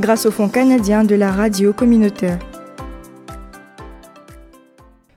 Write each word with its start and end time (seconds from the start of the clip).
grâce 0.00 0.26
au 0.26 0.30
Fonds 0.30 0.48
canadien 0.48 1.04
de 1.04 1.14
la 1.14 1.30
radio 1.30 1.72
communautaire. 1.72 2.38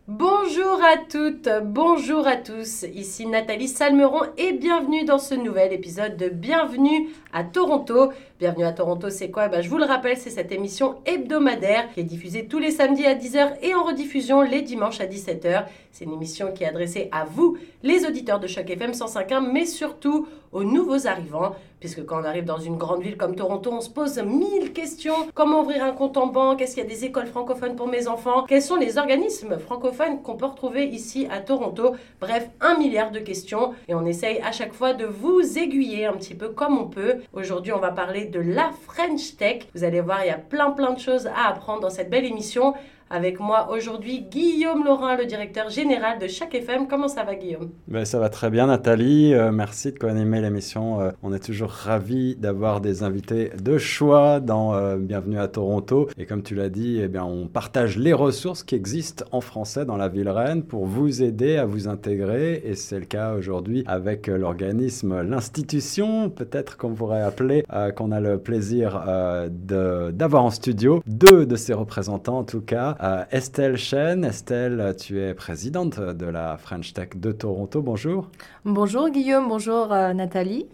Bonjour 0.07 0.79
à 0.83 0.97
toutes, 0.97 1.49
bonjour 1.63 2.27
à 2.27 2.35
tous, 2.35 2.85
ici 2.93 3.25
Nathalie 3.25 3.67
Salmeron 3.67 4.21
et 4.37 4.51
bienvenue 4.53 5.05
dans 5.05 5.20
ce 5.20 5.35
nouvel 5.35 5.71
épisode 5.71 6.17
de 6.17 6.29
Bienvenue 6.29 7.09
à 7.31 7.43
Toronto. 7.43 8.11
Bienvenue 8.41 8.65
à 8.65 8.71
Toronto, 8.71 9.11
c'est 9.11 9.29
quoi? 9.29 9.49
Ben, 9.49 9.61
Je 9.61 9.69
vous 9.69 9.77
le 9.77 9.85
rappelle, 9.85 10.17
c'est 10.17 10.31
cette 10.31 10.51
émission 10.51 10.95
hebdomadaire 11.05 11.93
qui 11.93 11.99
est 11.99 12.03
diffusée 12.03 12.47
tous 12.47 12.57
les 12.57 12.71
samedis 12.71 13.05
à 13.05 13.13
10h 13.13 13.57
et 13.61 13.75
en 13.75 13.83
rediffusion 13.83 14.41
les 14.41 14.63
dimanches 14.63 14.99
à 14.99 15.05
17h. 15.05 15.65
C'est 15.91 16.05
une 16.05 16.13
émission 16.13 16.51
qui 16.51 16.63
est 16.63 16.67
adressée 16.67 17.07
à 17.11 17.23
vous, 17.23 17.59
les 17.83 18.03
auditeurs 18.07 18.39
de 18.39 18.47
Choc 18.47 18.67
FM 18.67 18.93
105.1, 18.93 19.51
mais 19.51 19.67
surtout 19.67 20.27
aux 20.51 20.63
nouveaux 20.63 21.07
arrivants, 21.07 21.55
puisque 21.79 22.05
quand 22.05 22.21
on 22.21 22.25
arrive 22.25 22.45
dans 22.45 22.57
une 22.57 22.77
grande 22.77 23.01
ville 23.01 23.17
comme 23.17 23.35
Toronto, 23.35 23.71
on 23.71 23.81
se 23.81 23.89
pose 23.89 24.17
mille 24.19 24.73
questions. 24.73 25.13
Comment 25.33 25.61
ouvrir 25.61 25.83
un 25.83 25.91
compte 25.91 26.17
en 26.17 26.27
banque? 26.27 26.61
Est-ce 26.61 26.75
qu'il 26.75 26.83
y 26.83 26.85
a 26.85 26.89
des 26.89 27.05
écoles 27.05 27.27
francophones 27.27 27.76
pour 27.76 27.87
mes 27.87 28.07
enfants? 28.07 28.43
Quels 28.48 28.61
sont 28.61 28.76
les 28.76 28.98
organismes 28.98 29.59
francophones 29.59 30.21
qu'on 30.21 30.35
peut 30.35 30.45
retrouver 30.45 30.85
ici 30.85 31.27
à 31.31 31.39
Toronto? 31.39 31.95
Bref, 32.20 32.49
un 32.59 32.77
milliard 32.77 33.11
de 33.11 33.20
questions 33.20 33.73
et 33.87 33.95
on 33.95 34.05
essaye 34.05 34.39
à 34.41 34.51
chaque 34.51 34.73
fois 34.73 34.93
de 34.93 35.05
vous 35.05 35.57
aiguiller 35.57 36.05
un 36.05 36.13
petit 36.13 36.35
peu 36.35 36.49
comme 36.49 36.77
on 36.77 36.87
peut. 36.87 37.17
Aujourd'hui, 37.33 37.71
on 37.71 37.79
va 37.79 37.91
parler 37.91 38.26
de 38.32 38.40
la 38.40 38.71
French 38.87 39.35
Tech. 39.37 39.63
Vous 39.76 39.84
allez 39.84 40.01
voir, 40.01 40.24
il 40.24 40.27
y 40.27 40.32
a 40.32 40.37
plein 40.37 40.71
plein 40.71 40.93
de 40.93 40.99
choses 40.99 41.27
à 41.27 41.49
apprendre 41.49 41.82
dans 41.82 41.90
cette 41.90 42.10
belle 42.10 42.26
émission. 42.26 42.73
Avec 43.13 43.41
moi 43.41 43.67
aujourd'hui, 43.73 44.21
Guillaume 44.31 44.85
Laurin, 44.85 45.17
le 45.17 45.26
directeur 45.26 45.70
général 45.70 46.17
de 46.17 46.27
chaque 46.27 46.55
FM. 46.55 46.87
Comment 46.87 47.09
ça 47.09 47.26
va, 47.26 47.35
Guillaume? 47.35 47.71
Ben, 47.90 48.05
Ça 48.05 48.20
va 48.20 48.29
très 48.29 48.49
bien, 48.49 48.67
Nathalie. 48.67 49.34
Euh, 49.34 49.51
merci 49.51 49.91
de 49.91 49.99
co-animer 49.99 50.40
l'émission. 50.40 51.01
Euh, 51.01 51.12
on 51.21 51.34
est 51.34 51.43
toujours 51.43 51.71
ravis 51.71 52.37
d'avoir 52.37 52.79
des 52.79 53.04
invités 53.04 53.51
de 53.62 53.77
choix 53.77 54.39
dans 54.39 54.76
euh, 54.76 54.95
Bienvenue 54.95 55.39
à 55.39 55.49
Toronto. 55.49 56.07
Et 56.17 56.26
comme 56.26 56.41
tu 56.41 56.55
l'as 56.55 56.70
dit, 56.70 57.01
eh 57.04 57.09
bien, 57.09 57.26
on 57.26 57.48
partage 57.48 57.98
les 57.98 58.13
ressources 58.13 58.63
qui 58.63 58.76
existent 58.76 59.26
en 59.34 59.41
français 59.41 59.84
dans 59.84 59.98
la 59.98 60.07
ville 60.07 60.29
reine 60.29 60.63
pour 60.63 60.85
vous 60.85 61.21
aider 61.21 61.57
à 61.57 61.65
vous 61.65 61.89
intégrer. 61.89 62.62
Et 62.63 62.76
c'est 62.76 62.99
le 62.99 63.05
cas 63.05 63.34
aujourd'hui 63.34 63.84
avec 63.87 64.28
l'organisme, 64.28 65.22
l'institution, 65.22 66.29
peut-être 66.29 66.78
qu'on 66.78 66.94
pourrait 66.94 67.23
appeler, 67.23 67.66
qu'on 67.97 68.13
a 68.13 68.22
le 68.22 68.38
plaisir 68.38 69.03
d'avoir 69.50 70.45
en 70.45 70.50
studio 70.50 71.03
deux 71.07 71.45
de 71.45 71.57
ses 71.57 71.73
représentants, 71.73 72.38
en 72.38 72.44
tout 72.45 72.62
cas. 72.62 72.95
Euh, 73.02 73.25
Estelle 73.31 73.78
Chen. 73.78 74.24
Estelle, 74.24 74.96
tu 74.96 75.19
es 75.19 75.34
présidente 75.34 76.00
de 76.00 76.25
la 76.28 76.57
French 76.57 76.94
Tech 76.94 77.09
de 77.16 77.31
Toronto. 77.31 77.81
Bonjour. 77.81 78.30
Bonjour 78.63 79.09
Guillaume, 79.09 79.47
bonjour 79.50 79.91
euh, 79.91 80.13
Nathalie. 80.13 80.68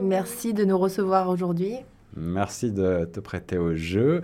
Merci 0.00 0.54
de 0.54 0.64
nous 0.64 0.78
recevoir 0.78 1.28
aujourd'hui. 1.28 1.74
Merci 2.16 2.72
de 2.72 3.04
te 3.04 3.20
prêter 3.20 3.58
au 3.58 3.74
jeu. 3.74 4.22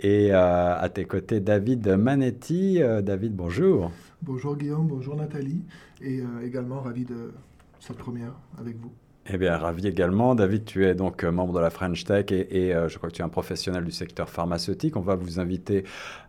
Et 0.00 0.32
euh, 0.32 0.78
à 0.78 0.88
tes 0.88 1.04
côtés, 1.04 1.40
David 1.40 1.86
Manetti. 1.88 2.80
David, 3.02 3.36
bonjour. 3.36 3.90
Bonjour 4.22 4.56
Guillaume, 4.56 4.86
bonjour 4.86 5.14
Nathalie. 5.14 5.60
Et 6.00 6.22
également 6.42 6.80
ravi 6.80 7.04
de 7.04 7.34
cette 7.80 7.98
première 7.98 8.32
avec 8.58 8.76
vous. 8.76 8.92
Eh 9.30 9.36
bien, 9.36 9.58
ravi 9.58 9.86
également. 9.86 10.34
David, 10.34 10.64
tu 10.64 10.86
es 10.86 10.94
donc 10.94 11.22
euh, 11.22 11.30
membre 11.30 11.52
de 11.52 11.60
la 11.60 11.68
French 11.68 12.04
Tech 12.04 12.26
et, 12.30 12.74
euh, 12.74 12.88
je 12.88 12.96
crois 12.96 13.10
que 13.10 13.14
tu 13.14 13.20
es 13.20 13.24
un 13.24 13.28
professionnel 13.28 13.84
du 13.84 13.90
secteur 13.90 14.30
pharmaceutique. 14.30 14.96
On 14.96 15.02
va 15.02 15.16
vous 15.16 15.38
inviter 15.38 15.84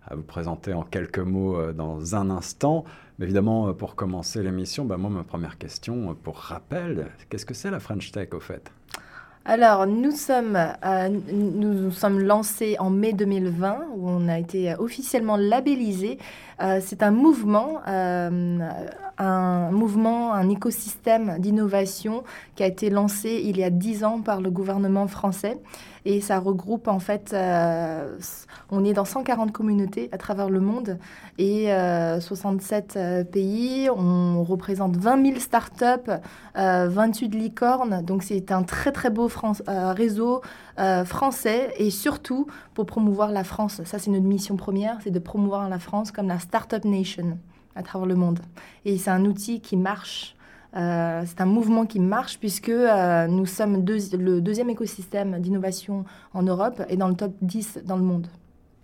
à 0.06 0.16
vous 0.16 0.22
présenter 0.22 0.74
en 0.74 0.84
quelques 0.84 1.20
mots 1.20 1.58
euh, 1.58 1.72
dans 1.72 2.18
un 2.18 2.30
instant. 2.30 2.84
Mais 3.18 3.26
évidemment, 3.26 3.74
pour 3.74 3.96
commencer 3.96 4.44
l'émission, 4.44 4.84
bah, 4.84 4.98
moi, 4.98 5.10
ma 5.10 5.24
première 5.24 5.58
question, 5.58 6.14
pour 6.24 6.36
rappel, 6.40 7.08
qu'est-ce 7.30 7.46
que 7.46 7.54
c'est 7.54 7.72
la 7.72 7.80
French 7.80 8.12
Tech 8.12 8.34
au 8.34 8.42
fait? 8.42 8.70
Alors, 9.46 9.88
nous 9.88 10.12
sommes, 10.12 10.58
nous, 11.32 11.92
sommes 11.92 12.20
lancés 12.20 12.76
en 12.80 12.90
mai 12.90 13.14
2020, 13.14 13.88
où 13.96 14.10
on 14.10 14.28
a 14.28 14.38
été 14.38 14.76
officiellement 14.78 15.38
labellisé. 15.38 16.18
c'est 16.82 17.02
un 17.02 17.12
mouvement 17.12 17.82
un 19.20 19.70
mouvement, 19.72 20.34
un 20.34 20.50
écosystème 20.50 21.38
d'innovation 21.40 22.24
qui 22.56 22.64
a 22.64 22.68
été 22.68 22.90
lancé 22.90 23.42
il 23.44 23.58
y 23.58 23.64
a 23.64 23.70
dix 23.70 24.04
ans 24.04 24.22
par 24.22 24.42
le 24.42 24.50
gouvernement 24.50 25.08
français. 25.08 25.58
Et 26.06 26.22
ça 26.22 26.40
regroupe 26.40 26.88
en 26.88 27.00
fait, 27.00 27.34
euh, 27.34 28.18
on 28.72 28.86
est 28.86 28.94
dans 28.94 29.06
140 29.06 29.52
communautés 29.52 30.10
à 30.12 30.18
travers 30.18 30.50
le 30.50 30.60
monde 30.60 30.98
et 31.38 31.66
67 32.20 32.96
euh, 32.96 33.00
euh, 33.00 33.24
pays. 33.24 33.90
On 33.90 34.44
représente 34.44 34.96
20 34.96 35.26
000 35.26 35.40
startups, 35.40 36.12
28 36.56 37.36
licornes. 37.36 38.02
Donc 38.04 38.24
c'est 38.24 38.52
un 38.52 38.64
très 38.64 38.92
très 38.92 39.10
beau 39.10 39.30
réseau 39.68 40.42
français 41.06 41.74
et 41.78 41.90
surtout 41.90 42.48
pour 42.74 42.86
promouvoir 42.86 43.32
la 43.32 43.44
France. 43.44 43.82
Ça 43.84 44.00
c'est 44.00 44.12
notre 44.12 44.26
mission 44.26 44.56
première, 44.56 44.98
c'est 45.04 45.12
de 45.12 45.20
promouvoir 45.20 45.68
la 45.68 45.80
France 45.80 46.12
comme 46.12 46.28
la 46.28 46.40
Startup 46.40 46.84
Nation 46.86 47.38
à 47.80 47.84
travers 47.84 48.08
le 48.08 48.16
monde. 48.16 48.40
Et 48.86 48.98
c'est 48.98 49.10
un 49.10 49.26
outil 49.26 49.62
qui 49.62 49.78
marche. 49.78 50.36
Euh, 50.76 51.24
c'est 51.26 51.42
un 51.42 51.46
mouvement 51.46 51.86
qui 51.86 52.00
marche 52.00 52.38
puisque 52.38 52.70
euh, 52.70 53.26
nous 53.28 53.48
sommes 53.48 53.84
le 53.88 54.40
deuxième 54.40 54.70
écosystème 54.70 55.40
d'innovation 55.40 56.06
en 56.34 56.44
Europe 56.44 56.84
et 56.90 56.98
dans 56.98 57.08
le 57.08 57.16
top 57.16 57.34
10 57.42 57.80
dans 57.86 57.98
le 57.98 58.04
monde. 58.04 58.28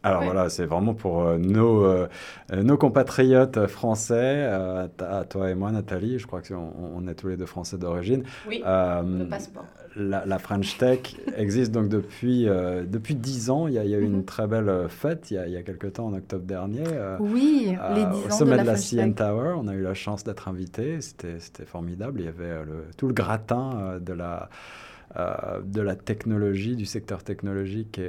Alors 0.05 0.23
voilà, 0.23 0.49
c'est 0.49 0.65
vraiment 0.65 0.93
pour 0.93 1.23
euh, 1.23 1.37
nos, 1.39 1.83
euh, 1.83 2.07
nos 2.53 2.77
compatriotes 2.77 3.65
français, 3.65 4.13
euh, 4.15 4.87
à 4.99 5.23
toi 5.23 5.49
et 5.49 5.55
moi, 5.55 5.71
Nathalie, 5.71 6.19
je 6.19 6.27
crois 6.27 6.41
qu'on 6.41 6.71
on 6.95 7.07
est 7.07 7.15
tous 7.15 7.27
les 7.27 7.37
deux 7.37 7.47
français 7.47 7.79
d'origine. 7.79 8.23
Oui, 8.47 8.61
le 8.63 9.25
passeport. 9.25 9.65
La, 9.97 10.39
French 10.39 10.77
Tech 10.77 11.15
existe 11.37 11.71
donc 11.71 11.87
depuis, 11.87 12.45
depuis 12.45 13.15
10 13.15 13.49
ans. 13.49 13.67
Il 13.67 13.73
y 13.73 13.79
a, 13.79 13.83
eu 13.85 14.03
une 14.03 14.17
mhm. 14.17 14.25
très 14.25 14.45
belle 14.45 14.87
fête 14.89 15.31
il 15.31 15.35
y 15.35 15.37
a, 15.37 15.47
il 15.47 15.53
y 15.53 15.57
a 15.57 15.63
quelques 15.63 15.93
temps, 15.93 16.07
en 16.07 16.13
octobre 16.13 16.43
dernier. 16.43 16.83
oui, 17.19 17.75
les 17.95 18.05
10 18.05 18.05
ans 18.05 18.27
Au 18.27 18.31
sommet 18.31 18.51
de 18.51 18.57
la, 18.57 18.63
de 18.63 18.67
la 18.67 18.75
CN 18.77 19.13
Tower, 19.13 19.55
on 19.57 19.67
a 19.67 19.73
eu 19.73 19.81
la 19.81 19.93
chance 19.93 20.23
d'être 20.23 20.49
invité. 20.49 20.99
C'était 21.01 21.65
formidable. 21.65 22.19
Il 22.19 22.25
y 22.25 22.29
avait 22.29 22.63
le, 22.65 22.85
tout 22.97 23.07
le 23.07 23.13
gratin 23.13 23.97
de 23.99 24.13
la 24.13 24.49
euh, 25.17 25.61
de 25.63 25.81
la 25.81 25.95
technologie, 25.95 26.75
du 26.75 26.85
secteur 26.85 27.23
technologique 27.23 28.01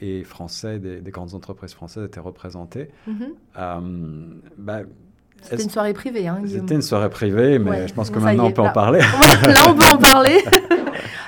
et, 0.00 0.24
français, 0.24 0.78
des, 0.78 1.10
grandes 1.10 1.34
entreprises 1.34 1.72
françaises 1.72 2.04
étaient 2.04 2.20
représentées. 2.20 2.88
Mhm. 3.06 3.28
Euh, 3.58 3.80
bah, 4.58 4.80
c'était 5.40 5.62
une 5.62 5.70
soirée 5.70 5.94
privée. 5.94 6.26
Hein, 6.26 6.42
C'était 6.46 6.74
une 6.74 6.82
soirée 6.82 7.10
privée, 7.10 7.58
mais 7.58 7.86
je 7.86 7.94
pense 7.94 8.10
que 8.10 8.18
maintenant 8.18 8.46
on 8.46 8.52
peut 8.52 8.62
en 8.62 8.72
parler. 8.72 8.98
là, 9.46 9.68
on 9.68 9.74
peut 9.74 9.86
en 9.92 9.98
parler. 10.12 10.42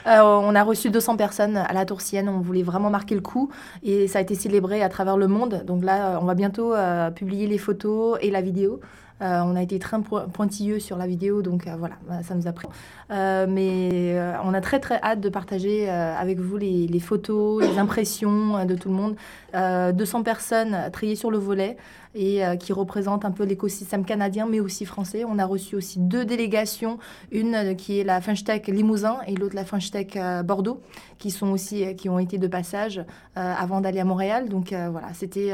Euh, 0.06 0.20
on 0.22 0.54
a 0.54 0.62
reçu 0.62 0.88
200 0.90 1.16
personnes 1.16 1.56
à 1.56 1.72
la 1.72 1.84
Tourcienne. 1.84 2.28
On 2.28 2.38
voulait 2.38 2.62
vraiment 2.62 2.90
marquer 2.90 3.16
le 3.16 3.20
coup 3.20 3.50
et 3.82 4.06
ça 4.06 4.20
a 4.20 4.22
été 4.22 4.36
célébré 4.36 4.80
à 4.80 4.88
travers 4.88 5.16
le 5.16 5.26
monde. 5.26 5.64
Donc 5.66 5.82
là, 5.82 6.20
on 6.22 6.24
va 6.24 6.34
bientôt 6.34 6.74
publier 7.16 7.48
les 7.48 7.58
photos 7.58 8.16
et 8.22 8.30
la 8.30 8.40
vidéo. 8.40 8.78
Euh, 9.22 9.40
on 9.44 9.56
a 9.56 9.62
été 9.62 9.78
très 9.78 9.96
pointilleux 10.00 10.78
sur 10.78 10.98
la 10.98 11.06
vidéo, 11.06 11.40
donc 11.40 11.66
euh, 11.66 11.76
voilà, 11.78 11.94
bah, 12.06 12.22
ça 12.22 12.34
nous 12.34 12.46
a 12.46 12.52
pris. 12.52 12.68
Euh, 13.10 13.46
mais 13.48 14.18
on 14.44 14.52
a 14.52 14.60
très 14.60 14.78
très 14.78 15.00
hâte 15.02 15.20
de 15.20 15.28
partager 15.28 15.88
avec 15.88 16.38
vous 16.38 16.56
les, 16.56 17.00
photos, 17.00 17.62
les 17.62 17.78
impressions 17.78 18.64
de 18.64 18.74
tout 18.74 18.88
le 18.88 18.94
monde. 18.94 19.16
200 19.54 20.22
personnes 20.22 20.90
triées 20.92 21.16
sur 21.16 21.30
le 21.30 21.38
volet 21.38 21.76
et 22.14 22.42
qui 22.58 22.72
représentent 22.72 23.24
un 23.24 23.30
peu 23.30 23.44
l'écosystème 23.44 24.04
canadien, 24.04 24.46
mais 24.50 24.60
aussi 24.60 24.84
français. 24.84 25.24
On 25.26 25.38
a 25.38 25.44
reçu 25.44 25.76
aussi 25.76 25.98
deux 25.98 26.24
délégations, 26.24 26.98
une 27.30 27.76
qui 27.76 28.00
est 28.00 28.04
la 28.04 28.20
French 28.20 28.44
Tech 28.44 28.66
Limousin 28.66 29.18
et 29.26 29.34
l'autre 29.34 29.54
la 29.54 29.64
French 29.64 29.90
Tech 29.90 30.16
Bordeaux, 30.44 30.80
qui 31.18 31.30
sont 31.30 31.48
aussi 31.48 31.94
qui 31.96 32.08
ont 32.08 32.18
été 32.18 32.38
de 32.38 32.46
passage 32.46 33.04
avant 33.34 33.80
d'aller 33.80 34.00
à 34.00 34.04
Montréal. 34.04 34.48
Donc 34.48 34.72
voilà, 34.72 35.08
c'était 35.14 35.52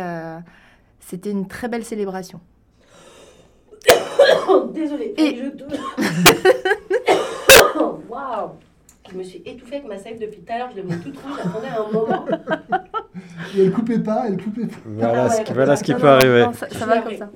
c'était 1.00 1.30
une 1.30 1.46
très 1.46 1.68
belle 1.68 1.84
célébration. 1.84 2.40
Désolée. 4.74 5.14
Et... 5.16 5.36
Je... 5.36 5.44
Waouh 8.08 8.50
Je 9.10 9.16
me 9.16 9.22
suis 9.22 9.42
étouffée 9.44 9.76
avec 9.76 9.88
ma 9.88 9.98
sève 9.98 10.18
depuis 10.18 10.40
tout 10.40 10.52
à 10.52 10.58
l'heure. 10.58 10.68
Je 10.72 10.76
l'ai 10.76 10.82
mis 10.82 10.98
toute 11.00 11.16
rouge. 11.18 11.32
J'attendais 11.42 11.68
un 11.68 11.92
moment. 11.92 12.24
Et 13.56 13.64
elle 13.64 13.72
coupait 13.72 13.98
pas, 13.98 14.24
elle 14.28 14.42
coupait 14.42 14.66
pas. 14.66 14.76
Voilà, 14.84 15.28
ce, 15.28 15.42
qui, 15.42 15.52
voilà 15.52 15.76
ce 15.76 15.84
qui 15.84 15.94
peut 15.94 16.08
arriver. 16.08 16.46
ça, 16.70 16.86
va 16.86 16.98
comme 16.98 17.16
ça. 17.16 17.30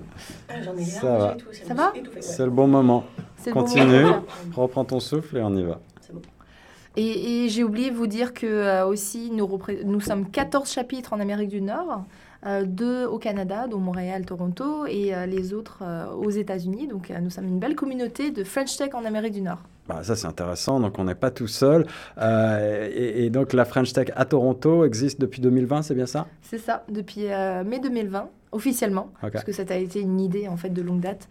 Ah, 0.49 0.63
J'en 0.63 0.77
ai 0.77 0.85
ça 0.85 1.19
va. 1.19 1.37
Tout, 1.39 1.47
ça, 1.53 1.75
va 1.75 1.93
C'est 2.21 2.45
le 2.45 2.51
bon 2.51 2.67
moment. 2.67 3.05
Continue, 3.53 4.07
reprends 4.55 4.85
ton 4.85 5.01
souffle 5.01 5.37
et 5.37 5.43
on 5.43 5.55
y 5.55 5.63
va. 5.63 5.81
Bon. 6.13 6.21
Et, 6.97 7.45
et 7.45 7.49
j'ai 7.49 7.63
oublié 7.63 7.91
de 7.91 7.97
vous 7.97 8.07
dire 8.07 8.33
que 8.33 8.47
euh, 8.47 8.87
aussi 8.87 9.31
nous, 9.31 10.01
sommes 10.01 10.31
14 10.31 10.71
chapitres 10.71 11.13
en 11.13 11.21
Amérique 11.21 11.51
du 11.51 11.61
Nord, 11.61 11.91
euh, 11.91 11.97
deux 12.65 13.07
au 13.07 13.19
Canada, 13.19 13.67
dont 13.69 13.79
Montréal, 13.79 14.25
Toronto, 14.25 14.87
et 14.87 15.15
euh, 15.15 15.27
les 15.27 15.53
autres 15.53 15.79
euh, 15.83 16.07
aux 16.11 16.31
États-Unis. 16.31 16.87
Donc 16.87 17.11
euh, 17.11 17.19
nous 17.21 17.31
sommes 17.31 17.49
une 17.49 17.59
belle 17.59 17.75
communauté 17.75 18.31
de 18.31 18.45
French 18.45 18.77
Tech 18.77 18.91
en 18.95 19.05
Amérique 19.05 19.35
du 19.35 19.43
Nord. 19.43 19.59
Bah, 19.89 20.03
ça, 20.03 20.17
c'est 20.17 20.27
intéressant. 20.27 20.81
Donc, 20.81 20.99
on 20.99 21.05
n'est 21.05 21.15
pas 21.15 21.31
tout 21.31 21.47
seul. 21.47 21.87
Euh, 22.19 22.89
et, 22.93 23.27
et 23.27 23.31
donc, 23.31 23.53
la 23.53 23.65
French 23.65 23.93
Tech 23.93 24.09
à 24.17 24.25
Toronto 24.25 24.85
existe 24.85 25.21
depuis 25.21 25.41
2020, 25.41 25.83
c'est 25.83 25.95
bien 25.95 26.07
ça? 26.07 26.27
C'est 26.43 26.59
ça, 26.59 26.85
depuis 26.89 27.31
euh, 27.31 27.63
mai 27.63 27.79
2020, 27.79 28.29
officiellement, 28.53 29.13
parce 29.21 29.45
que 29.45 29.53
ça 29.53 29.63
a 29.69 29.77
été 29.77 30.01
une 30.01 30.21
idée 30.21 30.49
en 30.49 30.57
fait 30.57 30.71
de 30.71 30.83
longue 30.83 31.01
date. 31.01 31.29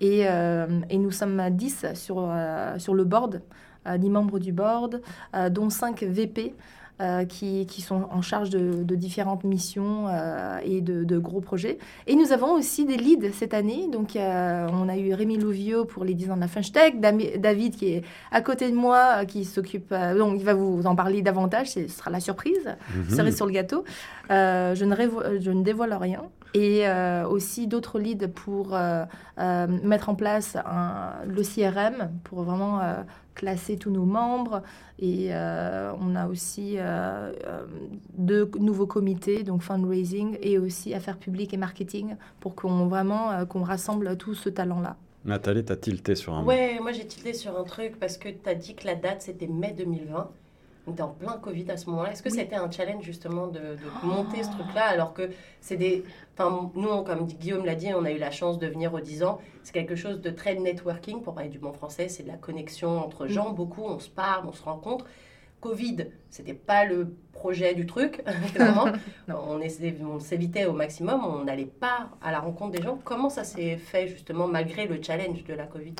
Et, 0.00 0.28
euh, 0.28 0.66
et 0.90 0.98
nous 0.98 1.12
sommes 1.12 1.40
à 1.40 1.50
10 1.50 1.86
sur, 1.94 2.16
euh, 2.18 2.78
sur 2.78 2.94
le 2.94 3.04
board, 3.04 3.40
euh, 3.86 3.96
10 3.96 4.10
membres 4.10 4.38
du 4.38 4.52
board, 4.52 5.00
euh, 5.34 5.48
dont 5.50 5.70
5 5.70 6.02
VP. 6.02 6.54
Euh, 7.00 7.24
qui, 7.24 7.66
qui 7.66 7.82
sont 7.82 8.06
en 8.12 8.22
charge 8.22 8.50
de, 8.50 8.84
de 8.84 8.94
différentes 8.94 9.42
missions 9.42 10.06
euh, 10.08 10.58
et 10.64 10.80
de, 10.80 11.02
de 11.02 11.18
gros 11.18 11.40
projets. 11.40 11.78
Et 12.06 12.14
nous 12.14 12.30
avons 12.32 12.52
aussi 12.52 12.84
des 12.86 12.96
leads 12.96 13.32
cette 13.32 13.52
année. 13.52 13.88
Donc, 13.90 14.14
euh, 14.14 14.68
on 14.72 14.88
a 14.88 14.96
eu 14.96 15.12
Rémi 15.12 15.36
Louvio 15.38 15.84
pour 15.86 16.04
les 16.04 16.14
10 16.14 16.30
ans 16.30 16.36
de 16.36 16.40
la 16.40 16.46
French 16.48 16.70
Tech, 16.70 16.94
Dami- 17.00 17.36
David 17.38 17.74
qui 17.76 17.86
est 17.94 18.02
à 18.30 18.40
côté 18.42 18.70
de 18.70 18.76
moi, 18.76 19.24
qui 19.26 19.44
s'occupe. 19.44 19.92
donc, 20.16 20.36
il 20.38 20.44
va 20.44 20.54
vous 20.54 20.86
en 20.86 20.94
parler 20.94 21.20
davantage, 21.22 21.70
ce 21.72 21.88
sera 21.88 22.10
la 22.10 22.20
surprise 22.20 22.76
Mhm. 22.96 23.10
cerise 23.16 23.36
sur 23.36 23.46
le 23.46 23.52
gâteau. 23.52 23.84
Je, 24.30 24.84
ne 24.84 24.94
révo- 24.94 25.40
je 25.40 25.50
ne 25.50 25.62
dévoile 25.64 25.94
rien. 25.94 26.22
Et 26.54 26.84
aussi 27.28 27.66
d'autres 27.66 27.98
leads 27.98 28.28
pour 28.28 28.76
mettre 29.82 30.08
en 30.08 30.14
place 30.14 30.56
un- 30.56 31.24
le 31.26 31.42
CRM, 31.42 32.10
pour 32.22 32.42
vraiment 32.42 32.80
classer 33.34 33.76
tous 33.76 33.90
nos 33.90 34.04
membres. 34.04 34.62
Et 34.98 35.28
euh, 35.30 35.92
on 36.00 36.14
a 36.14 36.28
aussi 36.28 36.74
euh, 36.78 37.32
euh, 37.46 37.64
deux 38.16 38.50
nouveaux 38.58 38.86
comités, 38.86 39.42
donc 39.42 39.62
fundraising 39.62 40.38
et 40.40 40.58
aussi 40.58 40.94
affaires 40.94 41.18
publiques 41.18 41.52
et 41.52 41.56
marketing, 41.56 42.16
pour 42.40 42.54
qu'on 42.54 42.86
vraiment 42.86 43.32
euh, 43.32 43.44
qu'on 43.44 43.62
rassemble 43.62 44.16
tout 44.16 44.34
ce 44.34 44.48
talent-là. 44.48 44.96
Nathalie, 45.24 45.64
t'as 45.64 45.76
tilté 45.76 46.14
sur 46.14 46.34
un. 46.34 46.44
Ouais, 46.44 46.78
moi 46.80 46.92
j'ai 46.92 47.06
tilté 47.06 47.32
sur 47.32 47.58
un 47.58 47.64
truc 47.64 47.98
parce 47.98 48.18
que 48.18 48.28
tu 48.28 48.48
as 48.48 48.54
dit 48.54 48.74
que 48.74 48.86
la 48.86 48.94
date 48.94 49.22
c'était 49.22 49.46
mai 49.46 49.74
2020. 49.76 50.30
On 50.86 50.92
était 50.92 51.02
en 51.02 51.08
plein 51.08 51.38
Covid 51.38 51.70
à 51.70 51.76
ce 51.76 51.88
moment-là. 51.90 52.12
Est-ce 52.12 52.22
que 52.22 52.28
Oui. 52.28 52.38
c'était 52.38 52.56
un 52.56 52.70
challenge 52.70 53.02
justement 53.04 53.46
de, 53.46 53.58
de 53.58 54.06
monter 54.06 54.42
ce 54.42 54.50
truc-là 54.50 54.84
alors 54.84 55.14
que 55.14 55.30
c'est 55.60 55.76
des. 55.76 56.04
Enfin, 56.36 56.70
nous, 56.74 57.02
comme 57.04 57.26
Guillaume 57.26 57.64
l'a 57.64 57.74
dit, 57.74 57.88
on 57.94 58.04
a 58.04 58.10
eu 58.10 58.18
la 58.18 58.30
chance 58.30 58.58
de 58.58 58.66
venir 58.66 58.92
aux 58.92 59.00
10 59.00 59.22
ans. 59.24 59.38
C'est 59.62 59.72
quelque 59.72 59.96
chose 59.96 60.20
de 60.20 60.30
très 60.30 60.54
networking, 60.56 61.22
pour 61.22 61.34
parler 61.34 61.48
du 61.48 61.58
bon 61.58 61.72
français. 61.72 62.08
C'est 62.08 62.22
de 62.24 62.28
la 62.28 62.36
connexion 62.36 62.98
entre 62.98 63.26
gens, 63.26 63.50
beaucoup. 63.50 63.82
On 63.84 63.98
se 63.98 64.10
parle, 64.10 64.46
on 64.46 64.52
se 64.52 64.62
rencontre. 64.62 65.06
Covid, 65.60 66.08
c'était 66.28 66.52
pas 66.52 66.84
le 66.84 67.16
projet 67.32 67.74
du 67.74 67.86
truc, 67.86 68.22
on 69.28 69.60
on 69.62 70.20
s'évitait 70.20 70.66
au 70.66 70.74
maximum, 70.74 71.24
on 71.24 71.44
n'allait 71.44 71.64
pas 71.64 72.10
à 72.20 72.30
la 72.30 72.40
rencontre 72.40 72.72
des 72.72 72.82
gens. 72.82 72.98
Comment 73.02 73.30
ça 73.30 73.44
s'est 73.44 73.76
fait 73.78 74.06
justement 74.08 74.46
malgré 74.46 74.86
le 74.86 75.02
challenge 75.02 75.42
de 75.44 75.54
la 75.54 75.66
Covid? 75.66 75.94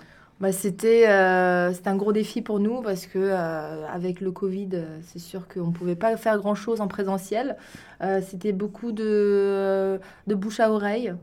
Bah, 0.44 0.52
c'était 0.52 1.08
euh, 1.08 1.73
c'était 1.73 1.88
un 1.88 1.96
gros 1.96 2.12
défi 2.12 2.43
pour 2.43 2.61
nous 2.61 2.82
parce 2.82 3.06
que 3.06 3.19
euh, 3.19 3.87
avec 3.88 4.20
le 4.20 4.31
Covid, 4.31 4.69
euh, 4.75 4.99
c'est 5.06 5.19
sûr 5.19 5.49
qu'on 5.49 5.69
ne 5.69 5.73
pouvait 5.73 5.96
pas 5.96 6.19
faire 6.19 6.37
grand 6.37 6.55
chose 6.55 6.82
en 6.82 6.87
présentiel. 6.87 7.56
C'était 8.20 8.52
beaucoup 8.52 8.93
de, 8.93 9.99
de 10.26 10.35
bouche 10.35 10.61
à 10.61 10.70
oreille. 10.70 11.14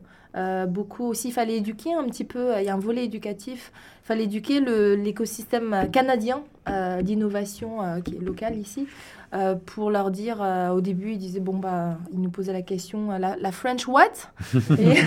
Beaucoup 0.66 1.04
aussi, 1.04 1.28
il 1.28 1.32
fallait 1.32 1.58
éduquer 1.58 1.94
un 1.94 2.02
petit 2.02 2.24
peu. 2.24 2.58
Il 2.58 2.64
y 2.64 2.68
a 2.68 2.74
un 2.74 2.78
volet 2.78 3.04
éducatif. 3.04 3.70
Il 4.02 4.06
fallait 4.08 4.24
éduquer 4.24 4.58
l'écosystème 4.96 5.88
canadien 5.92 6.42
euh, 6.68 7.02
d'innovation 7.02 7.82
euh, 7.82 8.00
qui 8.00 8.16
est 8.16 8.20
local 8.20 8.56
ici. 8.56 8.86
euh, 9.34 9.54
pour 9.54 9.90
leur 9.90 10.10
dire, 10.10 10.42
euh, 10.42 10.68
au 10.70 10.80
début, 10.82 11.12
ils 11.12 11.18
disaient, 11.18 11.40
bon, 11.40 11.56
bah, 11.56 11.96
ils 12.12 12.20
nous 12.20 12.28
posaient 12.30 12.52
la 12.52 12.60
question, 12.62 13.10
la, 13.18 13.34
la 13.36 13.50
French 13.52 13.88
what? 13.88 14.12
Et- 14.78 14.98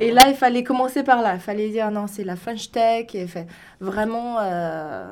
et 0.08 0.12
là, 0.12 0.28
il 0.28 0.34
fallait 0.34 0.64
commencer 0.64 1.02
par 1.02 1.22
là. 1.22 1.34
Il 1.34 1.40
fallait 1.40 1.68
dire 1.70 1.90
non, 1.90 2.06
c'est 2.06 2.24
la 2.24 2.36
French 2.36 2.70
Tech. 2.72 3.14
Et 3.14 3.26
fait, 3.26 3.46
vraiment 3.80 4.38
euh, 4.40 5.06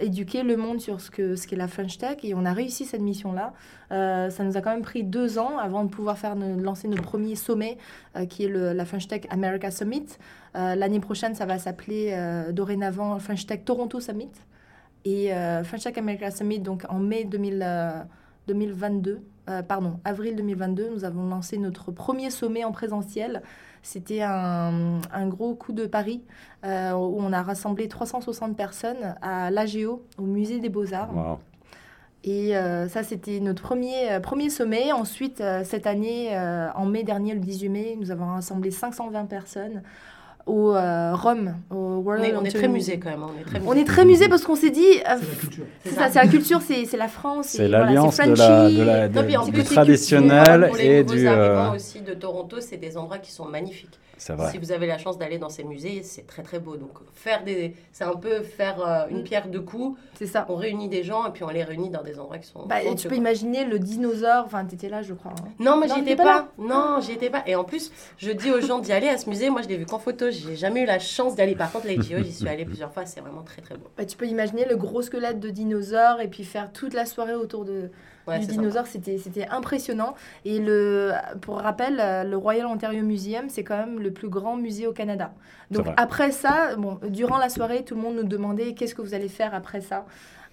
éduquer 0.00 0.42
le 0.42 0.56
monde 0.56 0.80
sur 0.80 1.00
ce 1.00 1.10
qu'est 1.10 1.36
ce 1.36 1.46
qu'est 1.46 1.56
la 1.56 1.68
French 1.68 1.98
Tech. 1.98 2.18
Et 2.24 2.34
on 2.34 2.44
a 2.44 2.52
réussi 2.52 2.84
cette 2.84 3.00
mission-là. 3.02 3.52
Euh, 3.92 4.30
ça 4.30 4.44
nous 4.44 4.56
a 4.56 4.60
quand 4.60 4.70
même 4.70 4.82
pris 4.82 5.02
deux 5.04 5.38
ans 5.38 5.58
avant 5.58 5.84
de 5.84 5.88
pouvoir 5.90 6.18
faire 6.18 6.36
nos- 6.36 6.60
lancer 6.60 6.88
notre 6.88 7.02
premier 7.02 7.34
sommet, 7.36 7.78
euh, 8.16 8.26
qui 8.26 8.44
est 8.44 8.48
le, 8.48 8.72
la 8.72 8.84
French 8.84 9.06
Tech 9.08 9.22
America 9.30 9.70
Summit. 9.70 10.06
Euh, 10.56 10.74
L'année 10.74 11.00
prochaine, 11.00 11.34
ça 11.34 11.46
va 11.46 11.58
s'appeler 11.58 12.10
euh, 12.12 12.50
dorénavant 12.52 13.18
French 13.20 13.46
Tech 13.46 13.60
Toronto 13.64 14.00
Summit. 14.00 14.30
Et 15.04 15.32
euh, 15.32 15.64
French 15.64 15.82
Tech 15.82 15.96
America 15.96 16.30
Summit, 16.30 16.58
donc 16.58 16.84
en 16.88 16.98
mai 16.98 17.24
2000, 17.24 17.62
euh, 17.62 18.02
2022, 18.48 19.20
euh, 19.48 19.62
pardon, 19.62 19.98
avril 20.04 20.36
2022, 20.36 20.90
nous 20.90 21.04
avons 21.04 21.26
lancé 21.26 21.58
notre 21.58 21.90
premier 21.90 22.30
sommet 22.30 22.64
en 22.64 22.72
présentiel. 22.72 23.42
C'était 23.82 24.22
un, 24.22 25.00
un 25.12 25.26
gros 25.28 25.54
coup 25.54 25.72
de 25.72 25.86
pari 25.86 26.22
euh, 26.64 26.92
où 26.92 27.16
on 27.18 27.32
a 27.32 27.42
rassemblé 27.42 27.88
360 27.88 28.56
personnes 28.56 29.16
à 29.22 29.50
l'AGO, 29.50 30.04
au 30.18 30.22
Musée 30.22 30.60
des 30.60 30.68
Beaux-Arts. 30.68 31.14
Wow. 31.14 31.38
Et 32.22 32.54
euh, 32.54 32.86
ça, 32.88 33.02
c'était 33.02 33.40
notre 33.40 33.62
premier, 33.62 34.12
euh, 34.12 34.20
premier 34.20 34.50
sommet. 34.50 34.92
Ensuite, 34.92 35.42
cette 35.64 35.86
année, 35.86 36.36
en 36.74 36.84
mai 36.84 37.02
dernier, 37.02 37.32
le 37.34 37.40
18 37.40 37.68
mai, 37.70 37.96
nous 37.98 38.10
avons 38.10 38.26
rassemblé 38.26 38.70
520 38.70 39.24
personnes 39.24 39.82
au 40.46 40.74
euh, 40.74 41.14
Rome, 41.14 41.54
au 41.70 41.74
On 41.76 41.96
World 41.98 42.24
est, 42.24 42.34
on 42.34 42.44
est 42.44 42.50
très 42.50 42.68
musée 42.68 42.98
quand 42.98 43.10
même. 43.10 43.22
hein, 43.22 43.30
On 43.36 43.40
est 43.40 43.44
très 43.44 43.60
On 43.66 43.72
est 43.74 43.84
très 43.84 44.04
musée 44.04 44.28
parce 44.28 44.42
qu'on 44.44 44.56
s'est 44.56 44.70
dit, 44.70 44.80
euh, 45.08 45.16
C'est 45.20 45.28
la 45.28 45.36
culture. 45.40 45.64
c'est 45.84 45.90
ça, 45.90 46.08
c'est 46.10 46.18
la 46.22 46.28
culture, 46.28 46.60
c'est 46.62 46.84
c'est 46.86 46.96
la 46.96 47.08
France. 47.08 47.46
C'est 47.48 47.64
et 47.64 47.68
voilà, 47.68 47.84
l'alliance 47.84 48.16
de 48.16 48.22
la, 48.34 48.70
de 48.70 48.82
la- 48.82 49.08
de- 49.08 49.20
Non, 49.36 49.44
du 49.44 49.52
plus, 49.52 49.64
traditionnel 49.64 50.66
Pour 50.68 50.76
les 50.76 50.84
et 50.86 51.04
du. 51.04 51.26
euh, 51.28 51.56
arrivants 51.58 51.74
aussi 51.76 52.00
de 52.00 52.14
Toronto, 52.14 52.56
c'est 52.60 52.76
des 52.78 52.96
endroits 52.96 53.18
qui 53.18 53.32
sont 53.32 53.44
magnifiques. 53.44 53.98
Vrai. 54.28 54.50
Si 54.50 54.58
vous 54.58 54.70
avez 54.70 54.86
la 54.86 54.98
chance 54.98 55.16
d'aller 55.16 55.38
dans 55.38 55.48
ces 55.48 55.64
musées, 55.64 56.02
c'est 56.02 56.26
très 56.26 56.42
très 56.42 56.58
beau. 56.58 56.76
Donc 56.76 56.90
faire 57.14 57.42
des, 57.42 57.74
c'est 57.90 58.04
un 58.04 58.14
peu 58.16 58.42
faire 58.42 58.76
euh, 58.86 59.06
une 59.10 59.20
Mm. 59.20 59.24
pierre 59.24 59.48
deux 59.48 59.62
coups. 59.62 59.98
C'est 60.12 60.26
ça. 60.26 60.44
On 60.50 60.56
réunit 60.56 60.90
des 60.90 61.02
gens 61.04 61.26
et 61.26 61.30
puis 61.30 61.42
on 61.42 61.48
les 61.48 61.64
réunit 61.64 61.88
dans 61.88 62.02
des 62.02 62.18
endroits 62.20 62.36
qui 62.36 62.46
sont. 62.46 62.66
Bah, 62.66 62.82
et 62.82 62.94
tu 62.96 63.04
peux 63.04 63.14
quoi. 63.14 63.16
imaginer 63.16 63.64
le 63.64 63.78
dinosaure, 63.78 64.42
enfin, 64.44 64.62
t'étais 64.66 64.90
là, 64.90 65.00
je 65.00 65.14
crois. 65.14 65.32
hein. 65.40 65.48
Non, 65.58 65.78
moi 65.78 65.86
j'y 65.86 66.00
étais 66.00 66.16
pas 66.16 66.24
pas. 66.24 66.48
Non, 66.58 66.98
j'y 67.00 67.12
étais 67.12 67.30
pas. 67.30 67.42
Et 67.46 67.54
en 67.54 67.64
plus, 67.64 67.90
je 68.18 68.30
dis 68.30 68.50
aux 68.50 68.60
gens 68.60 68.78
d'y 68.80 68.92
aller 68.92 69.08
à 69.08 69.16
ce 69.16 69.26
musée. 69.30 69.48
Moi, 69.48 69.62
je 69.62 69.68
l'ai 69.68 69.78
vu 69.78 69.86
qu'en 69.86 69.98
photo. 69.98 70.29
J'ai 70.30 70.56
jamais 70.56 70.82
eu 70.82 70.86
la 70.86 70.98
chance 70.98 71.34
d'y 71.34 71.42
aller. 71.42 71.54
Par 71.54 71.70
contre, 71.70 71.86
les 71.86 72.00
j'y 72.00 72.32
suis 72.32 72.48
allée 72.48 72.64
plusieurs 72.64 72.92
fois. 72.92 73.06
C'est 73.06 73.20
vraiment 73.20 73.42
très 73.42 73.62
très 73.62 73.76
beau. 73.76 73.88
Bah, 73.96 74.04
tu 74.04 74.16
peux 74.16 74.26
imaginer 74.26 74.64
le 74.64 74.76
gros 74.76 75.02
squelette 75.02 75.40
de 75.40 75.50
dinosaure 75.50 76.20
et 76.20 76.28
puis 76.28 76.44
faire 76.44 76.72
toute 76.72 76.94
la 76.94 77.06
soirée 77.06 77.34
autour 77.34 77.64
de, 77.64 77.90
Ouais, 78.30 78.38
du 78.38 78.46
dinosaure, 78.46 78.86
c'était 78.86 79.18
c'était 79.18 79.46
impressionnant. 79.48 80.14
Et 80.44 80.58
le, 80.58 81.12
pour 81.40 81.58
rappel, 81.58 81.96
le 82.28 82.36
Royal 82.36 82.66
Ontario 82.66 83.02
Museum, 83.02 83.48
c'est 83.48 83.64
quand 83.64 83.76
même 83.76 84.00
le 84.00 84.10
plus 84.10 84.28
grand 84.28 84.56
musée 84.56 84.86
au 84.86 84.92
Canada. 84.92 85.32
Donc 85.70 85.86
après 85.96 86.30
ça, 86.30 86.76
bon, 86.76 86.98
durant 87.08 87.38
la 87.38 87.48
soirée, 87.48 87.84
tout 87.84 87.94
le 87.94 88.00
monde 88.00 88.16
nous 88.16 88.24
demandait 88.24 88.74
qu'est-ce 88.74 88.94
que 88.94 89.02
vous 89.02 89.14
allez 89.14 89.28
faire 89.28 89.54
après 89.54 89.80
ça. 89.80 90.04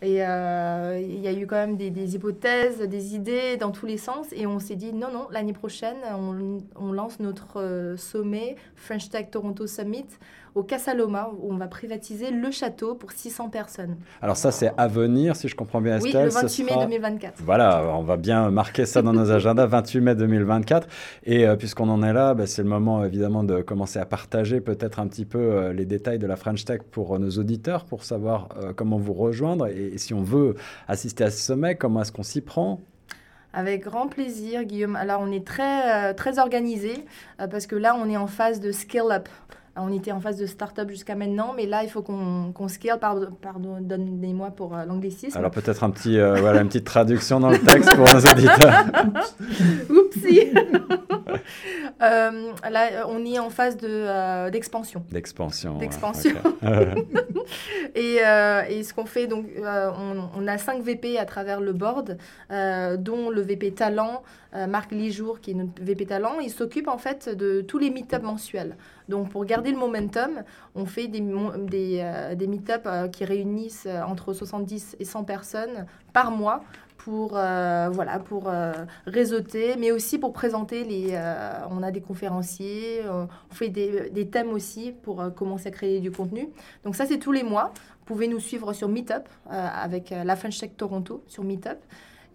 Et 0.03 0.24
euh, 0.24 1.00
il 1.01 1.22
y 1.22 1.27
a 1.27 1.34
eu 1.34 1.48
quand 1.48 1.55
même 1.55 1.75
des, 1.75 1.89
des 1.89 2.13
hypothèses, 2.13 2.81
des 2.81 3.15
idées 3.15 3.57
dans 3.57 3.72
tous 3.72 3.88
les 3.88 3.98
sens. 3.98 4.27
Et 4.31 4.46
on 4.46 4.60
s'est 4.60 4.75
dit, 4.75 4.93
non, 4.93 5.12
non, 5.12 5.27
l'année 5.31 5.53
prochaine, 5.53 5.98
on, 6.15 6.60
on 6.75 6.91
lance 6.91 7.19
notre 7.19 7.60
euh, 7.60 7.98
sommet 7.98 8.57
French 8.75 9.10
Tech 9.10 9.31
Toronto 9.31 9.65
Summit 9.65 10.05
au 10.58 10.64
Casa 10.64 10.94
Loma, 10.94 11.30
où 11.40 11.54
on 11.54 11.58
va 11.58 11.68
privatiser 11.68 12.32
le 12.32 12.50
château 12.52 12.96
pour 12.96 13.12
600 13.12 13.50
personnes. 13.50 13.96
Alors, 14.22 14.36
ça, 14.38 14.52
c'est 14.52 14.72
à 14.78 14.88
venir, 14.88 15.36
si 15.36 15.48
je 15.48 15.56
comprends 15.56 15.82
bien, 15.82 16.00
oui, 16.02 16.08
Estelle. 16.08 16.26
le 16.26 16.32
ce 16.32 16.42
28 16.42 16.64
mai 16.64 16.70
sera- 16.72 16.86
2024. 16.86 17.34
Voilà, 17.46 17.84
on 17.96 18.04
va 18.04 18.18
bien 18.18 18.50
marquer 18.50 18.86
ça 18.86 19.02
dans 19.02 19.14
nos 19.14 19.32
agendas, 19.32 19.66
28 19.68 20.02
mai 20.02 20.16
2024. 20.16 20.88
Et 21.26 21.48
euh, 21.48 21.56
puisqu'on 21.56 21.90
en 21.90 22.02
est 22.04 22.14
là, 22.14 22.34
bah, 22.34 22.48
c'est 22.48 22.64
le 22.64 22.70
moment 22.70 23.06
évidemment 23.06 23.44
de 23.44 23.62
commencer 23.62 24.00
à 24.00 24.06
partager 24.06 24.60
peut-être 24.62 25.00
un 25.00 25.08
petit 25.08 25.26
peu 25.26 25.38
euh, 25.40 25.74
les 25.74 25.86
détails 25.86 26.18
de 26.20 26.28
la 26.28 26.36
French 26.36 26.66
Tech 26.66 26.82
pour 26.92 27.16
euh, 27.16 27.20
nos 27.20 27.30
auditeurs, 27.32 27.86
pour 27.86 28.04
savoir 28.04 28.50
euh, 28.62 28.74
comment 28.76 28.98
vous 28.98 29.14
rejoindre 29.14 29.68
et, 29.68 29.92
et 29.94 29.98
si 29.98 30.14
on 30.14 30.24
veut 30.24 30.56
assister 30.88 31.24
à 31.24 31.30
ce 31.32 31.38
sommet, 31.40 31.76
comment 31.76 32.02
est-ce 32.02 32.12
qu'on 32.12 32.24
s'y 32.24 32.42
prend? 32.42 32.82
Avec 33.54 33.84
grand 33.84 34.08
plaisir, 34.08 34.64
Guillaume. 34.66 34.96
Alors, 34.96 35.22
on 35.22 35.32
est 35.32 35.46
très, 35.46 36.14
très 36.14 36.38
organisé 36.38 36.94
parce 37.50 37.66
que 37.66 37.76
là, 37.76 37.96
on 37.96 38.08
est 38.10 38.18
en 38.18 38.28
phase 38.28 38.60
de 38.60 38.72
scale-up. 38.72 39.30
On 39.79 39.91
était 39.93 40.12
en 40.12 40.19
phase 40.19 40.38
de 40.38 40.46
start-up 40.46 40.89
jusqu'à 40.89 41.15
maintenant, 41.15 41.53
mais 41.55 41.65
là, 41.65 41.84
il 41.84 41.89
faut 41.89 42.01
qu'on 42.01 42.67
scale. 42.67 43.00
Pardon, 43.00 43.29
pardonnez-moi 43.41 44.51
pour 44.51 44.75
euh, 44.75 44.86
l'anglicisme. 44.86 45.38
Alors 45.38 45.51
peut-être 45.51 45.84
un 45.84 45.89
petit, 45.89 46.17
euh, 46.19 46.36
voilà, 46.36 46.62
une 46.62 46.67
petite 46.67 46.86
traduction 46.86 47.39
dans 47.39 47.50
le 47.50 47.60
texte 47.60 47.93
pour 47.96 48.05
nos 48.05 48.19
auditeurs. 48.19 48.86
Oupsie 49.89 50.51
Euh, 52.00 52.51
là, 52.69 53.07
on 53.07 53.25
est 53.25 53.39
en 53.39 53.50
phase 53.50 53.75
de, 53.75 53.88
euh, 53.89 54.51
d'expansion. 54.51 55.03
D'expansion. 55.12 55.74
ouais, 55.74 55.79
D'expansion. 55.79 56.36
ok. 56.46 57.05
Et, 57.96 58.17
et 58.69 58.84
ce 58.84 58.93
qu'on 58.93 59.05
fait, 59.05 59.25
donc, 59.25 59.46
on, 59.57 60.29
on 60.38 60.48
a 60.48 60.57
5 60.57 60.84
VP 60.84 61.17
à 61.17 61.25
travers 61.25 61.60
le 61.60 61.74
board, 61.74 62.17
dont 62.50 63.29
le 63.29 63.41
VP 63.41 63.72
Talent, 63.72 64.22
Marc 64.53 64.91
Lijour, 64.91 65.39
qui 65.39 65.51
est 65.51 65.53
notre 65.55 65.81
VP 65.81 66.05
Talent. 66.05 66.39
Il 66.41 66.51
s'occupe 66.51 66.88
en 66.88 66.98
fait 66.98 67.29
de 67.36 67.62
tous 67.62 67.77
les 67.79 67.89
meet-ups 67.89 68.22
mensuels. 68.24 68.75
Donc, 69.10 69.30
pour 69.30 69.46
garder 69.46 69.72
le 69.72 69.78
momentum, 69.78 70.44
on 70.76 70.86
fait 70.86 71.08
des, 71.08 71.22
euh, 71.24 72.36
des 72.36 72.48
meet-ups 72.48 72.84
euh, 72.86 73.08
qui 73.08 73.26
réunissent 73.26 73.88
euh, 73.88 74.02
entre 74.04 74.34
70 74.34 74.98
et 75.00 75.06
100 75.06 75.24
personnes 75.24 75.86
par 76.14 76.32
mois 76.32 76.64
pour, 76.98 77.30
voilà, 77.30 78.20
pour 78.20 78.52
réseauter, 79.06 79.76
mais 79.80 79.92
aussi 79.92 80.18
pour 80.18 80.34
présenter 80.34 80.84
les... 80.84 81.18
on 81.72 81.82
a 81.82 81.90
des 81.90 82.02
conférenciers, 82.02 83.02
on 83.08 83.54
fait 83.54 83.70
des, 83.70 84.10
des 84.10 84.28
thèmes 84.28 84.50
aussi 84.50 84.94
pour 85.04 85.34
commencer 85.34 85.70
à 85.70 85.72
créer 85.72 86.02
du 86.02 86.12
contenu. 86.12 86.50
Donc 86.84 86.98
ça, 86.98 87.06
c'est 87.06 87.18
tous 87.18 87.32
les 87.32 87.44
mois. 87.44 87.72
Vous 88.00 88.06
pouvez 88.14 88.28
nous 88.28 88.42
suivre 88.42 88.74
sur 88.74 88.90
Meetup 88.90 89.30
avec 89.50 90.10
la 90.10 90.36
French 90.36 90.60
Tech 90.60 90.72
Toronto 90.76 91.24
sur 91.28 91.46
Meetup. 91.46 91.78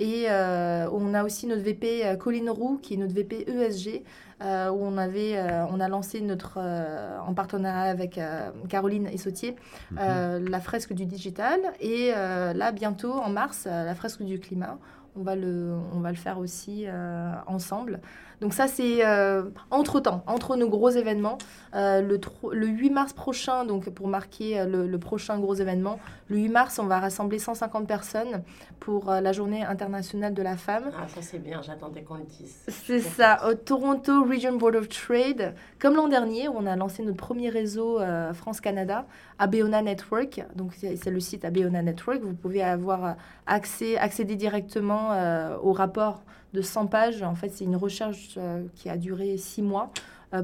Et 0.00 0.28
on 0.30 1.12
a 1.12 1.22
aussi 1.22 1.46
notre 1.46 1.62
VP 1.62 2.16
Colline 2.18 2.48
Roux, 2.48 2.78
qui 2.80 2.94
est 2.94 2.96
notre 2.96 3.14
VP 3.14 3.44
ESG, 3.50 4.02
euh, 4.44 4.70
où 4.70 4.84
on, 4.84 4.98
avait, 4.98 5.36
euh, 5.36 5.64
on 5.70 5.78
a 5.80 5.88
lancé 5.88 6.20
notre, 6.20 6.54
euh, 6.58 7.18
en 7.26 7.34
partenariat 7.34 7.90
avec 7.90 8.18
euh, 8.18 8.50
Caroline 8.68 9.06
Essautier, 9.06 9.56
Mhm. 9.90 9.98
euh, 10.00 10.48
la 10.48 10.60
fresque 10.60 10.92
du 10.92 11.06
digital. 11.06 11.60
Et 11.80 12.12
euh, 12.16 12.52
là, 12.52 12.72
bientôt, 12.72 13.12
en 13.12 13.30
mars, 13.30 13.66
euh, 13.66 13.84
la 13.84 13.94
fresque 13.94 14.22
du 14.22 14.38
climat. 14.40 14.78
On 15.14 15.22
va 15.22 15.36
le, 15.36 15.74
on 15.94 16.00
va 16.00 16.08
le 16.10 16.16
faire 16.16 16.38
aussi 16.38 16.84
euh, 16.86 17.30
ensemble. 17.46 18.00
Donc 18.40 18.54
ça, 18.54 18.66
c'est 18.66 19.06
euh, 19.06 19.42
entre-temps, 19.70 20.24
entre 20.26 20.56
nos 20.56 20.70
gros 20.70 20.88
événements. 20.88 21.36
Euh, 21.74 22.00
le, 22.00 22.18
le 22.52 22.66
8 22.66 22.88
mars 22.90 23.12
prochain, 23.12 23.66
donc 23.66 23.90
pour 23.90 24.08
marquer 24.08 24.64
le, 24.64 24.86
le 24.86 24.98
prochain 24.98 25.38
gros 25.38 25.54
événement, 25.54 25.98
le 26.28 26.38
8 26.38 26.48
mars, 26.48 26.78
on 26.78 26.86
va 26.86 26.98
rassembler 26.98 27.38
150 27.38 27.86
personnes 27.86 28.42
pour 28.80 29.10
euh, 29.10 29.20
la 29.20 29.32
journée 29.32 29.62
internationale 29.64 30.32
de 30.32 30.42
la 30.42 30.56
femme. 30.56 30.90
Ah, 30.96 31.06
ça 31.08 31.20
c'est 31.20 31.38
bien, 31.38 31.60
j'attendais 31.62 32.02
qu'on 32.02 32.14
le 32.16 32.24
dise. 32.24 32.56
C'est 32.68 33.00
ça, 33.00 33.46
au 33.48 33.54
Toronto 33.54 34.24
Region 34.32 34.56
Board 34.56 34.76
of 34.76 34.88
Trade. 34.88 35.54
Comme 35.78 35.94
l'an 35.94 36.08
dernier, 36.08 36.48
on 36.48 36.64
a 36.64 36.74
lancé 36.74 37.02
notre 37.02 37.18
premier 37.18 37.50
réseau 37.50 38.00
euh, 38.00 38.32
France-Canada, 38.32 39.04
Abeona 39.38 39.82
Network. 39.82 40.42
Donc, 40.56 40.72
c'est 40.74 41.10
le 41.10 41.20
site 41.20 41.44
Abeona 41.44 41.82
Network. 41.82 42.22
Vous 42.22 42.32
pouvez 42.32 42.62
avoir 42.62 43.16
accès, 43.46 43.98
accéder 43.98 44.36
directement 44.36 45.12
euh, 45.12 45.58
au 45.62 45.72
rapport 45.72 46.22
de 46.54 46.62
100 46.62 46.86
pages. 46.86 47.22
En 47.22 47.34
fait, 47.34 47.50
c'est 47.50 47.64
une 47.64 47.76
recherche 47.76 48.36
euh, 48.38 48.64
qui 48.74 48.88
a 48.88 48.96
duré 48.96 49.36
six 49.36 49.60
mois 49.60 49.90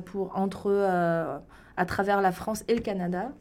pour, 0.05 0.37
entre, 0.37 0.71
à 1.79 1.87
travers 1.87 2.21
la 2.21 2.31
France 2.31 2.63
et 2.69 2.75
le 2.75 2.83
Canada, 2.83 3.33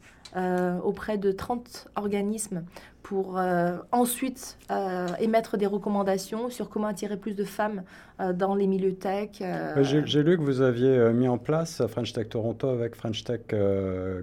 auprès 0.82 1.18
de 1.18 1.30
30 1.30 1.88
organismes 1.94 2.64
pour 3.08 3.38
euh, 3.38 3.78
ensuite 3.90 4.58
euh, 4.70 5.06
émettre 5.18 5.56
des 5.56 5.64
recommandations 5.64 6.50
sur 6.50 6.68
comment 6.68 6.88
attirer 6.88 7.16
plus 7.16 7.34
de 7.34 7.42
femmes 7.44 7.84
euh, 8.20 8.34
dans 8.34 8.54
les 8.54 8.66
milieux 8.66 8.92
tech. 8.96 9.40
Ouais, 9.40 9.82
J'ai 9.82 10.22
lu 10.22 10.36
que 10.36 10.42
vous 10.42 10.60
aviez 10.60 11.10
mis 11.14 11.26
en 11.26 11.38
place 11.38 11.80
French 11.86 12.12
Tech 12.12 12.28
Toronto 12.28 12.68
avec 12.68 12.94
French 12.94 13.24
Tech 13.24 13.40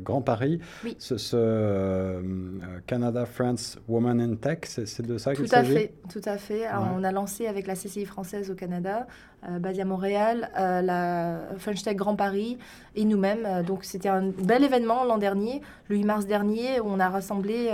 Grand 0.04 0.22
Paris. 0.22 0.60
Oui. 0.84 0.96
Ce, 1.00 1.18
ce, 1.18 1.36
euh, 1.36 1.40
euh, 2.20 2.22
Canada 2.86 3.26
France 3.26 3.80
Women 3.88 4.22
in 4.22 4.36
Tech, 4.36 4.60
c'est 4.66 5.02
de 5.02 5.18
ça 5.18 5.34
qu'il 5.34 5.50
Tout 5.50 5.56
à 5.56 5.64
s'agit? 5.64 5.74
fait, 5.74 5.94
tout 6.14 6.22
à 6.24 6.38
fait. 6.38 6.66
Alors, 6.68 6.84
Ouais. 6.84 6.90
On 6.98 7.04
a 7.04 7.12
lancé 7.12 7.48
avec 7.48 7.66
la 7.66 7.74
CCI 7.74 8.06
française 8.06 8.52
au 8.52 8.56
Canada, 8.56 9.08
basée 9.60 9.82
à 9.82 9.86
Montréal, 9.86 10.50
la 10.56 11.40
French 11.58 11.82
Tech 11.82 11.96
Grand 11.96 12.16
Paris 12.16 12.60
et 12.96 13.04
nous-mêmes. 13.04 13.64
Donc 13.66 13.84
c'était 13.84 14.10
un 14.10 14.30
bel 14.30 14.64
événement 14.64 15.04
l'an 15.06 15.18
dernier, 15.18 15.62
le 15.88 15.96
8 15.96 16.04
mars 16.04 16.28
dernier, 16.28 16.80
où 16.80 16.86
on 16.88 17.00
a 17.00 17.10
rassemblé 17.10 17.72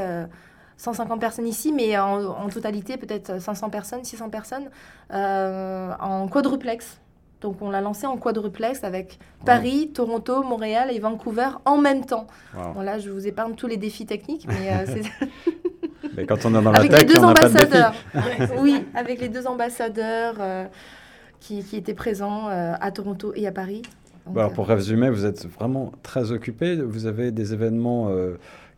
150 0.81 1.19
personnes 1.19 1.47
ici, 1.47 1.71
mais 1.71 1.97
en, 1.99 2.25
en 2.25 2.49
totalité 2.49 2.97
peut-être 2.97 3.39
500 3.39 3.69
personnes, 3.69 4.03
600 4.03 4.29
personnes, 4.29 4.69
euh, 5.13 5.91
en 5.99 6.27
quadruplex. 6.27 6.99
Donc 7.41 7.61
on 7.61 7.69
l'a 7.69 7.81
lancé 7.81 8.07
en 8.07 8.17
quadruplex 8.17 8.83
avec 8.83 9.19
Paris, 9.45 9.91
Toronto, 9.93 10.43
Montréal 10.43 10.89
et 10.91 10.99
Vancouver 10.99 11.49
en 11.65 11.77
même 11.77 12.05
temps. 12.05 12.25
Wow. 12.55 12.73
Bon 12.73 12.81
là, 12.81 12.97
je 12.97 13.09
vous 13.11 13.27
épargne 13.27 13.53
tous 13.53 13.67
les 13.67 13.77
défis 13.77 14.05
techniques, 14.07 14.47
mais 14.47 14.71
euh, 14.71 14.85
c'est 14.87 16.11
Mais 16.17 16.25
quand 16.25 16.45
on 16.45 16.49
est 16.49 16.63
dans 16.63 16.71
la 16.71 16.79
avec 16.79 16.91
tech, 16.91 17.01
les 17.01 17.05
deux 17.07 17.19
on 17.19 17.27
n'a 17.27 17.33
pas 17.33 17.47
de 17.49 17.53
défi. 17.53 17.65
ambassadeurs. 17.65 17.93
oui, 18.59 18.85
avec 18.95 19.21
les 19.21 19.29
deux 19.29 19.45
ambassadeurs 19.45 20.35
euh, 20.39 20.65
qui, 21.39 21.63
qui 21.63 21.77
étaient 21.77 21.93
présents 21.93 22.47
à 22.47 22.91
Toronto 22.91 23.33
et 23.35 23.45
à 23.47 23.51
Paris. 23.51 23.83
Donc, 24.25 24.37
alors 24.37 24.51
euh, 24.51 24.53
pour 24.53 24.67
résumer, 24.67 25.09
vous 25.09 25.25
êtes 25.25 25.47
vraiment 25.47 25.91
très 26.03 26.31
occupé. 26.31 26.75
Vous 26.75 27.05
avez 27.05 27.31
des 27.31 27.53
événements 27.53 28.09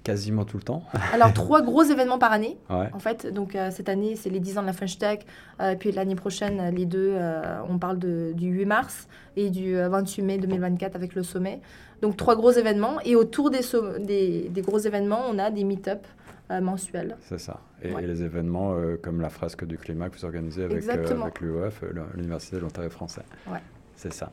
quasiment 0.03 0.43
tout 0.45 0.57
le 0.57 0.63
temps. 0.63 0.83
alors, 1.13 1.33
trois 1.33 1.61
gros 1.61 1.83
événements 1.83 2.17
par 2.19 2.31
année. 2.31 2.57
Ouais. 2.69 2.89
En 2.93 2.99
fait, 2.99 3.25
donc 3.33 3.55
euh, 3.55 3.71
cette 3.71 3.87
année, 3.89 4.15
c'est 4.15 4.29
les 4.29 4.39
10 4.39 4.57
ans 4.57 4.61
de 4.61 4.67
la 4.67 4.73
French 4.73 4.97
Tech. 4.97 5.19
Euh, 5.61 5.75
puis 5.79 5.91
l'année 5.91 6.15
prochaine, 6.15 6.73
les 6.75 6.85
deux, 6.85 7.11
euh, 7.13 7.57
on 7.69 7.77
parle 7.77 7.99
de, 7.99 8.33
du 8.35 8.47
8 8.47 8.65
mars 8.65 9.07
et 9.37 9.49
du 9.49 9.75
euh, 9.77 9.89
28 9.89 10.21
mai 10.23 10.37
2024 10.37 10.95
avec 10.95 11.15
le 11.15 11.23
sommet. 11.23 11.61
Donc 12.01 12.17
trois 12.17 12.35
gros 12.35 12.51
événements. 12.51 12.99
Et 13.05 13.15
autour 13.15 13.49
des, 13.49 13.61
so- 13.61 13.97
des, 13.97 14.49
des 14.49 14.61
gros 14.61 14.77
événements, 14.79 15.21
on 15.31 15.39
a 15.39 15.49
des 15.51 15.63
meet-up 15.63 16.05
euh, 16.51 16.59
mensuels. 16.59 17.15
C'est 17.21 17.39
ça. 17.39 17.61
Et, 17.81 17.93
Ouais. 17.93 18.03
et 18.03 18.07
les 18.07 18.23
événements 18.23 18.75
comme 19.01 19.21
la 19.21 19.29
fresque 19.29 19.65
du 19.65 19.77
climat 19.77 20.09
que 20.09 20.17
vous 20.17 20.25
organisez 20.25 20.63
avec, 20.65 20.87
avec 20.87 21.39
l'UEF, 21.41 21.81
l'Université 22.15 22.55
de 22.57 22.61
l'Ontario 22.61 22.89
français. 22.89 23.23
Ouais. 23.49 23.59
C'est 23.95 24.11
ça. 24.13 24.31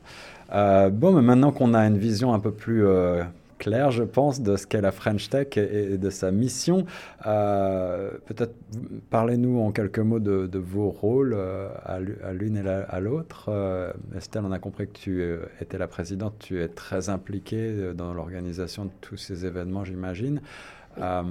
Bon, 0.89 1.11
mais 1.13 1.21
maintenant 1.21 1.51
qu'on 1.51 1.73
a 1.73 1.85
une 1.85 1.97
vision 1.97 2.33
un 2.33 2.39
peu 2.39 2.51
plus 2.51 2.85
claire, 3.61 3.91
je 3.91 4.03
pense, 4.03 4.41
de 4.41 4.55
ce 4.57 4.65
qu'est 4.65 4.81
la 4.81 4.91
French 4.91 5.29
Tech 5.29 5.55
et, 5.55 5.93
et 5.93 5.97
de 5.99 6.09
sa 6.09 6.31
mission, 6.31 6.85
euh, 7.27 8.09
peut-être 8.25 8.55
parlez-nous 9.11 9.59
en 9.59 9.71
quelques 9.71 9.99
mots 9.99 10.19
de, 10.19 10.47
de 10.47 10.59
vos 10.59 10.89
rôles 10.89 11.33
euh, 11.35 11.69
à 11.85 11.99
l'u- 11.99 12.17
à 12.23 12.33
l'une 12.33 12.57
et 12.57 12.63
la- 12.63 12.81
à 12.83 12.99
l'autre. 12.99 13.45
Euh, 13.49 13.93
Estelle, 14.17 14.43
on 14.45 14.51
a 14.51 14.59
compris 14.59 14.87
que 14.87 14.97
tu 14.97 15.23
étais 15.61 15.77
la 15.77 15.87
présidente, 15.87 16.33
tu 16.39 16.59
es 16.61 16.67
très 16.67 17.09
impliquée 17.09 17.93
dans 17.93 18.13
l'organisation 18.13 18.85
de 18.85 18.91
tous 18.99 19.17
ces 19.17 19.45
événements, 19.45 19.85
j'imagine. 19.85 20.41
Euh, 20.97 21.23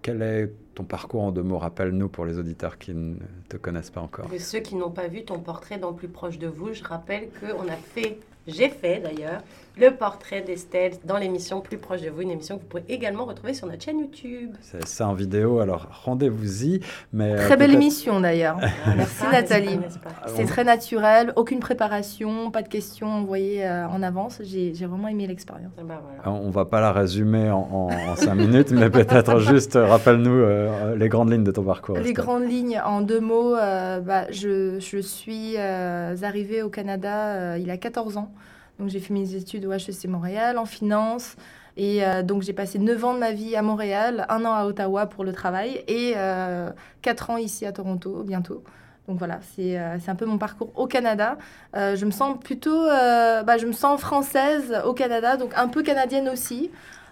quel 0.00 0.22
est 0.22 0.50
ton 0.74 0.84
parcours 0.84 1.22
en 1.24 1.32
deux 1.32 1.42
mots? 1.42 1.58
Rappelle-nous 1.58 2.08
pour 2.08 2.24
les 2.24 2.38
auditeurs 2.38 2.78
qui 2.78 2.94
ne 2.94 3.16
te 3.48 3.56
connaissent 3.58 3.90
pas 3.90 4.00
encore. 4.00 4.26
Pour 4.28 4.40
ceux 4.40 4.60
qui 4.60 4.76
n'ont 4.76 4.90
pas 4.90 5.08
vu 5.08 5.24
ton 5.24 5.40
portrait 5.40 5.76
dans 5.78 5.92
Plus 5.92 6.08
proche 6.08 6.38
de 6.38 6.46
vous, 6.46 6.72
je 6.72 6.82
rappelle 6.82 7.28
qu'on 7.38 7.68
a 7.68 7.76
fait, 7.76 8.18
j'ai 8.46 8.70
fait 8.70 9.00
d'ailleurs, 9.00 9.42
le 9.78 9.90
portrait 9.90 10.42
d'Estelle 10.42 10.92
dans 11.04 11.16
l'émission 11.16 11.60
Plus 11.62 11.78
proche 11.78 12.02
de 12.02 12.10
vous, 12.10 12.20
une 12.20 12.30
émission 12.30 12.56
que 12.56 12.62
vous 12.62 12.68
pouvez 12.68 12.84
également 12.88 13.24
retrouver 13.24 13.54
sur 13.54 13.66
notre 13.66 13.82
chaîne 13.82 14.00
YouTube. 14.00 14.50
C'est 14.60 14.86
ça 14.86 15.08
en 15.08 15.14
vidéo, 15.14 15.60
alors 15.60 15.86
rendez-vous-y. 16.04 16.80
Mais, 17.12 17.32
euh, 17.32 17.46
Très 17.46 17.56
belle 17.56 17.72
émission 17.72 18.20
d'ailleurs. 18.20 18.58
Merci 18.96 19.24
Ah, 19.26 19.32
Nathalie. 19.32 19.78
pas 19.78 20.10
C'est 20.26 20.44
très 20.44 20.64
naturel, 20.64 21.32
aucune 21.36 21.60
préparation, 21.60 22.50
pas 22.50 22.60
de 22.62 22.68
questions 22.68 23.08
envoyées 23.08 23.66
euh, 23.66 23.86
en 23.88 24.02
avance. 24.02 24.40
J'ai 24.44 24.72
vraiment 24.84 25.08
aimé 25.08 25.26
l'expérience. 25.26 25.72
Ah 25.78 25.82
bah 25.84 26.02
voilà. 26.24 26.38
On 26.38 26.50
va 26.50 26.64
pas 26.66 26.80
la 26.80 26.92
résumer 26.92 27.50
en, 27.50 27.60
en- 27.72 27.88
en 28.10 28.16
cinq 28.16 28.34
minutes, 28.34 28.72
mais 28.72 28.90
peut-être 28.90 29.38
juste 29.52 29.76
euh, 29.76 29.86
rappelle-nous 29.86 30.30
euh, 30.30 30.96
les 30.96 31.08
grandes 31.08 31.30
lignes 31.32 31.44
de 31.44 31.50
ton 31.50 31.62
parcours. 31.64 31.94
Les 31.96 32.02
Estelle. 32.10 32.14
grandes 32.24 32.44
lignes, 32.48 32.80
en 32.84 33.00
deux 33.00 33.20
mots, 33.20 33.56
euh, 33.56 34.00
bah, 34.00 34.26
je, 34.30 34.78
je 34.80 34.98
suis 34.98 35.54
euh, 35.56 36.14
arrivée 36.22 36.62
au 36.62 36.68
Canada 36.68 37.28
euh, 37.28 37.56
il 37.58 37.66
y 37.66 37.70
a 37.70 37.78
14 37.78 38.18
ans. 38.18 38.30
Donc 38.78 38.88
j'ai 38.88 39.00
fait 39.00 39.14
mes 39.14 39.34
études 39.34 39.64
au 39.66 39.72
HEC 39.72 40.06
Montréal 40.06 40.58
en 40.58 40.66
finance. 40.66 41.36
Et 41.76 42.04
euh, 42.04 42.22
donc 42.22 42.42
j'ai 42.42 42.52
passé 42.52 42.78
9 42.78 43.04
ans 43.04 43.14
de 43.14 43.18
ma 43.18 43.32
vie 43.32 43.56
à 43.56 43.62
Montréal, 43.62 44.26
un 44.28 44.44
an 44.44 44.52
à 44.52 44.66
Ottawa 44.66 45.06
pour 45.06 45.24
le 45.24 45.32
travail 45.32 45.82
et 45.88 46.12
euh, 46.16 46.70
4 47.00 47.30
ans 47.30 47.36
ici 47.38 47.64
à 47.64 47.72
Toronto 47.72 48.22
bientôt. 48.24 48.62
Donc 49.08 49.18
voilà, 49.18 49.40
c'est 49.54 49.78
euh, 49.78 49.98
un 50.06 50.14
peu 50.14 50.26
mon 50.26 50.38
parcours 50.38 50.70
au 50.76 50.86
Canada. 50.86 51.36
Euh, 51.76 51.96
je 51.96 52.06
me 52.06 52.10
sens 52.10 52.38
plutôt, 52.38 52.86
euh, 52.86 53.42
bah, 53.42 53.58
je 53.58 53.66
me 53.66 53.72
sens 53.72 54.00
française 54.00 54.80
au 54.84 54.94
Canada, 54.94 55.36
donc 55.36 55.52
un 55.56 55.68
peu 55.68 55.82
canadienne 55.82 56.28
aussi. 56.28 56.70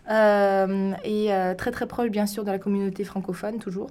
Et 0.09 1.31
très 1.57 1.71
très 1.71 1.87
proche 1.87 2.11
bien 2.11 2.27
sûr 2.27 2.45
de 2.45 2.51
la 2.51 2.59
communauté 2.59 3.05
francophone 3.05 3.59
toujours. 3.59 3.91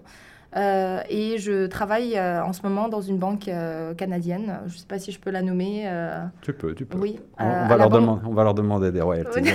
Euh, 0.56 1.01
et 1.10 1.38
je 1.38 1.68
travaille 1.68 2.18
euh, 2.18 2.44
en 2.44 2.53
ce 2.53 2.63
moment 2.63 2.89
dans 2.89 3.01
une 3.01 3.18
banque 3.20 3.48
euh, 3.48 3.94
canadienne. 3.94 4.60
Je 4.65 4.74
ne 4.74 4.77
sais 4.79 4.88
pas 4.88 4.98
si 4.98 5.12
je 5.12 5.20
peux 5.20 5.29
la 5.29 5.44
nommer. 5.44 5.84
euh, 5.86 6.24
Tu 6.41 6.53
peux, 6.53 6.74
tu 6.74 6.86
peux. 6.86 6.98
oui. 6.98 7.20
On, 7.39 7.46
euh, 7.46 7.68
va 7.68 7.77
leur 7.77 7.89
banque- 7.89 8.01
demander, 8.01 8.22
on 8.27 8.34
va 8.34 8.44
leur 8.44 8.53
demander 8.56 8.91
des 8.91 9.01
royalties. 9.01 9.41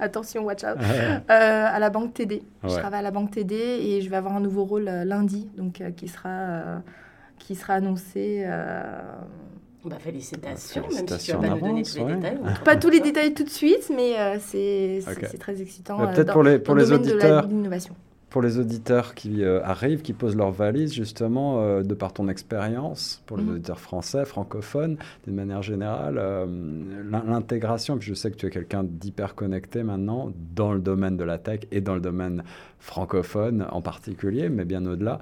Attention, 0.00 0.44
watch 0.44 0.64
out. 0.64 0.78
Euh, 0.80 1.18
à 1.28 1.78
la 1.78 1.90
banque 1.90 2.14
TD. 2.14 2.42
Je 2.64 2.76
travaille 2.76 3.00
à 3.00 3.02
la 3.02 3.10
banque 3.10 3.30
TD 3.30 3.54
et 3.54 4.00
je 4.00 4.10
vais 4.10 4.16
avoir 4.16 4.34
un 4.36 4.40
nouveau 4.40 4.64
rôle 4.64 4.88
euh, 4.88 5.04
lundi, 5.04 5.48
donc 5.56 5.80
euh, 5.80 5.90
qui 5.90 6.08
sera 6.08 6.28
euh, 6.28 6.78
qui 7.38 7.54
sera 7.54 7.74
annoncé. 7.74 8.42
euh, 8.46 8.82
Bah, 9.84 9.96
félicitations, 10.00 10.82
même 10.92 11.06
si 11.08 11.30
tu 11.30 11.36
vas 11.36 11.38
pas 11.38 11.48
en 11.52 11.56
nous 11.56 11.60
donner 11.68 11.82
tous 11.82 11.96
les 11.98 12.02
ouais. 12.04 12.14
détails. 12.16 12.38
Pas 12.64 12.76
tous 12.76 12.90
les 12.90 13.00
détails 13.00 13.32
tout 13.32 13.44
de 13.44 13.48
suite, 13.50 13.90
mais 13.94 14.18
euh, 14.18 14.36
c'est 14.40 15.00
très 15.38 15.62
excitant. 15.62 16.00
Euh, 16.02 16.06
peut-être 16.12 16.32
pour 16.32 16.42
les, 16.42 16.58
pour 16.58 16.74
le 16.74 16.82
les 16.82 16.92
auditeurs, 16.92 17.46
de 17.46 17.52
l'innovation. 17.52 17.94
Pour 18.30 18.42
les 18.42 18.58
auditeurs 18.58 19.14
qui 19.14 19.42
euh, 19.42 19.62
arrivent, 19.64 20.02
qui 20.02 20.12
posent 20.12 20.36
leurs 20.36 20.50
valises, 20.50 20.92
justement, 20.92 21.62
euh, 21.62 21.82
de 21.82 21.94
par 21.94 22.12
ton 22.12 22.28
expérience, 22.28 23.22
pour 23.24 23.38
les 23.38 23.44
Mhm. 23.44 23.52
auditeurs 23.54 23.80
français, 23.80 24.26
francophones, 24.26 24.98
d'une 25.24 25.34
manière 25.34 25.62
générale, 25.62 26.16
euh, 26.18 26.44
l'in- 27.10 27.24
l'intégration, 27.24 27.96
puis 27.96 28.06
je 28.08 28.12
sais 28.14 28.30
que 28.30 28.36
tu 28.36 28.46
es 28.46 28.50
quelqu'un 28.50 28.84
d'hyper 28.84 29.34
connecté 29.34 29.82
maintenant 29.82 30.30
dans 30.54 30.74
le 30.74 30.80
domaine 30.80 31.16
de 31.16 31.24
la 31.24 31.38
tech 31.38 31.60
et 31.72 31.80
dans 31.80 31.94
le 31.94 32.02
domaine 32.02 32.42
francophone 32.78 33.66
en 33.70 33.80
particulier, 33.80 34.50
mais 34.50 34.66
bien 34.66 34.84
au-delà. 34.84 35.20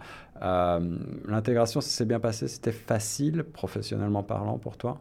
L'intégration, 1.29 1.81
ça 1.81 1.89
s'est 1.89 2.05
bien 2.05 2.21
passé, 2.21 2.49
c'était 2.49 2.73
facile, 2.73 3.45
professionnellement 3.45 4.23
parlant, 4.23 4.59
pour 4.59 4.77
toi? 4.77 5.01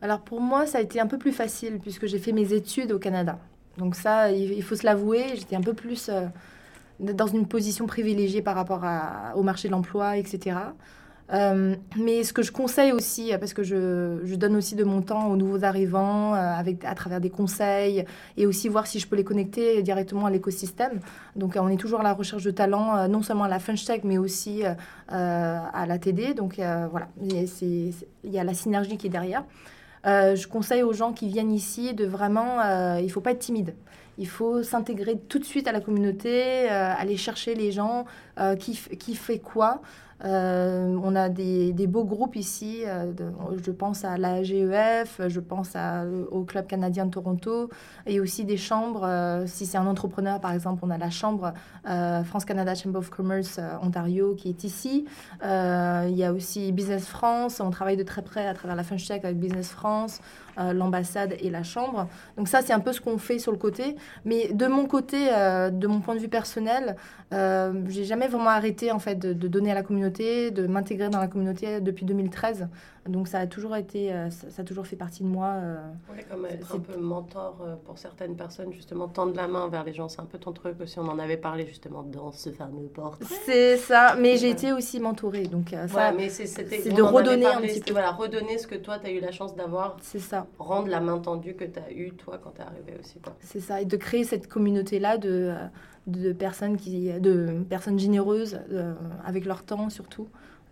Alors 0.00 0.20
pour 0.20 0.40
moi, 0.40 0.66
ça 0.66 0.78
a 0.78 0.80
été 0.80 1.00
un 1.00 1.06
peu 1.06 1.18
plus 1.18 1.32
facile 1.32 1.78
puisque 1.80 2.06
j'ai 2.06 2.18
fait 2.18 2.32
mes 2.32 2.52
études 2.52 2.92
au 2.92 2.98
Canada. 2.98 3.38
Donc 3.78 3.94
ça, 3.94 4.30
il, 4.30 4.62
faut 4.62 4.76
se 4.76 4.86
l'avouer, 4.86 5.24
j'étais 5.34 5.56
un 5.56 5.60
peu 5.62 5.74
plus 5.74 6.10
dans 7.00 7.26
une 7.26 7.46
position 7.46 7.86
privilégiée 7.86 8.42
par 8.42 8.54
rapport 8.54 8.82
au 9.34 9.42
marché 9.42 9.68
de 9.68 9.72
l'emploi, 9.72 10.16
etc. 10.16 10.56
Euh, 11.32 11.74
mais 11.96 12.22
ce 12.22 12.32
que 12.34 12.42
je 12.42 12.52
conseille 12.52 12.92
aussi, 12.92 13.32
parce 13.40 13.54
que 13.54 13.62
je, 13.62 14.34
donne 14.36 14.56
aussi 14.56 14.74
de 14.74 14.84
mon 14.84 15.00
temps 15.00 15.28
aux 15.28 15.36
nouveaux 15.36 15.64
arrivants 15.64 16.34
euh, 16.34 16.36
avec, 16.36 16.84
à 16.84 16.94
travers 16.94 17.20
des 17.20 17.30
conseils 17.30 18.04
et 18.36 18.46
aussi 18.46 18.68
voir 18.68 18.86
si 18.86 18.98
je 18.98 19.06
peux 19.06 19.16
les 19.16 19.24
connecter 19.24 19.82
directement 19.82 20.26
à 20.26 20.30
l'écosystème. 20.30 21.00
Donc 21.34 21.56
on 21.58 21.68
est 21.68 21.76
toujours 21.76 22.00
à 22.00 22.02
la 22.02 22.12
recherche 22.12 22.44
de 22.44 22.50
talents, 22.50 22.96
euh, 22.96 23.08
non 23.08 23.22
seulement 23.22 23.44
à 23.44 23.48
la 23.48 23.58
French 23.58 23.84
Tech, 23.84 24.00
mais 24.04 24.18
aussi 24.18 24.62
à 25.08 25.86
la 25.86 25.98
TD. 25.98 26.34
Donc 26.34 26.56
voilà, 26.56 27.08
il 27.22 27.94
y 28.24 28.38
a 28.38 28.44
la 28.44 28.54
synergie 28.54 28.98
qui 28.98 29.06
est 29.06 29.10
derrière. 29.10 29.44
Je 30.04 30.46
conseille 30.46 30.82
aux 30.82 30.92
gens 30.92 31.12
qui 31.12 31.28
viennent 31.28 31.52
ici 31.52 31.94
de 31.94 32.04
vraiment, 32.04 32.96
il 32.98 33.10
faut 33.10 33.20
pas 33.20 33.32
être 33.32 33.38
timide. 33.38 33.74
Il 34.18 34.28
faut 34.28 34.62
s'intégrer 34.62 35.18
tout 35.28 35.38
de 35.38 35.44
suite 35.44 35.66
à 35.68 35.72
la 35.72 35.80
communauté, 35.80 36.70
euh, 36.70 36.92
aller 36.96 37.16
chercher 37.16 37.54
les 37.54 37.72
gens, 37.72 38.04
euh, 38.38 38.56
qui, 38.56 38.72
qui 38.98 39.14
fait 39.14 39.38
quoi. 39.38 39.80
Euh, 40.24 40.96
on 41.02 41.16
a 41.16 41.28
des, 41.28 41.72
des 41.72 41.86
beaux 41.88 42.04
groupes 42.04 42.36
ici. 42.36 42.82
je 43.64 43.70
pense 43.72 44.04
à 44.04 44.16
la 44.16 44.42
GEF, 44.44 45.20
je 45.26 45.40
pense 45.40 45.74
à- 45.74 46.04
au 46.30 46.44
Club 46.44 46.66
canadien 46.66 47.04
de 47.06 47.10
Toronto, 47.10 47.68
et 48.06 48.20
aussi 48.20 48.44
des 48.44 48.56
chambres. 48.56 49.06
si 49.46 49.66
c'est 49.66 49.76
un 49.76 49.86
entrepreneur, 49.86 50.40
par 50.40 50.52
exemple, 50.52 50.80
on 50.86 50.90
a 50.90 50.96
la 50.98 51.10
chambre 51.10 51.52
France-Canada 51.84 52.74
Chamber 52.74 52.98
of 53.00 53.10
Commerce 53.10 53.58
Ontario 53.82 54.34
qui 54.36 54.48
est 54.48 54.64
ici. 54.64 55.04
Il 55.42 56.14
y 56.16 56.24
a 56.24 56.32
aussi 56.32 56.72
Business 56.72 57.06
France. 57.06 57.60
On 57.60 57.70
travaille 57.70 57.96
de 57.96 58.04
très 58.04 58.22
près 58.22 58.46
à 58.46 58.54
travers 58.54 58.76
la 58.76 58.84
French 58.84 59.06
Tech 59.06 59.20
avec 59.24 59.38
Business 59.38 59.68
France, 59.70 60.20
euh, 60.58 60.72
l'ambassade 60.72 61.36
et 61.40 61.50
la 61.50 61.62
chambre. 61.62 62.08
Donc 62.36 62.48
ça, 62.48 62.62
c'est 62.62 62.72
un 62.72 62.80
peu 62.80 62.92
ce 62.92 63.00
qu'on 63.00 63.18
fait 63.18 63.38
sur 63.38 63.52
le 63.52 63.58
côté. 63.58 63.96
Mais 64.24 64.52
de 64.52 64.66
mon 64.66 64.86
côté, 64.86 65.28
euh, 65.32 65.70
de 65.70 65.86
mon 65.86 66.00
point 66.00 66.14
de 66.14 66.20
vue 66.20 66.28
personnel, 66.28 66.96
euh, 67.32 67.72
j'ai 67.88 68.04
jamais 68.04 68.28
vraiment 68.28 68.50
arrêté 68.50 68.92
en 68.92 68.98
fait 68.98 69.16
de, 69.16 69.32
de 69.32 69.48
donner 69.48 69.70
à 69.72 69.74
la 69.74 69.82
communauté, 69.82 70.50
de 70.50 70.66
m'intégrer 70.66 71.08
dans 71.08 71.20
la 71.20 71.28
communauté 71.28 71.80
depuis 71.80 72.04
2013. 72.04 72.68
Donc 73.06 73.28
ça 73.28 73.40
a 73.40 73.46
toujours 73.46 73.76
été, 73.76 74.12
euh, 74.12 74.30
ça, 74.30 74.62
a 74.62 74.64
toujours 74.64 74.86
fait 74.86 74.96
partie 74.96 75.22
de 75.22 75.28
moi. 75.28 75.48
euh. 75.48 75.76
Ouais, 76.10 76.24
comme 76.30 76.46
être 76.46 76.66
C'est- 76.68 76.76
un 76.76 76.80
peu 76.80 76.96
mentor 76.98 77.58
euh, 77.62 77.76
pour 77.84 77.98
certaines 77.98 78.34
personnes, 78.34 78.72
justement, 78.72 79.08
tendre 79.08 79.34
la 79.36 79.46
main 79.46 79.68
vers 79.68 79.84
les 79.84 79.92
gens, 79.92 80.08
c'est 80.08 80.20
un 80.20 80.24
peu 80.24 80.38
ton 80.38 80.52
truc 80.52 80.80
aussi. 80.80 80.98
On 80.98 81.08
en 81.08 81.18
avait 81.18 81.36
parlé 81.36 81.66
justement 81.66 82.02
dans 82.02 82.32
ce 82.32 82.50
fameux 82.50 82.86
portrait. 82.86 83.26
C'est 83.44 83.76
ça. 83.76 84.16
Mais 84.18 84.38
j'ai 84.38 84.48
été 84.48 84.72
aussi 84.72 85.00
mentorée. 85.00 85.46
Donc 85.46 85.68
ça, 85.70 85.84
Ouais, 85.84 86.12
mais 86.16 86.30
c'est 86.30 86.44
de 86.94 87.02
redonner 87.02 87.46
un 87.46 87.60
petit 87.60 87.80
peu. 87.80 87.92
Voilà, 87.92 88.12
redonner 88.12 88.56
ce 88.56 88.66
que 88.66 88.74
toi, 88.76 88.98
tu 88.98 89.06
as 89.06 89.10
eu 89.10 89.20
la 89.20 89.32
chance 89.32 89.54
d'avoir, 89.54 89.96
c'est 90.00 90.18
ça. 90.18 90.46
rendre 90.58 90.88
la 90.88 91.00
main 91.00 91.18
tendue 91.18 91.54
que 91.54 91.64
tu 91.64 91.78
as 91.78 91.92
eue, 91.92 92.12
toi, 92.12 92.38
quand 92.42 92.52
tu 92.52 92.62
es 92.62 92.64
arrivé 92.64 92.94
aussi. 92.98 93.16
C'est 93.40 93.60
ça, 93.60 93.82
et 93.82 93.84
de 93.84 93.96
créer 93.98 94.24
cette 94.24 94.48
communauté-là 94.48 95.18
de, 95.18 95.52
de 96.06 96.32
personnes 96.32 96.78
qui, 96.78 97.12
de 97.20 97.62
personnes 97.68 97.98
généreuses 97.98 98.58
euh, 98.72 98.94
avec 99.26 99.44
leur 99.44 99.62
temps 99.62 99.90
surtout. 99.90 100.28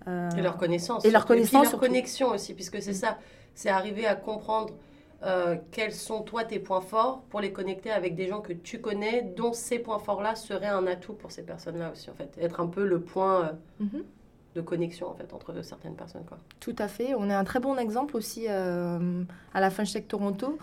Euh, 0.08 0.30
Et 0.36 0.42
leur 0.42 0.56
connaissance. 0.56 1.04
Et 1.04 1.10
leur 1.10 1.26
connaissance, 1.26 1.62
puis 1.68 1.70
leur 1.72 1.80
connexion 1.80 2.28
aussi, 2.30 2.54
puisque 2.54 2.82
c'est 2.82 2.94
ça. 2.94 3.18
C'est 3.54 3.68
arriver 3.68 4.06
à 4.06 4.14
comprendre 4.16 4.74
euh, 5.24 5.56
quels 5.70 5.92
sont, 5.92 6.22
toi, 6.22 6.42
tes 6.44 6.58
points 6.58 6.80
forts 6.80 7.22
pour 7.30 7.40
les 7.40 7.52
connecter 7.52 7.90
avec 7.90 8.14
des 8.16 8.26
gens 8.26 8.40
que 8.40 8.52
tu 8.52 8.80
connais, 8.80 9.22
dont 9.36 9.52
ces 9.52 9.78
points 9.78 9.98
forts-là 10.00 10.34
seraient 10.34 10.66
un 10.66 10.86
atout 10.86 11.12
pour 11.12 11.30
ces 11.30 11.42
personnes-là 11.42 11.92
aussi, 11.92 12.10
en 12.10 12.14
fait. 12.14 12.36
Être 12.40 12.60
un 12.60 12.66
peu 12.66 12.84
le 12.84 13.00
point 13.00 13.44
euh, 13.44 13.52
Mhm. 13.84 14.02
de 14.56 14.60
connexion, 14.60 15.08
en 15.08 15.14
fait, 15.14 15.32
entre 15.32 15.62
certaines 15.62 15.94
personnes, 15.94 16.24
quoi. 16.26 16.38
Tout 16.60 16.74
à 16.78 16.88
fait. 16.88 17.14
On 17.16 17.30
a 17.30 17.36
un 17.38 17.44
très 17.44 17.60
bon 17.60 17.76
exemple 17.78 18.16
aussi 18.16 18.48
à 18.48 18.98
la 19.54 19.70
French 19.70 19.92
Tech 19.92 20.08
Toronto. 20.08 20.58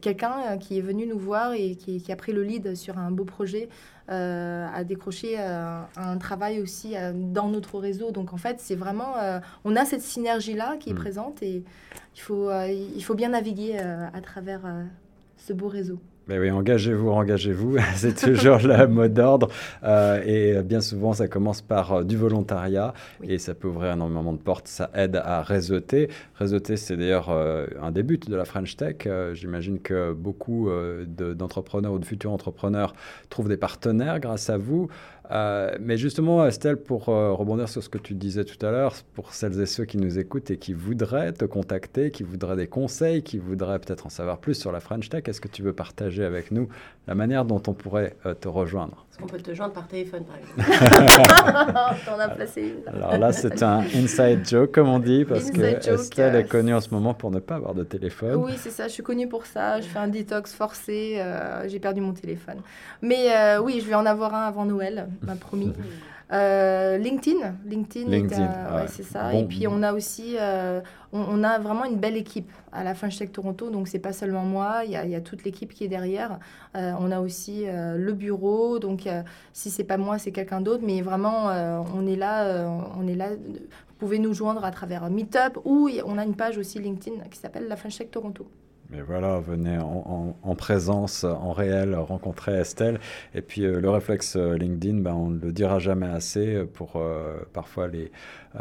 Quelqu'un 0.00 0.58
qui 0.58 0.78
est 0.78 0.82
venu 0.82 1.06
nous 1.06 1.18
voir 1.18 1.52
et 1.54 1.74
qui, 1.76 2.00
qui 2.02 2.12
a 2.12 2.16
pris 2.16 2.32
le 2.32 2.42
lead 2.42 2.74
sur 2.76 2.98
un 2.98 3.10
beau 3.10 3.24
projet 3.24 3.68
euh, 4.10 4.66
a 4.74 4.82
décroché 4.82 5.36
euh, 5.38 5.82
un 5.96 6.18
travail 6.18 6.60
aussi 6.60 6.96
euh, 6.96 7.12
dans 7.14 7.48
notre 7.48 7.78
réseau. 7.78 8.10
Donc 8.10 8.32
en 8.32 8.36
fait, 8.36 8.56
c'est 8.58 8.74
vraiment, 8.74 9.14
on 9.64 9.76
a 9.76 9.84
cette 9.84 10.02
synergie-là 10.02 10.76
qui 10.78 10.90
est 10.90 10.94
Mm. 10.94 10.96
présente 10.96 11.42
et 11.42 11.62
il 12.16 12.20
faut, 12.20 12.50
il 12.50 13.02
faut 13.04 13.14
bien 13.14 13.30
naviguer 13.30 13.78
à 13.78 14.20
travers 14.20 14.62
ce 15.36 15.52
beau 15.52 15.68
réseau. 15.68 16.00
Ben 16.30 16.38
oui, 16.40 16.48
engagez-vous, 16.52 17.10
engagez-vous, 17.10 17.76
c'est 17.96 18.14
toujours 18.14 18.58
le 18.58 18.86
mot 18.86 19.08
d'ordre. 19.08 19.48
Euh, 19.82 20.22
et 20.24 20.62
bien 20.62 20.80
souvent, 20.80 21.12
ça 21.12 21.26
commence 21.26 21.60
par 21.60 21.92
euh, 21.92 22.04
du 22.04 22.16
volontariat 22.16 22.94
Oui. 23.20 23.32
et 23.32 23.38
ça 23.38 23.52
peut 23.52 23.66
ouvrir 23.66 23.94
énormément 23.94 24.32
de 24.32 24.38
portes. 24.38 24.68
Ça 24.68 24.90
aide 24.94 25.16
à 25.16 25.42
réseauter. 25.42 26.08
Réseauter, 26.36 26.76
c'est 26.76 26.96
d'ailleurs 26.96 27.30
euh, 27.30 27.66
un 27.82 27.90
des 27.90 28.04
buts 28.04 28.20
de 28.24 28.36
la 28.36 28.44
French 28.44 28.76
Tech. 28.76 29.08
J'imagine 29.32 29.80
que 29.80 30.12
beaucoup 30.12 30.70
de- 30.70 31.34
d'entrepreneurs 31.34 31.94
ou 31.94 31.98
de 31.98 32.04
futurs 32.04 32.30
entrepreneurs 32.30 32.94
trouvent 33.28 33.48
des 33.48 33.56
partenaires 33.56 34.20
grâce 34.20 34.50
à 34.50 34.56
vous. 34.56 34.86
Euh, 35.30 35.76
mais 35.80 35.96
justement, 35.96 36.44
Estelle, 36.44 36.76
pour 36.76 37.08
euh, 37.08 37.32
rebondir 37.32 37.68
sur 37.68 37.82
ce 37.82 37.88
que 37.88 37.98
tu 37.98 38.14
disais 38.14 38.44
tout 38.44 38.64
à 38.66 38.70
l'heure, 38.70 38.94
pour 39.14 39.32
celles 39.32 39.60
et 39.60 39.66
ceux 39.66 39.84
qui 39.84 39.96
nous 39.96 40.18
écoutent 40.18 40.50
et 40.50 40.58
qui 40.58 40.72
voudraient 40.72 41.32
te 41.32 41.44
contacter, 41.44 42.10
qui 42.10 42.24
voudraient 42.24 42.56
des 42.56 42.66
conseils, 42.66 43.22
qui 43.22 43.38
voudraient 43.38 43.78
peut-être 43.78 44.06
en 44.06 44.10
savoir 44.10 44.38
plus 44.38 44.54
sur 44.54 44.72
la 44.72 44.80
French 44.80 45.08
Tech, 45.08 45.22
est-ce 45.26 45.40
que 45.40 45.48
tu 45.48 45.62
veux 45.62 45.72
partager 45.72 46.24
avec 46.24 46.50
nous 46.50 46.68
la 47.06 47.14
manière 47.14 47.44
dont 47.44 47.62
on 47.68 47.74
pourrait 47.74 48.16
euh, 48.26 48.34
te 48.34 48.48
rejoindre? 48.48 49.06
Qu'on 49.20 49.26
peut 49.26 49.38
te 49.38 49.54
joindre 49.54 49.72
par 49.74 49.86
téléphone, 49.86 50.24
par 50.24 50.36
exemple 50.36 52.00
T'en 52.06 52.18
as 52.18 52.28
placé 52.28 52.62
une. 52.62 52.94
Alors 52.94 53.18
là, 53.18 53.32
c'est 53.32 53.62
un 53.62 53.80
inside 53.94 54.48
joke, 54.48 54.72
comme 54.72 54.88
on 54.88 54.98
dit, 54.98 55.24
parce 55.24 55.50
que 55.50 55.60
joke, 55.60 55.86
Estelle 55.88 56.34
euh, 56.36 56.40
est 56.40 56.48
connue 56.48 56.74
en 56.74 56.80
ce 56.80 56.90
moment 56.90 57.14
pour 57.14 57.30
ne 57.30 57.38
pas 57.38 57.56
avoir 57.56 57.74
de 57.74 57.84
téléphone. 57.84 58.36
Oui, 58.36 58.52
c'est 58.56 58.70
ça. 58.70 58.88
Je 58.88 58.92
suis 58.92 59.02
connue 59.02 59.28
pour 59.28 59.46
ça. 59.46 59.80
Je 59.80 59.86
fais 59.86 59.98
un 59.98 60.08
détox 60.08 60.52
forcé. 60.54 61.16
euh, 61.18 61.68
J'ai 61.68 61.78
perdu 61.80 62.00
mon 62.00 62.12
téléphone. 62.12 62.58
Mais 63.02 63.34
euh, 63.34 63.60
oui, 63.60 63.80
je 63.82 63.88
vais 63.88 63.94
en 63.94 64.06
avoir 64.06 64.34
un 64.34 64.46
avant 64.46 64.64
Noël, 64.64 65.08
m'a 65.22 65.34
promis. 65.36 65.72
Euh, 66.32 66.96
LinkedIn, 66.96 67.56
LinkedIn, 67.64 68.08
euh, 68.08 68.76
ouais, 68.76 68.82
ouais. 68.82 68.86
c'est 68.86 69.02
ça. 69.02 69.32
Bon. 69.32 69.40
Et 69.40 69.44
puis 69.46 69.66
on 69.66 69.82
a 69.82 69.92
aussi, 69.92 70.36
euh, 70.38 70.80
on, 71.12 71.22
on 71.22 71.42
a 71.42 71.58
vraiment 71.58 71.84
une 71.84 71.96
belle 71.96 72.16
équipe 72.16 72.52
à 72.70 72.84
la 72.84 72.94
French 72.94 73.18
Tech 73.18 73.32
Toronto. 73.32 73.70
Donc 73.70 73.88
c'est 73.88 73.98
pas 73.98 74.12
seulement 74.12 74.44
moi, 74.44 74.82
il 74.84 74.92
y 74.92 74.96
a, 74.96 75.04
il 75.04 75.10
y 75.10 75.16
a 75.16 75.20
toute 75.20 75.42
l'équipe 75.44 75.72
qui 75.74 75.84
est 75.84 75.88
derrière. 75.88 76.38
On 76.74 77.10
a 77.10 77.20
aussi 77.20 77.64
le 77.66 78.12
bureau. 78.12 78.78
Donc 78.78 79.08
si 79.52 79.70
c'est 79.70 79.84
pas 79.84 79.96
moi, 79.96 80.18
c'est 80.18 80.30
quelqu'un 80.30 80.60
d'autre. 80.60 80.84
Mais 80.86 81.02
vraiment, 81.02 81.46
on 81.94 82.06
est 82.06 82.16
là, 82.16 82.68
on 82.96 83.08
est 83.08 83.16
là. 83.16 83.30
Vous 83.30 84.06
pouvez 84.06 84.20
nous 84.20 84.32
joindre 84.32 84.64
à 84.64 84.70
travers 84.70 85.10
Meetup 85.10 85.58
ou 85.64 85.90
on 86.06 86.16
a 86.16 86.24
une 86.24 86.36
page 86.36 86.58
aussi 86.58 86.78
LinkedIn 86.78 87.24
qui 87.28 87.38
s'appelle 87.38 87.66
la 87.66 87.76
French 87.76 87.98
Tech 87.98 88.10
Toronto. 88.10 88.46
Mais 88.90 89.02
voilà, 89.02 89.38
venez 89.38 89.78
en, 89.78 89.84
en- 90.06 90.36
en 90.42 90.54
présence, 90.56 91.22
en 91.22 91.52
réel, 91.52 91.94
rencontrer 91.94 92.54
Estelle. 92.58 92.98
Et 93.34 93.40
puis 93.42 93.64
euh, 93.64 93.80
le 93.80 93.88
réflexe 93.88 94.34
euh, 94.36 94.56
LinkedIn, 94.56 94.98
ben, 94.98 95.14
on 95.14 95.28
ne 95.28 95.38
le 95.38 95.52
dira 95.52 95.78
jamais 95.78 96.06
assez 96.08 96.56
euh, 96.56 96.66
pour 96.66 97.00
parfois 97.52 97.86
les 97.88 98.10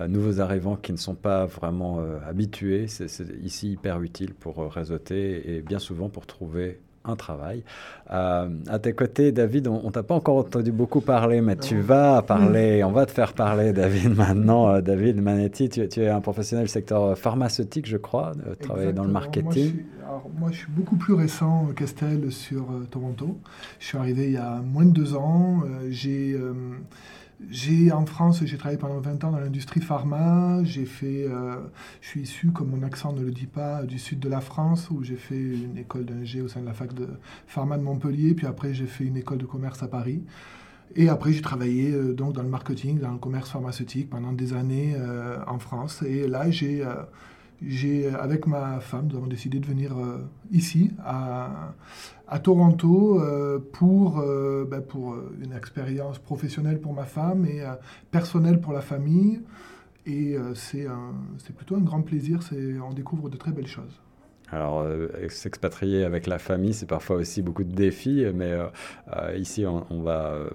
nouveaux 0.08 0.40
arrivants 0.40 0.76
qui 0.76 0.92
ne 0.92 0.98
sont 0.98 1.16
pas 1.16 1.46
vraiment 1.46 2.00
habitués. 2.28 2.88
C'est 2.88 3.08
ici 3.42 3.72
hyper 3.72 4.02
utile 4.02 4.34
pour 4.36 4.72
réseauter 4.72 5.56
et 5.56 5.62
bien 5.62 5.80
souvent 5.80 6.10
pour 6.10 6.28
trouver 6.28 6.80
un 7.06 7.16
travail. 7.16 7.64
Euh, 8.12 8.50
à 8.68 8.80
tes 8.80 8.94
côtés, 8.94 9.32
David, 9.32 9.68
on, 9.68 9.82
on 9.84 9.92
t'a 9.92 10.04
pas 10.04 10.16
encore 10.16 10.38
entendu 10.38 10.72
beaucoup 10.72 11.02
parler, 11.02 11.42
mais 11.42 11.56
tu 11.56 11.80
vas 11.80 12.22
parler, 12.28 12.84
on 12.84 12.92
va 12.92 13.06
te 13.06 13.12
faire 13.12 13.34
parler, 13.34 13.72
David, 13.74 14.16
maintenant. 14.16 14.70
Euh, 14.70 14.82
David 14.82 15.22
Manetti, 15.22 15.70
tu, 15.70 15.88
tu 15.88 16.02
es 16.02 16.10
un 16.10 16.22
professionnel 16.22 16.66
du 16.66 16.72
secteur 16.72 17.18
pharmaceutique, 17.18 17.88
je 17.88 17.98
crois, 17.98 18.34
euh, 18.48 18.56
travailler 18.56 18.94
dans 18.94 19.04
le 19.04 19.10
Exactement. 19.10 19.20
Moi, 19.20 19.22
je 19.32 19.40
marketing. 19.42 19.70
suis, 19.72 19.86
alors, 20.08 20.30
moi, 20.40 20.50
je 20.52 20.58
suis 20.58 20.72
beaucoup 20.72 20.96
plus 20.96 21.14
récent 21.14 21.68
qu'Estelle 21.76 22.32
sur 22.32 22.64
euh, 22.72 22.88
Toronto. 22.90 23.38
Je 23.80 23.86
suis 23.86 23.98
arrivé 23.98 24.26
il 24.26 24.34
y 24.34 24.38
a 24.38 24.62
moins 24.62 24.86
de 24.86 24.92
deux 24.92 25.16
ans. 25.16 25.62
Euh, 25.66 25.88
j'ai, 25.90 26.34
euh, 26.34 26.54
j'ai 27.48 27.92
en 27.94 28.06
France, 28.06 28.44
j'ai 28.44 28.58
travaillé 28.58 28.78
pendant 28.78 29.00
20 29.00 29.24
ans 29.24 29.32
dans 29.32 29.40
l'industrie 29.40 29.80
pharma. 29.80 30.62
J'ai 30.64 30.86
fait, 30.86 31.26
euh, 31.26 31.56
je 32.02 32.08
suis 32.08 32.22
issu, 32.22 32.52
comme 32.52 32.70
mon 32.70 32.84
accent 32.84 33.14
ne 33.14 33.22
le 33.22 33.32
dit 33.32 33.48
pas, 33.48 33.84
du 33.84 33.98
sud 33.98 34.20
de 34.20 34.28
la 34.28 34.42
France, 34.42 34.90
où 34.92 35.04
j'ai 35.04 35.16
fait 35.16 35.40
une 35.40 35.78
école 35.78 36.06
d'ingé 36.06 36.42
au 36.42 36.50
sein 36.50 36.60
de 36.60 36.66
la 36.66 36.74
fac 36.74 36.94
de 36.94 37.08
pharma 37.48 37.78
de 37.78 37.84
Montpellier. 37.84 38.34
Puis 38.34 38.46
après, 38.46 38.74
j'ai 38.74 38.88
fait 38.88 39.06
une 39.06 39.16
école 39.16 39.38
de 39.38 39.46
commerce 39.46 39.82
à 39.84 39.88
Paris. 39.88 40.22
Et 40.96 41.08
après, 41.08 41.32
j'ai 41.32 41.42
travaillé 41.42 41.92
euh, 41.92 42.14
donc 42.14 42.34
dans 42.34 42.44
le 42.44 42.50
marketing, 42.50 43.00
dans 43.00 43.12
le 43.12 43.20
commerce 43.20 43.50
pharmaceutique 43.50 44.10
pendant 44.10 44.34
des 44.34 44.54
années 44.54 44.96
euh, 44.98 45.38
en 45.48 45.60
France. 45.60 46.02
Et 46.02 46.28
là, 46.28 46.52
j'ai 46.52 46.84
j'ai, 47.66 48.08
avec 48.08 48.48
ma 48.48 48.80
femme, 48.80 49.08
nous 49.12 49.18
avons 49.18 49.28
décidé 49.28 49.60
de 49.60 49.66
venir 49.66 49.96
ici, 50.52 50.92
à, 51.04 51.74
à 52.28 52.40
Toronto, 52.40 53.22
pour, 53.74 54.24
ben, 54.70 54.82
pour 54.82 55.16
une 55.42 55.54
expérience 55.54 56.20
professionnelle 56.20 56.80
pour 56.80 56.94
ma 56.94 57.06
femme 57.06 57.46
et 57.46 57.64
personnelle 58.12 58.62
pour 58.62 58.74
la 58.74 58.82
famille. 58.82 59.42
Et 60.06 60.38
c'est, 60.56 60.88
c'est 61.38 61.56
plutôt 61.56 61.76
un 61.76 61.82
grand 61.82 62.02
plaisir, 62.02 62.40
on 62.88 62.94
découvre 62.94 63.30
de 63.30 63.38
très 63.38 63.52
belles 63.52 63.68
choses. 63.68 64.00
Alors, 64.52 64.88
s'expatrier 65.28 66.04
avec 66.04 66.26
la 66.26 66.40
famille, 66.40 66.74
c'est 66.74 66.88
parfois 66.88 67.18
aussi 67.18 67.42
beaucoup 67.42 67.64
de 67.64 67.76
défis, 67.76 68.26
mais 68.34 68.58
ici, 69.36 69.66
on 69.66 70.02
va 70.02 70.50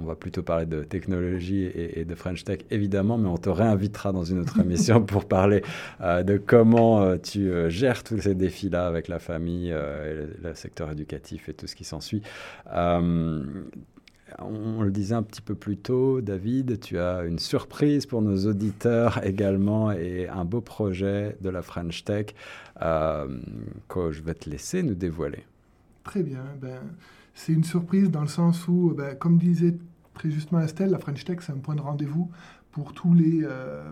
on 0.00 0.06
va 0.06 0.14
plutôt 0.14 0.42
parler 0.42 0.66
de 0.66 0.82
technologie 0.82 1.64
et, 1.64 2.04
de 2.04 2.14
French 2.14 2.44
Tech, 2.44 2.60
évidemment, 2.70 3.18
mais 3.18 3.28
on 3.28 3.36
te 3.36 3.50
réinvitera 3.50 4.12
dans 4.12 4.24
une 4.24 4.38
autre 4.40 4.58
émission 4.60 5.02
pour 5.06 5.26
parler 5.26 5.62
euh, 6.00 6.22
de 6.22 6.38
comment 6.38 7.02
euh, 7.02 7.16
tu 7.18 7.50
euh, 7.50 7.68
gères 7.68 8.02
tous 8.02 8.20
ces 8.20 8.34
défis-là 8.34 8.86
avec 8.86 9.08
la 9.08 9.18
famille, 9.18 9.68
et 9.70 10.14
le, 10.42 10.54
secteur 10.54 10.90
éducatif 10.90 11.48
et 11.48 11.54
tout 11.54 11.66
ce 11.66 11.76
qui 11.76 11.84
s'ensuit. 11.84 12.22
On, 14.38 14.82
le 14.82 14.90
disait 14.92 15.16
un 15.16 15.24
petit 15.24 15.40
peu 15.40 15.56
plus 15.56 15.76
tôt, 15.76 16.20
David, 16.20 16.78
tu 16.78 16.98
as 16.98 17.24
une 17.24 17.40
surprise 17.40 18.06
pour 18.06 18.22
nos 18.22 18.46
auditeurs 18.46 19.24
également 19.24 19.90
et 19.90 20.28
un 20.28 20.44
beau 20.44 20.60
projet 20.60 21.36
de 21.40 21.50
la 21.50 21.62
French 21.62 22.04
Tech 22.04 22.26
que 22.78 24.12
je 24.12 24.22
vais 24.22 24.34
te 24.34 24.48
laisser 24.48 24.84
nous 24.84 24.94
dévoiler. 24.94 25.44
Très 26.04 26.22
bien. 26.22 26.44
Ben, 26.60 26.78
c'est 27.34 27.52
une 27.52 27.64
surprise 27.64 28.10
dans 28.10 28.22
le 28.22 28.28
sens 28.28 28.68
où, 28.68 28.94
ben, 28.96 29.14
comme 29.14 29.38
disait 29.38 29.74
très 30.14 30.30
justement 30.30 30.60
Estelle, 30.60 30.90
la 30.90 30.98
French 30.98 31.24
Tech, 31.24 31.38
c'est 31.40 31.52
un 31.52 31.58
point 31.58 31.74
de 31.74 31.80
rendez-vous 31.80 32.30
pour 32.72 32.92
tous 32.92 33.14
les, 33.14 33.42
euh, 33.42 33.90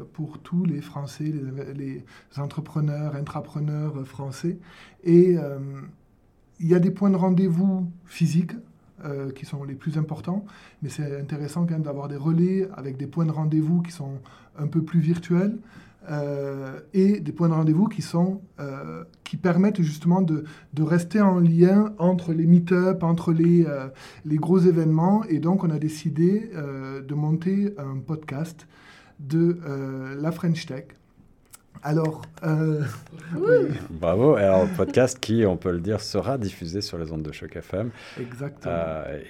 Français, 0.82 1.24
les, 1.24 1.74
les, 1.74 2.04
entrepreneurs, 2.36 3.16
intrapreneurs 3.16 4.06
français. 4.06 4.58
Et 5.04 5.36
euh, 5.36 5.58
il 6.60 6.68
y 6.68 6.74
a 6.74 6.78
des 6.78 6.90
points 6.90 7.10
de 7.10 7.16
rendez-vous 7.16 7.90
physiques 8.04 8.52
euh, 9.04 9.30
qui 9.30 9.46
sont 9.46 9.64
les 9.64 9.74
plus 9.74 9.98
importants, 9.98 10.44
mais 10.82 10.88
c'est 10.88 11.20
intéressant 11.20 11.64
quand 11.66 11.74
même 11.74 11.82
d'avoir 11.82 12.08
des 12.08 12.16
relais 12.16 12.68
avec 12.74 12.96
des 12.96 13.06
points 13.06 13.26
de 13.26 13.32
rendez-vous 13.32 13.82
qui 13.82 13.92
sont 13.92 14.18
un 14.58 14.66
peu 14.66 14.82
plus 14.82 15.00
virtuels. 15.00 15.56
Euh, 16.10 16.80
et 16.94 17.20
des 17.20 17.32
points 17.32 17.48
de 17.48 17.54
rendez-vous 17.54 17.86
qui, 17.86 18.04
euh, 18.14 19.04
permettent 19.42 19.82
justement 19.82 20.22
de, 20.22 20.44
rester 20.78 21.20
en 21.20 21.38
lien 21.38 21.92
entre 21.98 22.32
les 22.32 22.46
meet-up, 22.46 23.02
entre 23.02 23.32
les, 23.32 23.66
euh, 23.66 23.88
les, 24.24 24.36
gros 24.36 24.58
événements. 24.58 25.24
Et 25.24 25.38
donc, 25.38 25.64
on 25.64 25.70
a 25.70 25.78
décidé 25.78 26.50
de 27.06 27.14
monter 27.14 27.74
un 27.78 27.98
podcast 27.98 28.66
de 29.20 29.58
la 30.18 30.32
French 30.32 30.66
Tech. 30.66 30.86
Alors, 31.82 32.22
bravo. 33.90 34.34
Alors, 34.34 34.66
podcast 34.76 35.18
qui, 35.20 35.44
on 35.46 35.56
peut 35.56 35.72
le 35.72 35.80
dire, 35.80 36.00
sera 36.00 36.38
diffusé 36.38 36.80
sur 36.80 36.98
les 36.98 37.12
ondes 37.12 37.22
de 37.22 37.32
Choc 37.32 37.56
FM. 37.56 37.90
Exactement. 38.20 38.74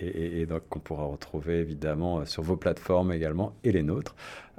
et, 0.01 0.41
et, 0.41 0.47
donc, 0.47 0.63
qu'on 0.69 0.81
pourra 0.81 1.05
retrouver 1.05 1.61
évidemment 1.61 2.25
sur 2.25 2.43
vos 2.43 2.57
plateformes 2.57 3.13
également 3.13 3.53
et 3.65 3.73
les 3.73 3.83
nôtres. 3.83 4.15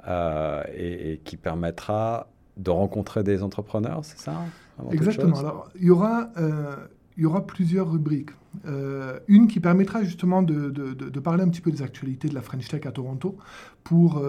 Euh, 0.08 0.62
et, 0.74 1.20
qui 1.24 1.36
permettra 1.36 2.28
de 2.56 2.70
rencontrer 2.70 3.22
des 3.22 3.42
entrepreneurs, 3.42 4.00
c'est 4.02 4.18
ça 4.18 4.44
Exactement. 4.92 5.38
Alors, 5.38 5.68
il 5.78 5.84
y 5.84 5.90
aura, 5.90 6.30
euh, 6.38 6.74
il 7.20 7.24
y 7.24 7.26
aura 7.26 7.46
plusieurs 7.46 7.92
rubriques. 7.92 8.30
Euh, 8.66 9.20
une 9.28 9.46
qui 9.46 9.60
permettra 9.60 10.02
justement 10.02 10.42
de, 10.42 11.20
parler 11.20 11.44
un 11.44 11.48
petit 11.48 11.60
peu 11.60 11.70
des 11.70 11.82
actualités 11.82 12.28
de 12.28 12.34
la 12.34 12.42
French 12.42 12.66
Tech 12.66 12.84
à 12.86 12.90
Toronto 12.90 13.36
pour 13.84 14.22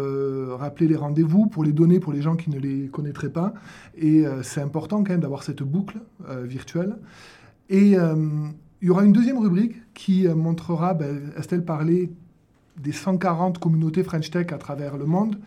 rappeler 0.59 0.87
les 0.87 0.95
rendez-vous, 0.95 1.47
pour 1.47 1.63
les 1.63 1.71
donner 1.71 1.99
pour 1.99 2.13
les 2.13 2.21
gens 2.21 2.35
qui 2.35 2.51
ne 2.51 2.59
les 2.59 2.87
connaîtraient 2.89 3.31
pas. 3.31 3.53
Et 3.97 4.23
c'est 4.43 4.61
important 4.61 5.03
quand 5.03 5.11
même 5.11 5.21
d'avoir 5.21 5.41
cette 5.41 5.63
boucle 5.63 5.97
virtuelle. 6.43 6.97
Et 7.69 7.93
il 7.93 8.87
y 8.87 8.89
aura 8.89 9.03
une 9.03 9.13
deuxième 9.13 9.39
rubrique 9.39 9.75
qui 9.95 10.27
montrera, 10.27 10.93
ben, 10.93 11.31
Estelle 11.37 11.65
parlait 11.65 12.11
des 12.77 12.91
140 12.91 13.59
communautés 13.59 14.03
French 14.03 14.29
Tech 14.29 14.47
à 14.51 14.57
travers 14.57 14.97
le 14.97 15.05
monde, 15.05 15.37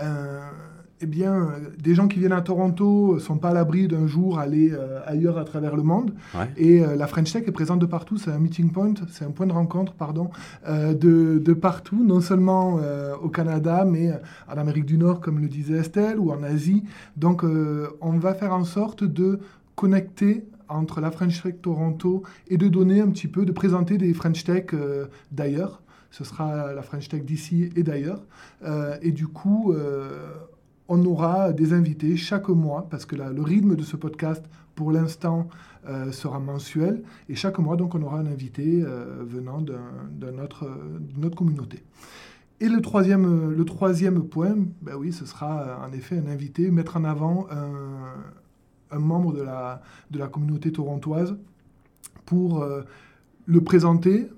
euh, 0.00 0.40
eh 1.00 1.06
bien, 1.06 1.50
des 1.78 1.94
gens 1.94 2.08
qui 2.08 2.18
viennent 2.18 2.32
à 2.32 2.40
Toronto 2.40 3.18
sont 3.18 3.38
pas 3.38 3.50
à 3.50 3.54
l'abri 3.54 3.88
d'un 3.88 4.06
jour 4.06 4.38
aller 4.38 4.70
euh, 4.72 5.00
ailleurs 5.06 5.38
à 5.38 5.44
travers 5.44 5.76
le 5.76 5.82
monde. 5.82 6.12
Et 6.56 6.84
euh, 6.84 6.96
la 6.96 7.06
French 7.06 7.32
Tech 7.32 7.44
est 7.46 7.52
présente 7.52 7.78
de 7.78 7.86
partout. 7.86 8.18
C'est 8.18 8.30
un 8.30 8.38
meeting 8.38 8.70
point, 8.70 8.94
c'est 9.10 9.24
un 9.24 9.30
point 9.30 9.46
de 9.46 9.52
rencontre, 9.52 9.94
pardon, 9.94 10.30
de, 10.68 11.38
de, 11.38 11.52
partout, 11.52 12.04
non 12.04 12.20
seulement 12.20 12.78
au 13.22 13.28
Canada, 13.28 13.84
mais 13.84 14.10
en 14.48 14.56
Amérique 14.56 14.86
du 14.86 14.98
Nord, 14.98 15.20
comme 15.20 15.38
le 15.40 15.48
disait 15.48 15.78
Estelle, 15.78 16.18
ou 16.18 16.30
en 16.30 16.42
Asie. 16.42 16.84
Donc, 17.16 17.44
on 17.44 18.12
va 18.18 18.34
faire 18.34 18.52
en 18.52 18.64
sorte 18.64 19.04
de 19.04 19.40
connecter 19.74 20.44
entre 20.68 21.00
la 21.00 21.10
French 21.10 21.42
Tech 21.42 21.54
Toronto 21.62 22.22
et 22.48 22.56
de 22.56 22.68
donner 22.68 23.00
un 23.00 23.08
petit 23.08 23.28
peu, 23.28 23.44
de 23.44 23.52
présenter 23.52 23.98
des 23.98 24.12
French 24.14 24.44
Tech 24.44 24.66
d'ailleurs. 25.32 25.80
Ce 26.10 26.24
sera 26.24 26.72
la 26.72 26.82
French 26.82 27.08
Tech 27.08 27.24
d'ici 27.24 27.70
et 27.76 27.82
d'ailleurs. 27.82 28.22
Euh, 28.64 28.96
et 29.00 29.12
du 29.12 29.28
coup, 29.28 29.72
euh, 29.72 30.34
on 30.90 31.02
aura 31.06 31.52
des 31.52 31.72
invités 31.72 32.16
chaque 32.16 32.48
mois, 32.48 32.86
parce 32.90 33.06
que 33.06 33.16
le 33.16 33.42
rythme 33.42 33.76
de 33.76 33.82
ce 33.82 33.96
podcast, 33.96 34.44
pour 34.74 34.92
l'instant, 34.92 35.48
euh, 35.88 36.12
sera 36.12 36.38
mensuel. 36.38 37.02
Et 37.28 37.34
chaque 37.34 37.58
mois, 37.58 37.76
donc, 37.76 37.94
on 37.94 38.02
aura 38.02 38.18
un 38.18 38.26
invité 38.26 38.84
venant 39.20 39.62
d'une 39.62 40.40
autre, 40.40 40.66
communauté. 41.34 41.82
Et 42.60 42.68
le 42.68 42.82
troisième, 42.82 43.64
troisième 43.64 44.22
point, 44.24 44.56
ben 44.82 44.96
oui, 44.96 45.12
ce 45.12 45.24
sera 45.24 45.80
en 45.86 45.92
effet 45.92 46.18
un 46.18 46.26
invité, 46.26 46.70
mettre 46.70 46.98
en 46.98 47.04
avant 47.04 47.46
un, 47.50 48.98
membre 48.98 49.32
de 49.32 50.18
la 50.18 50.28
communauté 50.28 50.72
torontoise 50.72 51.36
pour 52.26 52.66
le 53.46 53.60
présenter, 53.62 54.28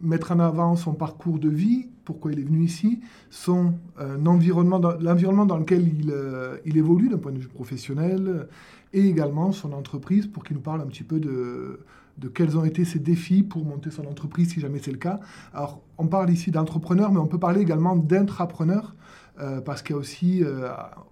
mettre 0.00 0.32
en 0.32 0.40
avant 0.40 0.76
son 0.76 0.92
parcours 0.92 1.38
de 1.38 1.48
vie, 1.48 1.88
pourquoi 2.04 2.32
il 2.32 2.38
est 2.38 2.44
venu 2.44 2.64
ici, 2.64 3.00
son 3.30 3.74
euh, 4.00 4.24
environnement, 4.24 4.80
l'environnement 5.00 5.46
dans 5.46 5.58
lequel 5.58 5.86
il, 5.86 6.10
euh, 6.10 6.56
il 6.64 6.76
évolue 6.76 7.08
d'un 7.08 7.18
point 7.18 7.32
de 7.32 7.38
vue 7.38 7.48
professionnel, 7.48 8.48
et 8.92 9.06
également 9.06 9.52
son 9.52 9.72
entreprise 9.72 10.26
pour 10.26 10.44
qu'il 10.44 10.56
nous 10.56 10.62
parle 10.62 10.80
un 10.80 10.86
petit 10.86 11.04
peu 11.04 11.20
de, 11.20 11.80
de 12.18 12.28
quels 12.28 12.56
ont 12.56 12.64
été 12.64 12.84
ses 12.84 12.98
défis 12.98 13.42
pour 13.42 13.64
monter 13.64 13.90
son 13.90 14.06
entreprise, 14.06 14.50
si 14.52 14.60
jamais 14.60 14.78
c'est 14.78 14.90
le 14.90 14.98
cas. 14.98 15.20
Alors, 15.52 15.80
on 15.98 16.06
parle 16.06 16.30
ici 16.30 16.50
d'entrepreneur, 16.50 17.12
mais 17.12 17.18
on 17.18 17.26
peut 17.26 17.38
parler 17.38 17.60
également 17.60 17.96
d'intrapreneur. 17.96 18.94
Euh, 19.40 19.60
parce 19.60 19.82
qu'il 19.82 19.94
y 19.94 19.96
a 19.96 20.00
aussi 20.00 20.42
euh, 20.42 20.68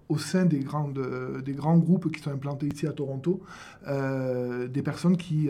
au 0.09 0.17
sein 0.17 0.45
des, 0.45 0.59
grandes, 0.59 0.99
des 1.43 1.53
grands 1.53 1.77
groupes 1.77 2.11
qui 2.11 2.21
sont 2.21 2.31
implantés 2.31 2.67
ici 2.67 2.85
à 2.85 2.91
Toronto, 2.91 3.41
euh, 3.87 4.67
des 4.67 4.81
personnes 4.81 5.15
qui, 5.15 5.49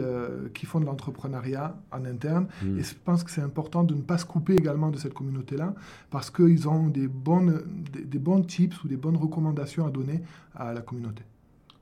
qui 0.54 0.66
font 0.66 0.80
de 0.80 0.86
l'entrepreneuriat 0.86 1.76
en 1.92 2.06
interne. 2.06 2.48
Mm. 2.62 2.80
Et 2.80 2.84
je 2.84 2.94
pense 3.04 3.24
que 3.24 3.32
c'est 3.32 3.42
important 3.42 3.84
de 3.84 3.96
ne 3.96 4.02
pas 4.02 4.18
se 4.18 4.26
couper 4.26 4.54
également 4.54 4.90
de 4.90 4.98
cette 4.98 5.14
communauté-là, 5.14 5.74
parce 6.12 6.30
qu'ils 6.30 6.68
ont 6.68 6.88
des, 6.88 7.08
bonnes, 7.08 7.64
des, 7.94 8.20
bons 8.20 8.42
tips 8.42 8.84
ou 8.84 8.88
des 8.88 8.98
bonnes 8.98 9.18
recommandations 9.18 9.86
à 9.88 9.90
donner 9.90 10.22
à 10.56 10.74
la 10.74 10.82
communauté. 10.82 11.24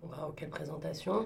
Wow, 0.04 0.34
quelle 0.36 0.50
présentation 0.50 1.26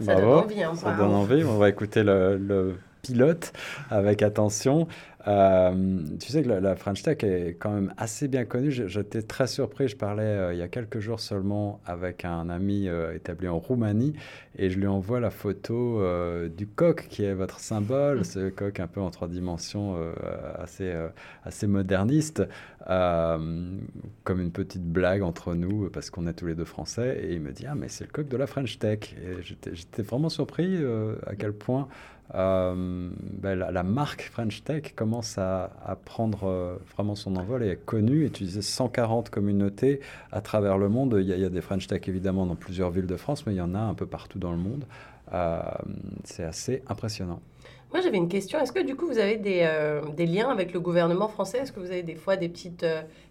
Ça 0.00 0.14
donne 0.14 0.24
envie. 0.24 0.62
Hein, 0.62 0.74
ça 0.74 0.94
donne 0.94 1.10
envie. 1.10 1.44
On 1.44 1.58
va 1.58 1.68
écouter 1.68 2.02
le, 2.02 2.38
le 2.38 2.76
pilote 3.02 3.52
avec 3.90 4.22
attention. 4.22 4.86
Euh, 5.28 6.00
tu 6.18 6.30
sais 6.30 6.42
que 6.42 6.48
la, 6.48 6.74
French 6.74 7.02
Tech 7.02 7.18
est 7.22 7.56
quand 7.58 7.70
même 7.70 7.94
assez 7.96 8.28
bien 8.28 8.44
connue. 8.44 8.70
J'étais 8.70 9.22
très 9.22 9.46
surpris. 9.46 9.88
Je 9.88 9.96
parlais 9.96 10.22
euh, 10.22 10.52
il 10.52 10.58
y 10.58 10.62
a 10.62 10.68
quelques 10.68 10.98
jours 10.98 11.20
seulement 11.20 11.80
avec 11.86 12.24
un 12.24 12.48
ami 12.48 12.88
euh, 12.88 13.14
établi 13.14 13.48
en 13.48 13.58
Roumanie 13.58 14.14
et 14.58 14.70
je 14.70 14.78
lui 14.78 14.86
envoie 14.86 15.20
la 15.20 15.30
photo 15.30 16.02
du 16.48 16.66
coq 16.66 17.06
qui 17.08 17.24
est 17.24 17.34
votre 17.34 17.60
symbole, 17.60 18.20
mm. 18.20 18.24
ce 18.24 18.48
coq 18.50 18.80
un 18.80 18.86
peu 18.86 19.00
en 19.00 19.10
trois 19.10 19.28
dimensions 19.28 19.96
assez, 20.56 20.92
assez 21.44 21.66
moderniste, 21.66 22.42
comme 22.86 24.40
une 24.40 24.50
petite 24.52 24.84
blague 24.84 25.22
entre 25.22 25.54
nous 25.54 25.88
parce 25.90 26.10
qu'on 26.10 26.26
est 26.26 26.34
tous 26.34 26.46
les 26.46 26.54
deux 26.54 26.66
français. 26.66 27.20
Et 27.22 27.34
il 27.34 27.40
me 27.40 27.52
dit 27.52 27.64
Ah, 27.66 27.74
mais 27.74 27.88
c'est 27.88 28.04
le 28.04 28.10
coq 28.10 28.28
de 28.28 28.36
la 28.36 28.46
French 28.46 28.78
Tech. 28.78 29.14
Et 29.14 29.42
j'étais 29.42 30.02
vraiment 30.02 30.28
surpris 30.28 30.84
à 31.26 31.34
quel 31.34 31.52
point 31.52 31.88
euh, 32.34 33.10
ben, 33.20 33.58
la, 33.58 33.82
marque 33.82 34.22
French 34.22 34.64
Tech 34.64 34.94
commence 34.96 35.36
à, 35.38 35.70
prendre 36.04 36.44
euh, 36.44 36.76
vraiment 36.94 37.14
son 37.14 37.36
envol 37.36 37.62
et 37.62 37.68
est 37.68 37.84
connue. 37.84 38.26
Et 38.26 38.30
tu 38.30 38.44
disais 38.44 38.62
140 38.62 39.30
communautés 39.30 40.00
à 40.30 40.40
travers 40.40 40.78
le 40.78 40.88
monde. 40.88 41.16
Il 41.20 41.26
y, 41.26 41.44
a, 41.44 41.48
des 41.48 41.60
French 41.60 41.86
Tech 41.86 42.02
évidemment 42.08 42.46
dans 42.46 42.56
plusieurs 42.56 42.90
villes 42.90 43.06
de 43.06 43.16
France, 43.16 43.46
mais 43.46 43.52
il 43.52 43.58
y 43.58 43.62
en 43.62 43.74
a 43.74 43.80
un 43.80 43.94
peu 43.94 44.06
partout 44.06 44.38
dans 44.38 44.52
le 44.52 44.58
monde. 44.58 44.84
Euh, 45.34 45.60
c'est 46.24 46.44
assez 46.44 46.82
impressionnant. 46.88 47.40
Moi, 47.92 48.00
j'avais 48.00 48.16
une 48.16 48.28
question. 48.28 48.58
Est-ce 48.58 48.72
que 48.72 48.82
du 48.82 48.96
coup, 48.96 49.06
vous 49.06 49.18
avez 49.18 49.36
des, 49.36 50.26
liens 50.26 50.48
avec 50.48 50.72
le 50.72 50.80
gouvernement 50.80 51.28
français? 51.28 51.58
Est-ce 51.58 51.72
que 51.72 51.80
vous 51.80 51.90
avez 51.90 52.02
des 52.02 52.14
fois 52.14 52.36
des 52.36 52.48
petites... 52.48 52.84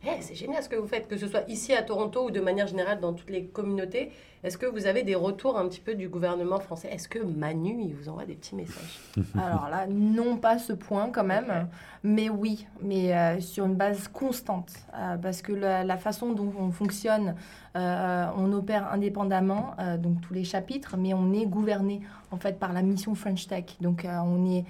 Hey, 0.03 0.21
c'est 0.21 0.35
génial 0.35 0.61
ce 0.61 0.69
que 0.69 0.75
vous 0.75 0.87
faites, 0.87 1.07
que 1.07 1.17
ce 1.17 1.27
soit 1.27 1.49
ici 1.49 1.73
à 1.73 1.81
Toronto 1.81 2.25
ou 2.25 2.31
de 2.31 2.39
manière 2.39 2.67
générale 2.67 2.99
dans 2.99 3.13
toutes 3.13 3.31
les 3.31 3.45
communautés. 3.45 4.11
Est-ce 4.43 4.57
que 4.57 4.65
vous 4.65 4.87
avez 4.87 5.03
des 5.03 5.13
retours 5.13 5.57
un 5.57 5.67
petit 5.67 5.79
peu 5.79 5.93
du 5.93 6.09
gouvernement 6.09 6.59
français? 6.59 6.89
Est-ce 6.91 7.07
que 7.07 7.19
Manu, 7.19 7.77
il 7.79 7.93
vous 7.93 8.09
envoie 8.09 8.25
des 8.25 8.33
petits 8.33 8.55
messages? 8.55 8.99
Alors 9.37 9.69
là, 9.69 9.85
non 9.87 10.37
pas 10.37 10.57
ce 10.57 10.73
point 10.73 11.09
quand 11.11 11.23
même, 11.23 11.67
mais 12.03 12.29
oui, 12.29 12.65
mais 12.81 13.15
euh, 13.15 13.39
sur 13.39 13.65
une 13.65 13.75
base 13.75 14.07
constante. 14.07 14.71
Euh, 14.97 15.17
parce 15.17 15.43
que 15.43 15.53
la, 15.53 15.83
la, 15.83 15.97
façon 15.97 16.33
dont 16.33 16.51
on 16.59 16.71
fonctionne, 16.71 17.35
euh, 17.75 18.25
on 18.35 18.51
opère 18.53 18.91
indépendamment, 18.91 19.75
donc 19.99 20.21
tous 20.21 20.33
les 20.33 20.43
chapitres, 20.43 20.95
mais 20.97 21.13
on 21.13 21.31
est 21.31 21.45
gouverné 21.45 22.01
en 22.31 22.37
fait 22.37 22.57
par 22.59 22.73
la 22.73 22.81
mission 22.81 23.13
French 23.13 23.47
Tech. 23.47 23.65
Donc 23.79 24.05
on, 24.05 24.45
est, 24.49 24.65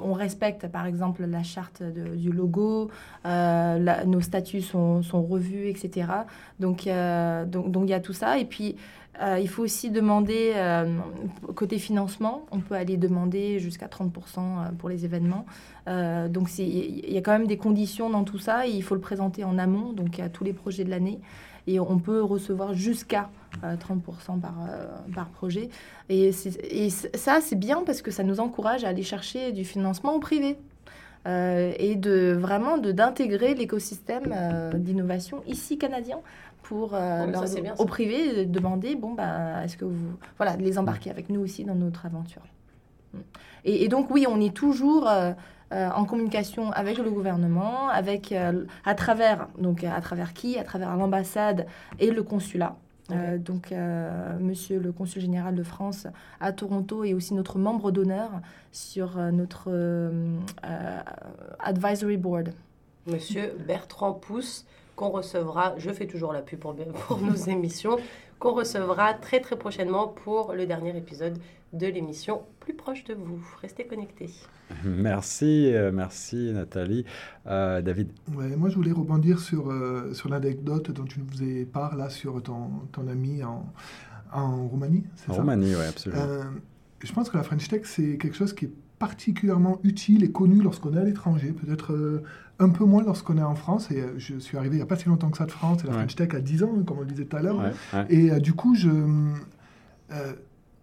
on 0.00 0.12
respecte 0.12 0.68
par 0.68 0.86
exemple 0.86 1.24
la 1.24 1.42
charte 1.42 1.82
de, 1.82 2.14
du 2.14 2.30
logo, 2.30 2.90
la, 3.24 4.04
nos 4.04 4.20
statuts 4.20 4.62
sont, 4.62 5.02
sont, 5.02 5.22
revus, 5.22 5.68
etc. 5.68 6.06
Donc 6.60 6.86
il 6.86 6.92
donc, 7.46 7.70
donc, 7.70 7.88
y 7.88 7.94
a 7.94 8.00
tout 8.00 8.12
ça. 8.12 8.38
Et 8.38 8.44
puis 8.50 8.76
euh, 9.22 9.38
il 9.38 9.48
faut 9.48 9.62
aussi 9.62 9.90
demander, 9.90 10.52
euh, 10.54 10.98
côté 11.54 11.78
financement, 11.78 12.46
on 12.52 12.60
peut 12.60 12.74
aller 12.74 12.96
demander 12.96 13.58
jusqu'à 13.58 13.86
30% 13.86 14.76
pour 14.78 14.88
les 14.88 15.04
événements. 15.04 15.44
Euh, 15.88 16.28
donc 16.28 16.58
il 16.58 17.10
y 17.10 17.18
a 17.18 17.20
quand 17.20 17.32
même 17.32 17.46
des 17.46 17.58
conditions 17.58 18.08
dans 18.08 18.24
tout 18.24 18.38
ça 18.38 18.66
et 18.66 18.70
il 18.70 18.82
faut 18.82 18.94
le 18.94 19.00
présenter 19.00 19.44
en 19.44 19.58
amont, 19.58 19.92
donc 19.92 20.18
à 20.20 20.28
tous 20.28 20.44
les 20.44 20.52
projets 20.52 20.84
de 20.84 20.90
l'année. 20.90 21.20
Et 21.66 21.78
on 21.78 21.98
peut 21.98 22.22
recevoir 22.22 22.72
jusqu'à 22.72 23.28
30% 23.62 24.40
par, 24.40 24.54
par 25.14 25.28
projet. 25.28 25.68
Et, 26.08 26.32
ça, 26.32 27.40
c'est 27.42 27.58
bien 27.58 27.82
parce 27.84 28.00
que 28.00 28.10
ça 28.10 28.24
nous 28.24 28.40
encourage 28.40 28.82
à 28.84 28.88
aller 28.88 29.02
chercher 29.02 29.52
du 29.52 29.64
financement 29.64 30.14
au 30.14 30.20
privé. 30.20 30.56
Euh, 31.26 31.74
et 31.78 31.96
de 31.96 32.32
vraiment 32.32 32.78
d'intégrer 32.78 33.54
l'écosystème 33.54 34.34
euh, 34.34 34.72
d'innovation 34.72 35.42
ici 35.46 35.76
canadien 35.76 36.20
pour 36.70 36.94
euh, 36.94 37.32
ça, 37.46 37.60
bien, 37.60 37.74
au 37.78 37.84
privé 37.84 38.44
de 38.46 38.52
demander 38.52 38.94
bon 38.94 39.12
bah 39.12 39.64
est-ce 39.64 39.76
que 39.76 39.84
vous 39.84 40.16
voilà 40.36 40.56
les 40.56 40.78
embarquer 40.78 41.10
avec 41.10 41.28
nous 41.28 41.40
aussi 41.40 41.64
dans 41.64 41.74
notre 41.74 42.06
aventure. 42.06 42.42
Mm. 43.12 43.18
et, 43.64 43.84
et 43.84 43.88
donc 43.88 44.08
oui 44.12 44.24
on 44.28 44.40
est 44.40 44.54
toujours 44.54 45.08
euh, 45.08 45.32
euh, 45.72 45.90
en 45.90 46.04
communication 46.04 46.70
avec 46.70 46.98
le 46.98 47.10
gouvernement 47.10 47.88
avec 47.88 48.32
à 48.84 48.94
travers 48.94 49.48
donc 49.58 49.82
à 49.82 50.00
travers 50.00 50.32
qui? 50.32 50.58
À 50.58 50.62
travers 50.62 50.96
l'ambassade 50.96 51.66
et 51.98 52.12
le 52.12 52.22
consulat. 52.22 52.76
Donc, 53.40 53.74
Monsieur 54.38 54.78
le 54.78 54.92
Consul 54.92 55.20
général 55.20 55.56
de 55.56 55.64
France 55.64 56.06
à 56.38 56.52
Toronto 56.52 57.02
et 57.02 57.12
aussi 57.12 57.34
notre 57.34 57.58
membre 57.58 57.90
d'honneur 57.90 58.30
sur 58.70 59.16
notre 59.32 59.68
advisory 61.58 62.16
board. 62.16 62.50
Monsieur 63.06 63.56
Bertrand 63.66 64.12
Pousse, 64.12 64.64
qu'on 65.00 65.08
recevra, 65.08 65.72
je 65.78 65.90
fais 65.90 66.06
toujours 66.06 66.34
la 66.34 66.42
pub 66.42 66.58
pour, 66.58 66.76
pour 67.06 67.22
nos 67.22 67.34
émissions, 67.48 67.96
qu'on 68.38 68.52
recevra 68.52 69.14
très 69.14 69.40
très 69.40 69.56
prochainement 69.56 70.08
pour 70.08 70.52
le 70.52 70.66
dernier 70.66 70.94
épisode 70.94 71.38
de 71.72 71.86
l'émission 71.86 72.42
Plus 72.58 72.74
proche 72.74 73.04
de 73.04 73.14
vous. 73.14 73.40
Restez 73.62 73.86
connectés. 73.86 74.28
Merci, 74.84 75.72
euh, 75.72 75.90
merci 75.90 76.52
Nathalie. 76.52 77.06
Euh, 77.46 77.80
David, 77.80 78.10
Ouais, 78.34 78.54
moi, 78.56 78.68
je 78.68 78.74
voulais 78.74 78.92
rebondir 78.92 79.38
sur, 79.38 79.70
euh, 79.70 80.12
sur 80.12 80.28
l'anecdote 80.28 80.90
dont 80.90 81.04
tu 81.04 81.20
nous 81.20 81.28
faisais 81.30 81.64
part 81.64 81.96
là 81.96 82.10
sur 82.10 82.42
ton, 82.42 82.68
ton 82.92 83.08
ami 83.08 83.42
en, 83.42 83.64
en 84.34 84.68
Roumanie, 84.68 85.04
en 85.30 85.32
ça? 85.32 85.40
Roumanie, 85.40 85.74
oui, 85.74 85.86
absolument. 85.88 86.22
Euh, 86.22 86.42
je 87.02 87.12
pense 87.14 87.30
que 87.30 87.38
la 87.38 87.42
French 87.42 87.66
Tech, 87.68 87.82
c'est 87.84 88.18
quelque 88.18 88.36
chose 88.36 88.52
qui 88.52 88.66
est 88.66 88.72
particulièrement 88.98 89.80
utile 89.82 90.22
et 90.24 90.30
connu 90.30 90.60
lorsqu'on 90.60 90.94
est 90.94 91.00
à 91.00 91.04
l'étranger, 91.04 91.52
peut-être 91.52 91.94
euh, 91.94 92.22
un 92.60 92.68
peu 92.68 92.84
moins 92.84 93.02
lorsqu'on 93.02 93.36
est 93.38 93.42
en 93.42 93.54
France. 93.56 93.90
Et 93.90 94.00
euh, 94.00 94.14
je 94.18 94.38
suis 94.38 94.56
arrivé 94.56 94.74
il 94.76 94.78
n'y 94.78 94.82
a 94.82 94.86
pas 94.86 94.96
si 94.96 95.08
longtemps 95.08 95.30
que 95.30 95.38
ça 95.38 95.46
de 95.46 95.50
France, 95.50 95.82
et 95.82 95.86
la 95.86 95.92
Ouais. 95.92 95.98
French 95.98 96.14
Tech 96.14 96.32
a 96.34 96.40
10 96.40 96.62
ans, 96.62 96.70
comme 96.86 96.98
on 96.98 97.00
le 97.00 97.06
disait 97.06 97.24
tout 97.24 97.36
à 97.36 97.42
l'heure. 97.42 97.58
Ouais, 97.58 97.72
ouais. 97.94 98.06
Et 98.10 98.30
euh, 98.30 98.38
du 98.38 98.52
coup, 98.52 98.74
je, 98.76 98.88
euh, 98.90 100.32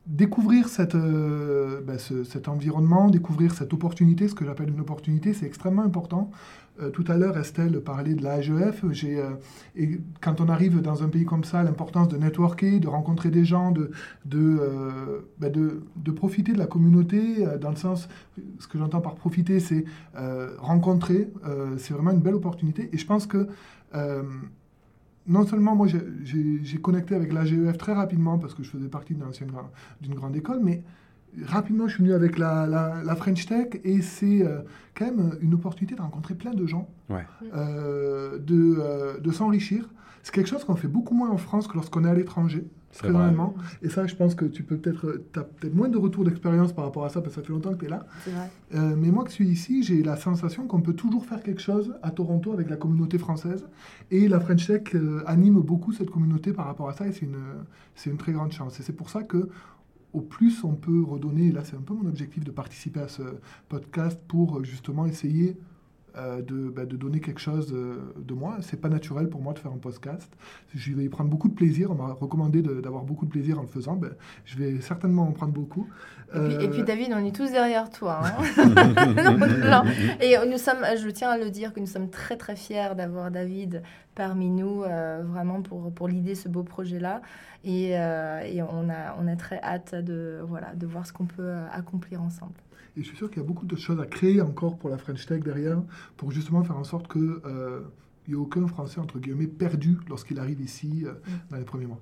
découvrir 0.05 0.69
cette, 0.69 0.95
euh, 0.95 1.81
ben, 1.85 1.97
ce- 1.99 2.23
cet 2.23 2.47
environnement, 2.47 3.09
découvrir 3.09 3.53
cette 3.53 3.73
opportunité, 3.73 4.27
ce 4.27 4.35
que 4.35 4.45
j'appelle 4.45 4.69
une 4.69 4.79
opportunité, 4.79 5.33
c'est 5.33 5.45
extrêmement 5.45 5.83
important. 5.83 6.31
Euh, 6.79 6.89
tout 6.89 7.03
à 7.07 7.17
l'heure, 7.17 7.37
Estelle 7.37 7.79
parlait 7.81 8.13
de 8.13 8.23
la 8.23 8.41
euh, 9.19 9.31
quand 10.21 10.41
on 10.41 10.49
arrive 10.49 10.81
dans 10.81 11.03
un 11.03 11.09
pays 11.09 11.25
comme 11.25 11.43
ça, 11.43 11.63
l'importance 11.63 12.07
de 12.07 12.17
networker, 12.17 12.79
de 12.79 12.87
rencontrer 12.87 13.29
des 13.29 13.45
gens, 13.45 13.71
de, 13.71 13.91
de, 14.25 14.57
euh, 14.59 15.21
ben, 15.39 15.51
profiter 16.11 16.53
de 16.53 16.59
la 16.59 16.67
communauté, 16.67 17.45
dans 17.59 17.71
le 17.71 17.75
sens, 17.75 18.07
ce 18.59 18.67
que 18.67 18.77
j'entends 18.77 19.01
par 19.01 19.15
profiter, 19.15 19.59
c'est 19.59 19.85
rencontrer. 20.57 21.29
c'est 21.77 21.93
vraiment 21.93 22.11
une 22.11 22.21
belle 22.21 22.35
opportunité. 22.35 22.89
Et 22.93 22.97
je 22.97 23.05
pense 23.05 23.27
que 23.27 23.47
non 25.27 25.45
seulement 25.45 25.75
moi 25.75 25.87
j'ai- 25.87 26.77
connecté 26.81 27.15
avec 27.15 27.33
la 27.33 27.45
GEF 27.45 27.77
très 27.77 27.93
rapidement 27.93 28.37
parce 28.37 28.53
que 28.53 28.63
je 28.63 28.69
faisais 28.69 28.87
partie 28.87 29.15
d'une 30.01 30.15
grande 30.15 30.35
école, 30.35 30.59
mais 30.63 30.83
rapidement 31.45 31.87
je 31.87 31.95
suis 31.95 32.03
venu 32.03 32.13
avec 32.13 32.37
la, 32.37 32.65
la- 32.67 33.01
la 33.03 33.15
French 33.15 33.45
Tech 33.45 33.67
et 33.83 34.01
c'est 34.01 34.45
euh, 34.45 34.59
quand 34.95 35.05
même 35.05 35.37
une 35.41 35.53
opportunité 35.53 35.95
de 35.95 36.01
rencontrer 36.01 36.35
plein 36.35 36.53
de 36.53 36.65
gens, 36.65 36.89
Ouais. 37.09 37.25
euh, 37.55 38.37
de, 38.39 38.75
euh, 38.79 39.19
de 39.19 39.31
s'enrichir. 39.31 39.87
C'est 40.23 40.33
quelque 40.33 40.47
chose 40.49 40.63
qu'on 40.65 40.75
fait 40.75 40.87
beaucoup 40.89 41.15
moins 41.15 41.29
en 41.29 41.37
France 41.37 41.67
que 41.67 41.75
lorsqu'on 41.75 42.03
est 42.03 42.09
à 42.09 42.13
l'étranger, 42.13 42.67
C'est 42.91 43.03
très 43.03 43.11
vrai. 43.11 43.23
honnêtement. 43.23 43.55
Et 43.81 43.87
ça, 43.87 44.05
je 44.07 44.15
pense 44.15 44.35
que 44.35 44.43
tu 44.43 44.61
peux 44.63 44.75
peut-être, 44.75 45.21
tu 45.31 45.39
as 45.39 45.43
peut-être 45.43 45.73
moins 45.73 45.87
de 45.87 45.97
retours 45.97 46.25
d'expérience 46.25 46.73
par 46.73 46.83
rapport 46.83 47.05
à 47.05 47.09
ça 47.09 47.21
parce 47.21 47.35
que 47.35 47.41
ça 47.41 47.47
fait 47.47 47.53
longtemps 47.53 47.71
que 47.73 47.77
tu 47.79 47.85
es 47.85 47.89
là. 47.89 48.05
C'est 48.25 48.31
vrai. 48.31 48.49
Euh, 48.75 48.95
mais 48.97 49.09
moi 49.09 49.23
qui 49.23 49.31
suis 49.33 49.47
ici, 49.47 49.83
j'ai 49.83 50.03
la 50.03 50.17
sensation 50.17 50.67
qu'on 50.67 50.81
peut 50.81 50.93
toujours 50.95 51.25
faire 51.25 51.41
quelque 51.43 51.61
chose 51.61 51.95
à 52.03 52.11
Toronto 52.11 52.51
avec 52.51 52.69
la 52.69 52.75
communauté 52.75 53.17
française. 53.17 53.65
Et 54.11 54.27
la 54.27 54.41
French 54.41 54.67
Tech 54.67 54.81
euh, 54.95 55.21
anime 55.27 55.61
beaucoup 55.61 55.93
cette 55.93 56.09
communauté 56.09 56.51
par 56.51 56.65
rapport 56.65 56.89
à 56.89 56.93
ça 56.93 57.07
et 57.07 57.13
c'est 57.13 57.25
une, 57.25 57.37
c'est 57.95 58.09
une 58.09 58.17
très 58.17 58.33
grande 58.33 58.51
chance. 58.51 58.77
Et 58.81 58.83
c'est 58.83 58.93
pour 58.93 59.09
ça 59.09 59.23
que 59.23 59.47
au 60.13 60.21
plus 60.21 60.63
on 60.63 60.75
peut 60.75 61.03
redonner, 61.03 61.51
là 61.51 61.63
c'est 61.63 61.75
un 61.75 61.81
peu 61.81 61.93
mon 61.93 62.07
objectif 62.07 62.43
de 62.43 62.51
participer 62.51 63.01
à 63.01 63.07
ce 63.07 63.23
podcast 63.69 64.19
pour 64.27 64.63
justement 64.63 65.05
essayer 65.05 65.57
de, 66.41 66.69
bah, 66.69 66.85
de 66.85 66.95
donner 66.97 67.19
quelque 67.19 67.39
chose 67.39 67.71
euh, 67.73 68.13
de 68.17 68.33
moi. 68.33 68.57
C'est 68.61 68.79
pas 68.81 68.89
naturel 68.89 69.29
pour 69.29 69.41
moi 69.41 69.53
de 69.53 69.59
faire 69.59 69.71
un 69.71 69.77
podcast. 69.77 70.31
Je 70.73 70.93
vais 70.93 71.03
y 71.03 71.09
prendre 71.09 71.29
beaucoup 71.29 71.47
de 71.49 71.53
plaisir. 71.53 71.91
On 71.91 71.95
m'a 71.95 72.13
recommandé 72.13 72.61
d'avoir 72.61 73.03
beaucoup 73.03 73.25
de 73.25 73.31
plaisir 73.31 73.59
en 73.59 73.61
le 73.61 73.67
faisant. 73.67 73.95
Ben, 73.95 74.11
je 74.45 74.57
vais 74.57 74.81
certainement 74.81 75.23
en 75.27 75.31
prendre 75.31 75.53
beaucoup. 75.53 75.87
Et 76.35 76.39
puis, 76.39 76.65
et 76.65 76.69
puis, 76.69 76.81
Euh, 76.81 76.83
David, 76.83 77.13
on 77.13 77.23
est 77.25 77.35
tous 77.35 77.51
derrière 77.51 77.89
toi. 77.89 78.21
hein. 78.23 78.43
Non. 79.71 79.83
Et 80.21 80.35
nous 80.49 80.57
sommes, 80.57 80.83
je 80.97 81.09
tiens 81.09 81.29
à 81.29 81.37
le 81.37 81.49
dire, 81.49 81.73
que 81.73 81.79
nous 81.79 81.85
sommes 81.87 82.09
très 82.09 82.35
très 82.37 82.55
fiers 82.55 82.95
d'avoir 82.95 83.31
David 83.31 83.81
parmi 84.15 84.49
nous, 84.49 84.83
euh, 84.83 85.23
vraiment 85.25 85.61
pour, 85.61 85.91
pour 85.93 86.07
l'idée 86.07 86.35
ce 86.35 86.49
beau 86.49 86.63
projet-là. 86.63 87.21
Et, 87.63 87.97
euh, 87.97 88.41
et 88.41 88.61
on, 88.61 88.89
a, 88.89 89.15
on 89.19 89.27
a 89.27 89.35
très 89.35 89.59
hâte 89.61 89.93
de, 89.95 90.39
voilà, 90.47 90.73
de 90.75 90.85
voir 90.87 91.05
ce 91.05 91.13
qu'on 91.13 91.25
peut 91.25 91.43
euh, 91.43 91.65
accomplir 91.71 92.21
ensemble. 92.21 92.53
Et 92.97 93.03
je 93.03 93.07
suis 93.07 93.17
sûr 93.17 93.29
qu'il 93.29 93.37
y 93.41 93.45
a 93.45 93.47
beaucoup 93.47 93.65
de 93.67 93.75
choses 93.75 93.99
à 93.99 94.05
créer 94.07 94.41
encore 94.41 94.77
pour 94.77 94.89
la 94.89 94.97
French 94.97 95.25
Tech 95.27 95.41
derrière, 95.43 95.79
pour 96.17 96.31
justement 96.31 96.63
faire 96.63 96.77
en 96.77 96.83
sorte 96.83 97.11
qu'il 97.11 97.21
n'y 98.27 98.33
ait 98.33 98.35
aucun 98.35 98.65
Français, 98.67 98.99
entre 98.99 99.19
guillemets, 99.19 99.45
perdu 99.47 99.97
lorsqu'il 100.09 100.39
arrive 100.39 100.61
ici 100.61 101.03
euh, 101.05 101.13
dans 101.51 101.57
les 101.57 101.63
premiers 101.63 101.85
mois. 101.85 101.99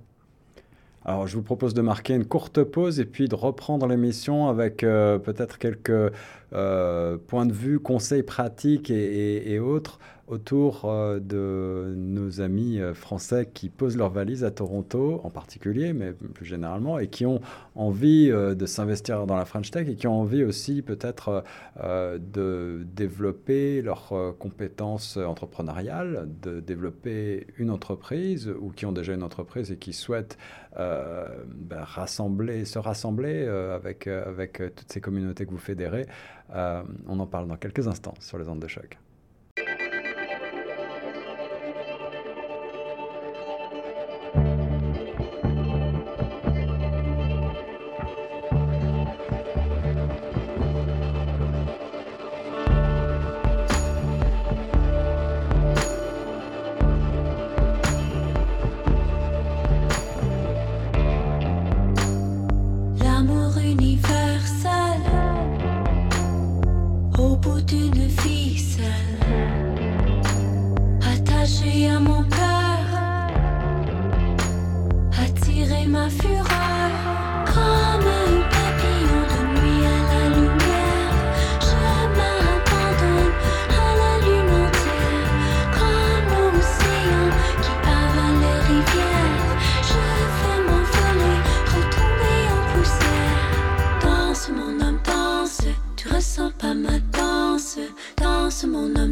Alors, 1.03 1.27
je 1.27 1.35
vous 1.35 1.43
propose 1.43 1.73
de 1.75 1.81
marquer 1.81 2.15
une 2.15 2.25
courte 2.25 2.63
pause 2.63 2.99
et 2.99 3.05
puis 3.05 3.27
de 3.27 3.35
reprendre 3.35 3.85
l'émission 3.87 4.47
avec 4.47 4.83
euh, 4.83 5.19
peut-être 5.19 5.59
quelques 5.59 6.11
euh, 6.53 7.17
points 7.27 7.45
de 7.45 7.53
vue, 7.53 7.79
conseils 7.79 8.23
pratiques 8.23 8.89
et, 8.89 8.95
et- 8.95 9.51
et 9.53 9.59
autres 9.59 9.99
autour 10.27 10.85
euh, 10.85 11.19
de 11.19 11.93
nos 11.95 12.41
amis 12.41 12.79
euh, 12.79 12.93
français 12.93 13.47
qui 13.53 13.69
posent 13.69 13.95
leurs 13.95 14.09
valises 14.09 14.43
à 14.43 14.51
Toronto 14.51 15.21
en 15.23 15.29
particulier, 15.29 15.93
mais 15.93 16.13
plus 16.13 16.45
généralement, 16.45 16.97
et 16.97 17.07
qui 17.07 17.25
ont 17.25 17.41
envie 17.75 18.31
euh, 18.31 18.55
de 18.55 18.65
s'investir 18.65 19.27
dans 19.27 19.35
la 19.35 19.45
French 19.45 19.69
Tech 19.69 19.87
et 19.87 19.95
qui 19.95 20.07
ont 20.07 20.19
envie 20.19 20.43
aussi 20.43 20.81
peut-être 20.81 21.43
de 21.75 22.85
développer 22.95 23.81
leurs 23.81 24.13
compétences 24.39 25.17
entrepreneuriales, 25.17 26.27
de 26.41 26.59
développer 26.59 27.47
une 27.57 27.69
entreprise 27.69 28.49
ou 28.59 28.69
qui 28.69 28.85
ont 28.85 28.91
déjà 28.91 29.13
une 29.13 29.23
entreprise 29.23 29.71
et 29.71 29.77
qui 29.77 29.93
souhaitent 29.93 30.37
ben, 30.75 31.83
rassembler, 31.83 32.65
se 32.65 32.79
rassembler 32.79 33.45
avec, 33.47 34.09
toutes 34.75 34.91
ces 34.91 35.01
communautés 35.01 35.45
que 35.45 35.51
vous 35.51 35.57
fédérez. 35.57 36.05
On 36.53 37.19
en 37.19 37.27
parle 37.27 37.47
dans 37.47 37.57
quelques 37.57 37.87
instants 37.87 38.15
sur 38.19 38.37
les 38.37 38.47
ondes 38.47 38.61
de 38.61 38.67
choc. 38.67 38.97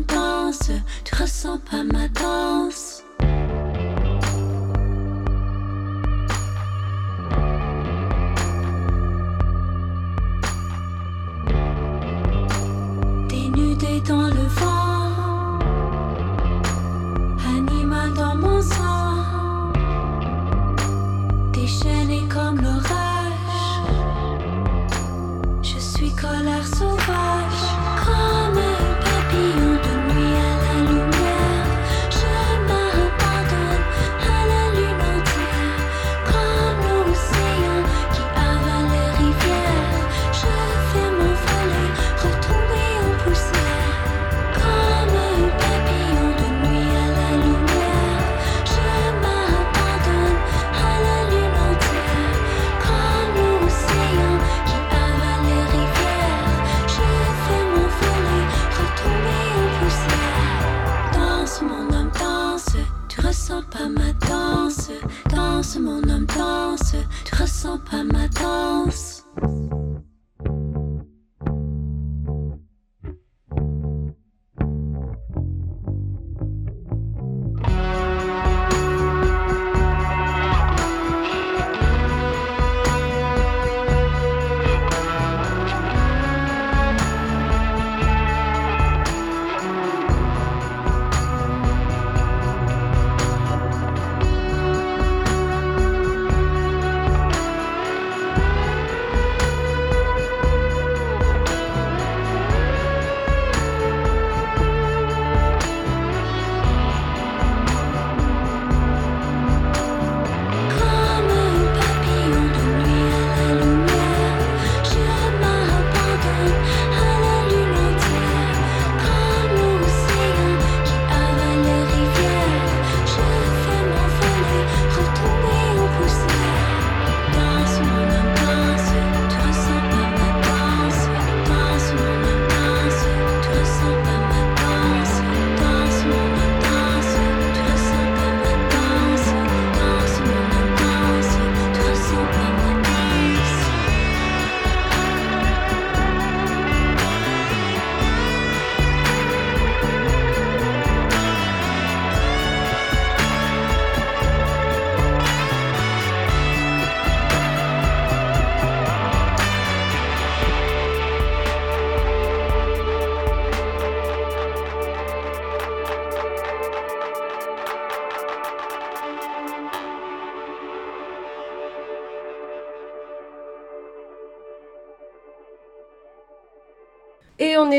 Danse, 0.01 0.71
tu 1.03 1.15
ressens 1.15 1.59
pas 1.69 1.83
ma 1.83 2.07
danse. 2.07 3.03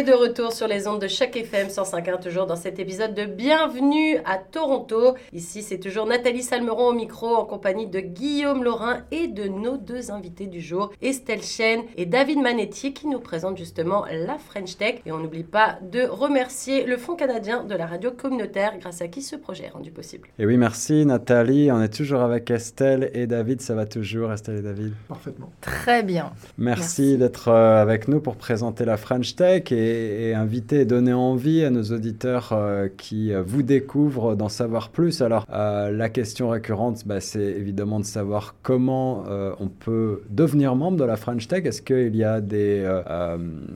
De 0.04 0.14
retour 0.34 0.52
sur 0.52 0.66
les 0.66 0.88
ondes 0.88 1.00
de 1.00 1.06
chaque 1.06 1.36
FM 1.36 1.68
105.1, 1.68 2.20
toujours 2.20 2.46
dans 2.46 2.56
cet 2.56 2.80
épisode 2.80 3.14
de 3.14 3.24
Bienvenue 3.24 4.16
à 4.24 4.36
Toronto. 4.38 5.14
Ici, 5.32 5.62
c'est 5.62 5.78
toujours 5.78 6.06
Nathalie 6.06 6.42
Salmeron 6.42 6.88
au 6.88 6.92
micro 6.92 7.36
en 7.36 7.44
compagnie 7.44 7.86
de 7.86 8.00
Guillaume 8.00 8.64
Laurin 8.64 9.02
et 9.12 9.28
de 9.28 9.44
nos 9.44 9.76
deux 9.76 10.10
invités 10.10 10.48
du 10.48 10.60
jour, 10.60 10.90
Estelle 11.00 11.44
Chen 11.44 11.82
et 11.96 12.04
David 12.04 12.40
Manetti, 12.40 12.92
qui 12.94 13.06
nous 13.06 13.20
présentent 13.20 13.58
justement 13.58 14.06
la 14.10 14.36
French 14.36 14.76
Tech. 14.76 14.96
Et 15.06 15.12
on 15.12 15.18
n'oublie 15.18 15.44
pas 15.44 15.78
de 15.82 16.02
remercier 16.02 16.84
le 16.84 16.96
Fonds 16.96 17.14
canadien 17.14 17.62
de 17.62 17.76
la 17.76 17.86
radio 17.86 18.10
communautaire, 18.10 18.72
grâce 18.80 19.02
à 19.02 19.06
qui 19.06 19.22
ce 19.22 19.36
projet 19.36 19.66
est 19.66 19.70
rendu 19.70 19.92
possible. 19.92 20.26
Et 20.40 20.46
oui, 20.46 20.56
merci 20.56 21.06
Nathalie. 21.06 21.70
On 21.70 21.80
est 21.80 21.94
toujours 21.94 22.22
avec 22.22 22.50
Estelle 22.50 23.08
et 23.14 23.28
David. 23.28 23.60
Ça 23.60 23.76
va 23.76 23.86
toujours, 23.86 24.32
Estelle 24.32 24.56
et 24.56 24.62
David? 24.62 24.94
Parfaitement. 25.06 25.52
Très 25.60 26.02
bien. 26.02 26.32
Merci, 26.58 26.80
Merci. 27.02 27.18
d'être 27.18 27.48
euh, 27.50 27.80
avec 27.80 28.08
nous 28.08 28.18
pour 28.18 28.34
présenter 28.34 28.84
la 28.84 28.96
French 28.96 29.36
Tech 29.36 29.70
et, 29.70 30.23
et 30.24 30.34
inviter 30.34 30.80
et 30.80 30.84
donner 30.84 31.12
envie 31.12 31.64
à 31.64 31.70
nos 31.70 31.82
auditeurs 31.84 32.50
euh, 32.52 32.88
qui 32.96 33.32
euh, 33.32 33.42
vous 33.44 33.62
découvrent 33.62 34.34
d'en 34.36 34.48
savoir 34.48 34.88
plus. 34.88 35.22
Alors, 35.22 35.46
euh, 35.52 35.90
la 35.90 36.08
question 36.08 36.48
récurrente, 36.50 37.02
bah, 37.06 37.20
c'est 37.20 37.40
évidemment 37.42 38.00
de 38.00 38.04
savoir 38.04 38.54
comment 38.62 39.24
on 39.60 39.68
peut 39.68 40.22
devenir 40.30 40.74
membre 40.76 40.96
de 40.98 41.04
la 41.04 41.16
French 41.16 41.48
Tech. 41.48 41.64
Est-ce 41.64 41.82
qu'il 41.82 42.14
y 42.16 42.24
a 42.24 42.40
des, 42.40 42.84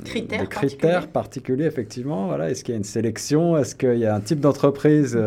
Critères 0.04 0.40
des 0.40 0.46
critères 0.46 1.08
particuliers, 1.08 1.64
effectivement 1.64 2.26
voilà. 2.26 2.50
Est-ce 2.50 2.64
qu'il 2.64 2.72
y 2.72 2.76
a 2.76 2.78
une 2.78 2.84
sélection? 2.84 3.56
Est-ce 3.56 3.74
qu'il 3.74 3.98
y 3.98 4.06
a 4.06 4.14
un 4.14 4.20
type 4.20 4.40
d'entreprise 4.40 5.18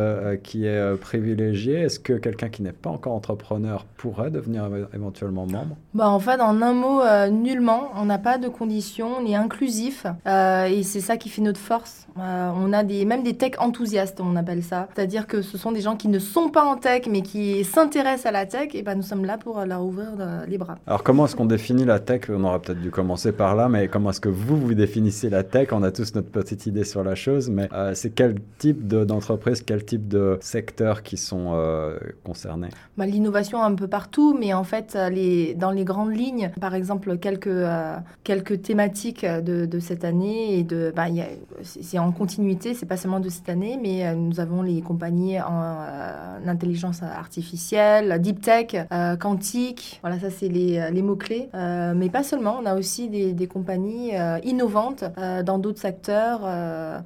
qui 0.44 0.66
est 0.66 0.96
privilégié? 0.98 1.76
Est-ce 1.82 2.00
que 2.00 2.14
quelqu'un 2.14 2.50
qui 2.50 2.62
n'est 2.64 2.72
pas 2.72 2.90
encore 2.90 3.14
entrepreneur 3.14 3.86
pourrait 3.98 4.32
devenir 4.32 4.66
éve- 4.70 4.88
éventuellement 4.94 5.46
membre? 5.46 5.76
Bah, 5.94 6.10
en 6.10 6.20
fait, 6.20 6.40
en 6.40 6.62
un 6.62 6.74
mot, 6.74 7.02
nullement. 7.32 7.90
On 7.96 8.06
n'a 8.06 8.18
pas 8.20 8.38
de 8.38 8.48
conditions, 8.48 9.10
on 9.22 9.26
est 9.26 9.36
inclusif. 9.36 10.06
et 10.26 10.84
c'est 10.84 11.02
ça 11.02 11.11
qui 11.18 11.30
fait 11.30 11.42
notre 11.42 11.60
force. 11.60 12.08
Euh, 12.20 12.52
on 12.56 12.74
a 12.74 12.84
des, 12.84 13.06
même 13.06 13.24
des 13.24 13.34
tech 13.36 13.54
enthousiastes, 13.60 14.20
on 14.22 14.36
appelle 14.36 14.64
ça. 14.64 14.88
C'est-à-dire 14.96 15.28
que 15.28 15.42
ce 15.42 15.58
sont 15.58 15.72
des 15.72 15.82
gens 15.82 15.96
qui 15.96 16.08
ne 16.08 16.20
sont 16.20 16.50
pas 16.50 16.64
en 16.64 16.76
tech, 16.76 17.04
mais 17.10 17.22
qui 17.22 17.64
s'intéressent 17.64 18.26
à 18.28 18.32
la 18.32 18.46
tech. 18.46 18.70
Et 18.74 18.82
ben, 18.84 18.96
nous 18.96 19.02
sommes 19.04 19.26
là 19.26 19.38
pour 19.38 19.60
leur 19.66 19.84
ouvrir 19.84 20.10
euh, 20.20 20.46
les 20.48 20.58
bras. 20.58 20.78
Alors, 20.88 21.04
comment 21.04 21.26
est-ce 21.26 21.36
qu'on 21.36 21.46
définit 21.46 21.86
la 21.86 22.00
tech? 22.00 22.24
On 22.30 22.44
aurait 22.44 22.60
peut-être 22.60 22.82
dû 22.82 22.92
commencer 22.92 23.32
par 23.32 23.56
là, 23.56 23.70
mais 23.70 23.88
comment 23.88 24.10
est-ce 24.10 24.22
que 24.22 24.30
vous, 24.30 24.58
vous 24.58 24.74
définissez 24.74 25.30
la 25.30 25.44
tech? 25.44 25.70
On 25.72 25.84
a 25.84 25.92
tous 25.92 26.14
notre 26.16 26.30
petite 26.30 26.66
idée 26.66 26.84
sur 26.84 27.04
la 27.04 27.16
chose, 27.16 27.50
mais 27.50 27.70
euh, 27.74 27.94
c'est 27.94 28.10
quel 28.12 28.36
type 28.58 28.88
de- 28.88 29.06
d'entreprise, 29.06 29.62
quel 29.62 29.86
type 29.86 30.08
de 30.08 30.38
secteurs 30.42 31.04
qui 31.04 31.18
sont 31.18 31.52
euh, 31.54 31.98
concernés? 32.24 32.70
Bah, 32.98 33.06
L'innovation 33.06 33.62
un 33.62 33.74
peu 33.76 33.88
partout, 33.88 34.36
mais 34.40 34.54
en 34.54 34.64
fait, 34.64 34.94
euh, 34.96 35.10
les, 35.10 35.54
dans 35.54 35.72
les 35.72 35.86
grandes 35.86 36.16
lignes, 36.16 36.52
par 36.60 36.76
exemple, 36.76 37.18
quelques, 37.18 37.48
euh, 37.48 37.96
quelques 38.24 38.62
thématiques 38.62 39.26
de, 39.26 39.66
de 39.66 39.80
cette 39.80 40.04
année 40.04 40.60
et 40.60 40.64
de, 40.64 40.91
bah, 40.96 41.06
c'est 41.64 42.00
en 42.00 42.12
continuité, 42.12 42.74
c'est 42.74 42.86
pas 42.86 42.98
seulement 42.98 43.20
de 43.20 43.30
cette 43.30 43.50
année, 43.50 43.80
mais 43.82 44.06
euh, 44.06 44.16
nous 44.16 44.40
avons 44.40 44.62
les 44.62 44.82
compagnies 44.82 45.40
en 45.42 45.62
euh, 45.62 46.38
intelligence 46.48 47.02
artificielle, 47.04 48.20
deep 48.22 48.42
tech, 48.42 48.76
euh, 48.92 49.16
quantique. 49.16 50.00
Voilà, 50.02 50.20
ça 50.20 50.30
c'est 50.30 50.48
les, 50.48 50.90
les 50.92 51.02
mots-clés. 51.02 51.50
Mais 51.54 52.10
pas 52.10 52.24
seulement, 52.24 52.58
on 52.62 52.66
a 52.66 52.76
aussi 52.76 53.10
des, 53.10 53.34
des 53.34 53.48
compagnies 53.48 54.12
innovantes 54.44 55.04
dans 55.46 55.58
d'autres 55.58 55.80
secteurs. 55.82 56.42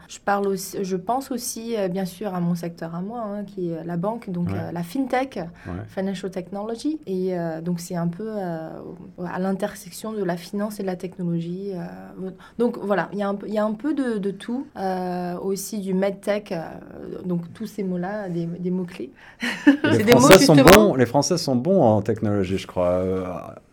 Je, 0.08 0.20
parle 0.20 0.48
aussi, 0.48 0.78
je 0.84 0.96
pense 0.96 1.32
aussi, 1.32 1.76
bien 1.90 2.06
sûr, 2.06 2.34
à 2.34 2.40
mon 2.40 2.56
secteur 2.56 2.96
à 2.96 3.02
moi, 3.02 3.22
hein, 3.26 3.44
qui 3.44 3.70
est 3.72 3.84
la 3.84 3.98
banque, 3.98 4.30
donc 4.30 4.46
Ouais. 4.50 4.72
la 4.72 4.84
fintech, 4.84 5.38
Ouais. 5.68 5.74
financial 5.88 6.32
technology. 6.32 7.00
Et 7.08 7.34
donc 7.64 7.80
c'est 7.80 7.96
un 7.96 8.08
peu 8.08 8.30
à 8.38 9.40
l'intersection 9.40 10.14
de 10.14 10.24
la 10.24 10.38
finance 10.38 10.80
et 10.80 10.84
de 10.84 10.88
la 10.88 10.96
technologie. 10.96 11.72
donc 12.60 12.78
voilà, 12.82 13.10
il 13.14 13.20
y 13.20 13.24
a 13.24 13.28
un 13.30 13.36
peu, 13.36 13.48
il 13.48 13.54
y 13.54 13.58
a 13.58 13.66
un 13.66 13.74
peu 13.76 13.94
de, 13.94 14.18
de 14.18 14.32
tout, 14.32 14.66
euh, 14.78 15.38
aussi 15.40 15.80
du 15.80 15.94
medtech, 15.94 16.52
euh, 16.52 16.64
donc 17.26 17.42
tous 17.54 17.68
ces 17.68 17.84
mots-là, 17.84 18.30
des, 18.30 18.46
des 18.46 18.72
mots-clés. 18.72 19.12
Les 19.84 20.04
mots, 20.14 20.20
Français, 20.20 20.40
sont 20.46 20.56
bons, 20.56 20.96
les 20.96 21.06
Français 21.06 21.38
sont 21.38 21.56
bons 21.56 21.82
en 21.82 22.02
technologie, 22.02 22.58
je 22.58 22.68
crois, 22.68 22.88
euh, 22.90 23.26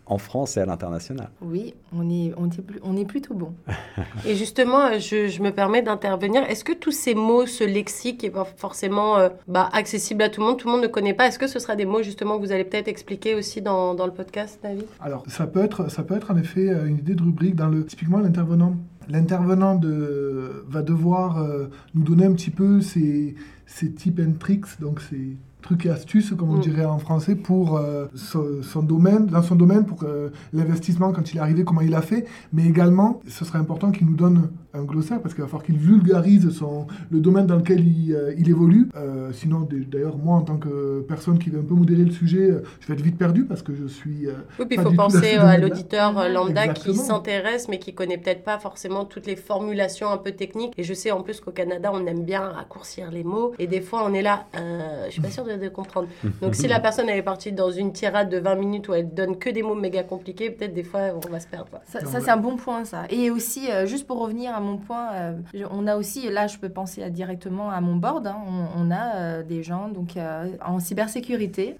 en 0.06 0.18
France 0.18 0.56
et 0.56 0.60
à 0.60 0.66
l'international. 0.66 1.30
Oui, 1.40 1.74
on 1.96 2.10
est, 2.10 2.32
on 2.36 2.46
est, 2.50 2.60
plus- 2.60 2.80
on 2.82 2.96
est 2.96 3.04
plutôt 3.06 3.32
bon. 3.34 3.54
Et 4.26 4.34
justement, 4.34 4.98
je, 4.98 5.28
je 5.28 5.42
me 5.42 5.52
permets 5.52 5.80
d'intervenir. 5.80 6.42
Est-ce 6.50 6.64
que 6.64 6.72
tous 6.72 6.90
ces 6.92 7.14
mots, 7.14 7.46
ce 7.46 7.64
lexique, 7.64 8.22
est 8.24 8.30
pas 8.30 8.44
forcément 8.44 9.16
euh, 9.16 9.28
bah, 9.48 9.70
accessible 9.72 10.22
à 10.22 10.28
tout 10.28 10.40
le 10.40 10.46
monde 10.48 10.58
Tout 10.58 10.66
le 10.68 10.72
monde 10.74 10.82
ne 10.82 10.88
connaît 10.88 11.14
pas? 11.14 11.28
Est-ce 11.28 11.38
que 11.38 11.46
ce 11.46 11.58
sera 11.58 11.76
des 11.76 11.86
mots 11.86 12.02
justement 12.02 12.36
que 12.38 12.44
vous 12.44 12.52
allez 12.52 12.64
peut-être 12.64 12.88
expliquer 12.88 13.34
aussi 13.34 13.62
dans, 13.62 13.94
dans 13.94 14.06
le 14.06 14.12
podcast, 14.12 14.58
David? 14.62 14.84
Alors, 15.00 15.22
ça 15.28 15.46
peut, 15.46 15.62
être, 15.64 15.90
ça 15.90 16.02
peut 16.02 16.16
être 16.16 16.30
en 16.30 16.36
effet 16.36 16.66
une 16.86 16.98
idée 16.98 17.14
de 17.14 17.22
rubrique 17.22 17.54
dans 17.54 17.68
le. 17.68 17.86
Typiquement, 17.86 18.18
l'intervenant. 18.18 18.74
L'intervenant 19.08 19.74
de, 19.76 20.64
va 20.68 20.82
devoir 20.82 21.38
euh, 21.38 21.66
nous 21.94 22.02
donner 22.02 22.26
un 22.26 22.32
petit 22.32 22.50
peu 22.50 22.80
ses, 22.80 23.34
ses 23.66 23.92
tips 23.92 24.20
and 24.20 24.32
tricks, 24.38 24.80
donc 24.80 25.00
ses 25.00 25.36
trucs 25.62 25.86
et 25.86 25.90
astuces, 25.90 26.34
comme 26.36 26.50
on 26.50 26.56
Mm. 26.56 26.60
dirait 26.60 26.84
en 26.84 26.98
français, 26.98 27.36
pour 27.36 27.76
euh, 27.76 28.06
son, 28.14 28.62
son 28.62 28.82
domaine, 28.82 29.26
dans 29.26 29.42
son 29.42 29.54
domaine, 29.54 29.84
pour 29.86 30.02
euh, 30.02 30.30
l'investissement 30.52 31.12
quand 31.12 31.32
il 31.32 31.36
est 31.38 31.40
arrivé, 31.40 31.64
comment 31.64 31.80
il 31.80 31.94
a 31.94 32.02
fait. 32.02 32.26
Mais 32.52 32.66
également, 32.66 33.20
ce 33.28 33.44
serait 33.44 33.58
important 33.58 33.90
qu'il 33.92 34.06
nous 34.06 34.16
donne 34.16 34.50
un 34.74 34.84
glossaire, 34.84 35.20
parce 35.20 35.34
qu'il 35.34 35.42
va 35.42 35.48
falloir 35.48 35.64
qu'il 35.64 35.76
vulgarise 35.78 36.50
son, 36.50 36.86
le 37.10 37.20
domaine 37.20 37.46
dans 37.46 37.56
lequel 37.56 37.86
il, 37.86 38.14
euh, 38.14 38.34
il 38.38 38.48
évolue. 38.48 38.88
Euh, 38.96 39.30
sinon, 39.32 39.66
d'ailleurs, 39.70 40.16
moi, 40.16 40.36
en 40.36 40.42
tant 40.42 40.56
que 40.56 41.04
personne 41.06 41.38
qui 41.38 41.50
veut 41.50 41.60
un 41.60 41.64
peu 41.64 41.74
modérer 41.74 42.04
le 42.04 42.10
sujet, 42.10 42.50
euh, 42.50 42.62
je 42.80 42.86
vais 42.88 42.94
être 42.94 43.00
vite 43.02 43.18
perdu, 43.18 43.44
parce 43.44 43.62
que 43.62 43.74
je 43.74 43.86
suis... 43.86 44.26
euh, 44.26 44.32
Oui, 44.58 44.66
puis 44.66 44.76
il 44.78 44.82
faut 44.82 44.92
penser 44.92 45.34
à 45.36 45.58
l'auditeur 45.58 46.28
lambda 46.28 46.68
qui 46.68 46.94
s'intéresse, 46.94 47.68
mais 47.68 47.78
qui 47.78 47.94
connaît 47.94 48.18
peut-être 48.18 48.44
pas 48.44 48.58
forcément 48.58 49.04
toutes 49.04 49.26
les 49.26 49.36
formulations 49.36 50.08
un 50.08 50.16
peu 50.18 50.32
techniques. 50.32 50.72
Et 50.78 50.82
je 50.82 50.94
sais 50.94 51.10
en 51.10 51.22
plus 51.22 51.40
qu'au 51.40 51.50
Canada, 51.50 51.90
on 51.92 52.06
aime 52.06 52.24
bien 52.24 52.40
raccourcir 52.48 53.10
les 53.10 53.24
mots. 53.24 53.52
Et 53.58 53.66
des 53.66 53.80
fois, 53.80 54.04
on 54.08 54.14
est 54.14 54.22
là, 54.22 54.46
euh, 54.56 55.06
je 55.06 55.12
suis 55.12 55.20
pas 55.22 55.30
sûre 55.30 55.44
de, 55.44 55.56
de 55.56 55.68
comprendre. 55.68 56.08
Donc, 56.40 56.54
si 56.54 56.66
la 56.68 56.80
personne 56.86 57.08
elle 57.08 57.18
est 57.18 57.22
partie 57.22 57.52
dans 57.52 57.70
une 57.70 57.92
tirade 57.92 58.30
de 58.30 58.38
20 58.38 58.54
minutes 58.54 58.88
où 58.88 58.94
elle 58.94 59.12
donne 59.12 59.36
que 59.36 59.50
des 59.50 59.62
mots 59.62 59.74
méga 59.74 60.02
compliqués, 60.02 60.50
peut-être 60.50 60.74
des 60.74 60.82
fois, 60.82 61.00
on 61.26 61.30
va 61.30 61.40
se 61.40 61.46
perdre. 61.46 61.68
quoi. 61.70 61.80
Ça, 61.86 62.00
c'est 62.20 62.30
un 62.30 62.36
bon 62.36 62.56
point, 62.56 62.84
ça. 62.84 63.04
Et 63.10 63.30
aussi, 63.30 63.70
euh, 63.70 63.86
juste 63.86 64.06
pour 64.06 64.18
revenir 64.20 64.54
à 64.54 64.60
mon 64.62 64.78
point, 64.78 65.12
euh, 65.12 65.32
on 65.70 65.86
a 65.86 65.96
aussi, 65.96 66.28
là, 66.30 66.46
je 66.46 66.58
peux 66.58 66.68
penser 66.68 67.08
directement 67.10 67.70
à 67.70 67.80
mon 67.80 67.96
board. 67.96 68.26
hein, 68.26 68.36
on, 68.76 68.90
a 68.90 69.16
euh, 69.16 69.42
des 69.42 69.62
gens 69.62 69.88
donc 69.88 70.16
euh, 70.16 70.46
en 70.64 70.78
cybersécurité. 70.78 71.76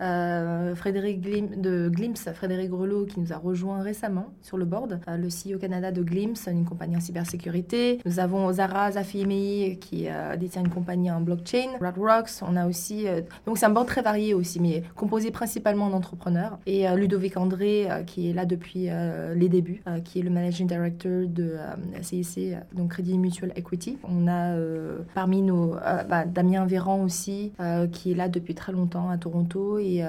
Frédéric 0.74 1.20
de 1.20 1.89
Glimpse, 1.89 2.28
Frédéric 2.35 2.70
Grelot, 2.70 3.07
qui 3.07 3.20
nous 3.20 3.33
a 3.33 3.37
rejoint 3.37 3.83
récemment 3.83 4.26
sur 4.43 4.57
le 4.57 4.64
board, 4.64 5.01
le 5.07 5.28
CEO 5.28 5.59
Canada 5.59 5.91
de 5.91 6.03
Glimpse, 6.03 6.49
une 6.51 6.64
compagnie 6.64 6.97
en 6.97 7.01
cybersécurité. 7.01 8.01
Nous 8.05 8.18
avons 8.18 8.53
Zara 8.53 8.93
Zafiemei, 8.93 9.78
qui 9.80 10.09
détient 10.39 10.62
une 10.62 10.70
compagnie 10.70 11.11
en 11.11 11.20
blockchain. 11.20 11.70
Radrocks, 11.80 12.43
on 12.43 12.57
a 12.57 12.66
aussi. 12.66 13.07
donc, 13.47 13.59
c'est 13.59 13.66
un 13.66 13.70
board 13.70 13.87
très 13.87 14.03
varié 14.03 14.35
aussi, 14.35 14.61
mais 14.61 14.83
composé 14.97 15.30
principalement 15.30 15.89
d'entrepreneurs. 15.91 16.59
Et 16.66 16.87
Ludovic 16.97 17.37
André, 17.37 17.89
qui 18.07 18.30
est 18.30 18.33
là 18.33 18.45
depuis 18.47 18.89
les 19.35 19.49
débuts, 19.49 19.83
qui 20.05 20.20
est 20.20 20.22
le 20.22 20.30
managing 20.30 20.66
director 20.66 21.26
de 21.26 21.57
CIC, 22.01 22.57
donc 22.75 22.91
Crédit 22.91 23.18
Mutual 23.18 23.53
Equity. 23.57 23.99
On 24.09 24.27
a 24.27 24.53
euh, 24.53 24.99
parmi 25.14 25.43
nos 25.43 25.75
euh, 25.75 26.03
bah, 26.05 26.25
Damien 26.25 26.66
Véran 26.66 27.03
aussi, 27.03 27.53
euh, 27.61 27.87
qui 27.87 28.12
est 28.12 28.14
là 28.14 28.29
depuis 28.29 28.55
très 28.55 28.73
longtemps 28.73 29.09
à 29.11 29.18
Toronto 29.18 29.79
et 29.79 30.05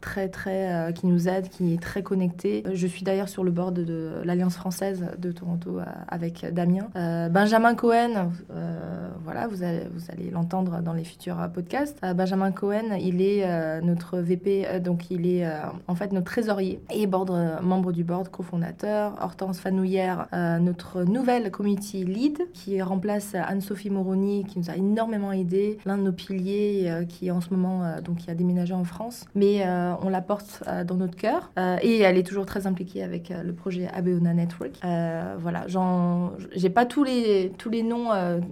très 0.00 0.28
très 0.28 0.92
qui 0.94 1.06
nous 1.06 1.28
aide, 1.28 1.48
qui 1.48 1.74
est 1.74 1.82
très 1.82 2.02
connecté. 2.02 2.62
Je 2.72 2.86
suis 2.86 3.02
d'ailleurs 3.02 3.28
sur 3.28 3.44
le 3.44 3.50
board 3.50 3.74
de 3.74 4.22
l'Alliance 4.24 4.56
française 4.56 5.06
de 5.18 5.32
Toronto 5.32 5.78
avec 6.08 6.46
Damien. 6.52 6.88
Benjamin 7.30 7.74
Cohen, 7.74 8.30
voilà, 9.24 9.46
vous 9.46 9.62
allez, 9.62 9.82
vous 9.92 10.10
allez 10.10 10.30
l'entendre 10.30 10.80
dans 10.82 10.92
les 10.92 11.04
futurs 11.04 11.36
podcasts. 11.52 12.00
Benjamin 12.14 12.52
Cohen, 12.52 12.96
il 13.00 13.22
est 13.22 13.80
notre 13.82 14.18
VP, 14.18 14.80
donc 14.80 15.10
il 15.10 15.26
est 15.26 15.46
en 15.86 15.94
fait 15.94 16.12
notre 16.12 16.26
trésorier 16.26 16.80
et 16.90 17.06
board, 17.06 17.32
membre 17.62 17.92
du 17.92 18.04
board, 18.04 18.28
cofondateur. 18.28 19.14
Hortense 19.20 19.60
Fanouillère, 19.60 20.26
notre 20.60 21.04
nouvelle 21.04 21.50
community 21.50 22.04
lead, 22.08 22.38
qui 22.52 22.80
remplace 22.82 23.34
Anne-Sophie 23.34 23.90
Moroni, 23.90 24.44
qui 24.44 24.58
nous 24.58 24.70
a 24.70 24.76
énormément 24.76 25.32
aidé. 25.32 25.78
L'un 25.86 25.98
de 25.98 26.02
nos 26.02 26.12
piliers 26.12 26.86
euh, 26.88 27.04
qui 27.04 27.30
en 27.30 27.40
ce 27.40 27.50
moment 27.54 27.84
euh, 27.84 28.00
donc 28.00 28.16
qui 28.18 28.30
a 28.30 28.34
déménagé 28.34 28.74
en 28.74 28.84
France, 28.84 29.24
mais 29.34 29.62
euh, 29.66 29.92
on 30.02 30.08
la 30.08 30.20
porte 30.20 30.62
dans 30.86 30.94
notre 30.96 31.16
cœur 31.16 31.50
et 31.82 31.98
elle 32.00 32.16
est 32.18 32.22
toujours 32.26 32.46
très 32.46 32.66
impliquée 32.66 33.02
avec 33.02 33.30
le 33.30 33.52
projet 33.52 33.88
Abeona 33.88 34.34
Network. 34.34 34.72
Voilà, 35.38 35.66
j'ai 36.54 36.70
pas 36.70 36.86
tous 36.86 37.04
les 37.04 37.52
tous 37.58 37.70
les 37.70 37.82
noms, 37.82 38.08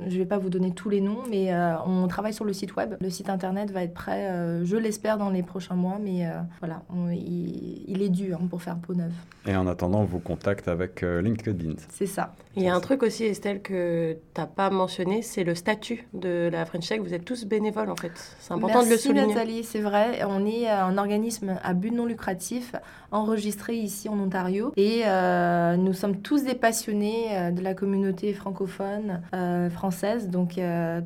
je 0.09 0.17
vais 0.19 0.25
pas 0.27 0.39
vous 0.39 0.51
donner 0.51 0.71
tous 0.73 0.89
les 0.89 1.01
noms, 1.01 1.19
mais 1.31 1.51
on 1.87 2.07
travaille 2.09 2.33
sur 2.35 2.45
le 2.45 2.53
site 2.53 2.77
web. 2.77 2.95
Le 3.01 3.11
site 3.11 3.29
internet 3.31 3.71
va 3.71 3.83
être 3.83 3.95
prêt, 3.95 4.31
je 4.65 4.77
l'espère, 4.77 5.19
dans 5.19 5.31
les 5.31 5.43
prochains 5.43 5.75
mois, 5.77 5.99
mais 6.03 6.27
voilà, 6.61 6.83
on- 6.95 7.11
il, 7.11 7.85
il 7.89 8.03
est 8.03 8.09
dû 8.09 8.33
hein, 8.35 8.41
pour 8.49 8.63
faire 8.63 8.77
peau 8.77 8.95
neuve. 8.95 9.13
Et 9.47 9.55
en 9.57 9.67
attendant, 9.67 10.01
on 10.01 10.05
vous 10.05 10.19
contacte 10.21 10.69
avec 10.69 11.03
LinkedIn. 11.03 11.75
C'est 11.91 12.07
ça. 12.07 12.35
Il 12.57 12.63
y 12.63 12.69
a 12.69 12.75
un 12.75 12.81
truc 12.81 13.03
aussi, 13.03 13.25
Estelle, 13.25 13.61
que 13.61 14.17
tu 14.35 14.41
n'as 14.41 14.47
pas 14.47 14.71
mentionné, 14.71 15.21
c'est 15.21 15.45
le 15.45 15.55
statut 15.55 16.09
de 16.15 16.49
la 16.51 16.65
French 16.65 16.89
Tech. 16.89 17.01
Vous 17.01 17.13
êtes 17.13 17.25
tous 17.27 17.45
bénévoles, 17.45 17.91
en 17.91 17.97
fait. 17.97 18.13
C'est 18.41 18.55
important 18.55 18.79
de 18.79 18.85
le 18.85 18.91
Merci 18.91 19.09
souligner. 19.09 19.27
Nathalie, 19.27 19.63
c'est 19.63 19.81
vrai. 19.81 20.25
On 20.27 20.47
est 20.47 20.67
euh, 20.67 20.85
un 20.85 20.97
organisme 20.97 21.59
à 21.63 21.75
but 21.75 21.91
non 21.91 22.07
lucratif 22.07 22.75
enregistré 23.11 23.77
ici 23.77 24.09
en 24.09 24.19
Ontario 24.19 24.73
et 24.77 25.03
euh, 25.07 25.77
nous 25.77 25.93
sommes 25.93 26.17
tous 26.19 26.45
des 26.45 26.55
passionnés 26.55 27.27
euh, 27.31 27.51
de 27.51 27.63
la 27.63 27.75
communauté 27.75 28.33
francophone 28.33 29.21
euh, 29.35 29.71
française. 29.71 30.29
Donc 30.29 30.61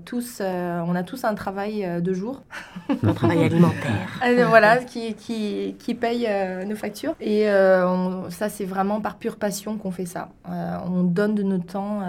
tous, 0.05 0.41
on 0.41 0.95
a 0.95 1.03
tous 1.03 1.25
un 1.25 1.35
travail 1.35 2.01
de 2.03 2.13
jour. 2.13 2.43
Un 3.03 3.13
travail 3.13 3.45
alimentaire. 3.45 4.21
Voilà, 4.49 4.79
qui, 4.79 5.15
qui, 5.15 5.77
qui 5.79 5.95
paye 5.95 6.29
nos 6.67 6.75
factures. 6.77 7.15
Et 7.21 7.49
on- 7.51 8.29
ça, 8.31 8.49
c'est 8.49 8.65
vraiment 8.65 9.01
par 9.01 9.17
pure 9.17 9.37
passion 9.37 9.77
qu'on 9.77 9.91
fait 9.91 10.07
ça. 10.07 10.29
On 10.49 11.03
donne 11.03 11.35
de 11.35 11.43
notre 11.43 11.67
temps 11.67 12.01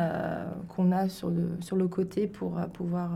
qu'on 0.69 0.91
a 0.91 1.07
sur 1.09 1.29
le, 1.29 1.49
sur 1.61 1.75
le 1.75 1.87
côté 1.87 2.27
pour 2.27 2.55
pouvoir 2.73 3.09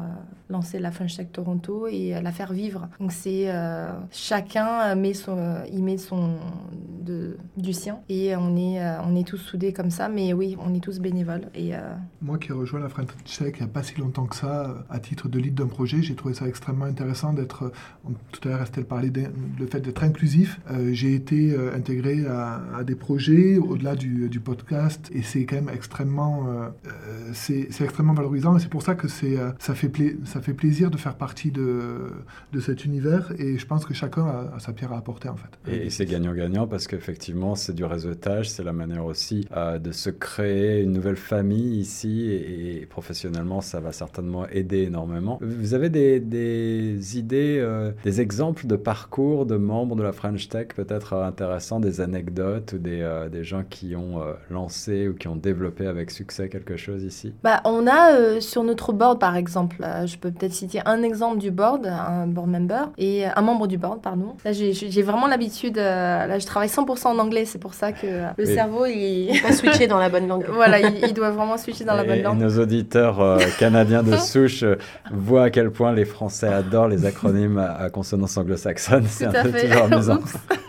lancer 0.49 0.79
la 0.79 0.91
French 0.91 1.15
Tech 1.17 1.27
Toronto 1.31 1.87
et 1.87 2.19
la 2.21 2.31
faire 2.31 2.53
vivre. 2.53 2.87
Donc 2.99 3.11
c'est 3.11 3.49
chacun 4.11 4.95
met 4.95 5.13
son, 5.13 5.37
il 5.71 5.83
met 5.83 5.97
son 5.97 6.31
de, 7.01 7.37
du 7.57 7.73
sien 7.73 7.99
et 8.09 8.35
on 8.35 8.55
est, 8.55 8.81
euh, 8.81 9.01
on 9.03 9.15
est 9.15 9.27
tous 9.27 9.37
soudés 9.37 9.73
comme 9.73 9.91
ça. 9.91 10.09
Mais 10.09 10.33
oui, 10.33 10.57
on 10.59 10.73
est 10.73 10.79
tous 10.79 10.99
bénévoles. 10.99 11.49
Et 11.53 11.75
euh, 11.75 11.79
Moi 12.21 12.37
qui 12.37 12.51
ai 12.51 12.53
rejoint 12.53 12.79
la 12.79 12.89
French 12.89 13.09
il 13.39 13.45
n'y 13.45 13.61
a 13.61 13.67
pas 13.67 13.83
si 13.83 13.95
longtemps 13.99 14.25
que 14.25 14.35
ça, 14.35 14.85
à 14.89 14.99
titre 14.99 15.27
de 15.27 15.39
lead 15.39 15.55
d'un 15.55 15.67
projet, 15.67 16.01
j'ai 16.01 16.15
trouvé 16.15 16.33
ça 16.33 16.47
extrêmement 16.47 16.85
intéressant 16.85 17.33
d'être, 17.33 17.71
tout 18.31 18.47
à 18.47 18.51
l'heure 18.51 18.61
Estelle 18.61 18.85
parlait 18.85 19.09
du 19.09 19.27
fait 19.69 19.79
d'être 19.79 20.03
inclusif. 20.03 20.59
Euh, 20.71 20.89
j'ai 20.93 21.13
été 21.13 21.53
euh, 21.53 21.75
intégré 21.75 22.25
à, 22.25 22.61
à 22.77 22.83
des 22.83 22.95
projets 22.95 23.57
au-delà 23.57 23.95
du, 23.95 24.29
du 24.29 24.39
podcast 24.39 25.09
et 25.13 25.21
c'est 25.21 25.45
quand 25.45 25.55
même 25.55 25.69
extrêmement, 25.73 26.47
c'est, 27.33 27.67
extrêmement 27.81 28.13
valorisant 28.13 28.57
et 28.57 28.59
c'est 28.59 28.69
pour 28.69 28.81
ça 28.81 28.95
que 28.95 29.07
c'est, 29.07 29.37
euh, 29.37 29.51
ça, 29.59 29.75
fait 29.75 29.91
ça 30.25 30.41
fait 30.41 30.53
plaisir 30.53 30.91
de 30.91 30.97
faire 30.97 31.15
partie 31.15 31.51
de, 31.51 32.11
de 32.53 32.59
cet 32.59 32.85
univers 32.85 33.33
et 33.37 33.57
je 33.57 33.65
pense 33.65 33.85
que 33.85 33.93
chacun 33.93 34.25
a, 34.25 34.55
a 34.55 34.59
sa 34.59 34.73
pierre 34.73 34.93
à 34.93 34.97
apporter 34.97 35.29
en 35.29 35.35
fait. 35.35 35.71
Et, 35.71 35.87
et 35.87 35.89
c'est 35.89 36.05
gagnant-gagnant 36.05 36.54
parce 36.63 36.87
qu'effectivement, 36.87 37.55
c'est 37.55 37.73
du 37.73 37.83
réseautage, 37.83 38.49
c'est 38.49 38.63
la 38.63 38.71
manière 38.71 39.05
aussi 39.05 39.45
euh, 39.55 39.77
de 39.77 39.91
se 39.91 40.09
créer 40.09 40.81
une 40.81 40.93
nouvelle 40.93 41.17
famille 41.17 41.79
ici 41.79 42.31
et, 42.31 42.85
professionnellement, 42.89 43.61
ça 43.61 43.79
va 43.81 43.91
certainement 43.91 44.47
aider 44.47 44.83
énormément. 44.83 45.37
Vous 45.41 45.73
avez 45.73 45.89
des, 45.89 47.17
idées, 47.17 47.57
euh, 47.59 47.91
des 48.03 48.21
exemples 48.21 48.67
de 48.67 48.75
parcours 48.75 49.45
de 49.45 49.57
membres 49.57 49.95
de 49.95 50.03
la 50.03 50.13
French 50.13 50.47
Tech 50.47 50.69
peut-être 50.75 51.13
euh, 51.13 51.25
intéressants, 51.25 51.79
des 51.79 51.99
anecdotes 51.99 52.73
ou 52.73 52.77
des, 52.77 53.05
des 53.31 53.43
gens 53.43 53.63
qui 53.69 53.95
ont 53.95 54.21
lancé 54.49 55.09
ou 55.09 55.13
qui 55.13 55.27
ont 55.27 55.35
développé 55.35 55.87
avec 55.87 56.11
succès 56.11 56.47
quelque 56.47 56.77
chose 56.77 57.03
ici? 57.03 57.33
Bah, 57.43 57.61
on 57.65 57.85
a 57.87 58.39
sur 58.39 58.63
notre 58.63 58.93
board, 58.93 59.19
par 59.19 59.35
exemple, 59.35 59.77
je 60.05 60.17
peux 60.17 60.31
peut-être 60.31 60.53
citer 60.53 60.79
un 60.85 61.03
exemple 61.03 61.39
du 61.39 61.51
board, 61.51 61.85
un 61.85 62.27
board 62.27 62.47
member, 62.47 62.91
et 62.97 63.25
un 63.25 63.41
membre 63.41 63.67
du 63.67 63.77
board, 63.77 64.01
pardon. 64.01 64.35
Là, 64.45 64.53
j'ai- 64.53 65.01
vraiment 65.01 65.27
l'habitude, 65.27 65.77
là, 65.77 66.39
je 66.45 66.49
travaille 66.51 66.69
100% 66.69 67.07
en 67.07 67.19
anglais, 67.19 67.45
c'est 67.45 67.57
pour 67.59 67.73
ça 67.73 67.91
que 67.91 68.05
euh, 68.05 68.27
le 68.37 68.45
Oui. 68.45 68.53
cerveau, 68.53 68.85
il... 68.85 69.39
Pas 69.41 69.51
switcher 69.53 69.87
dans 69.87 69.97
la 69.97 70.09
bonne 70.09 70.27
langue. 70.27 70.45
voilà, 70.53 70.79
il, 70.79 70.99
il 71.07 71.13
doit 71.13 71.31
vraiment 71.31 71.57
switcher 71.57 71.83
dans 71.83 71.95
la 71.95 72.03
bonne 72.03 72.19
et 72.19 72.21
langue. 72.21 72.39
nos 72.39 72.59
auditeurs 72.59 73.19
euh, 73.19 73.39
canadiens 73.59 74.03
de 74.03 74.15
souche 74.15 74.63
euh, 74.63 74.75
voient 75.11 75.45
à 75.45 75.49
quel 75.49 75.71
point 75.71 75.91
les 75.91 76.05
Français 76.05 76.47
adorent 76.47 76.87
les 76.87 77.05
acronymes 77.05 77.57
à, 77.57 77.73
à 77.75 77.89
consonance 77.89 78.37
anglo-saxonne. 78.37 79.05
C'est 79.09 79.25
Tout 79.25 79.35
un 79.35 79.39
à 79.39 79.43
peu 79.43 79.49
fait. 79.51 79.67
toujours 79.67 79.83
amusant. 79.91 80.19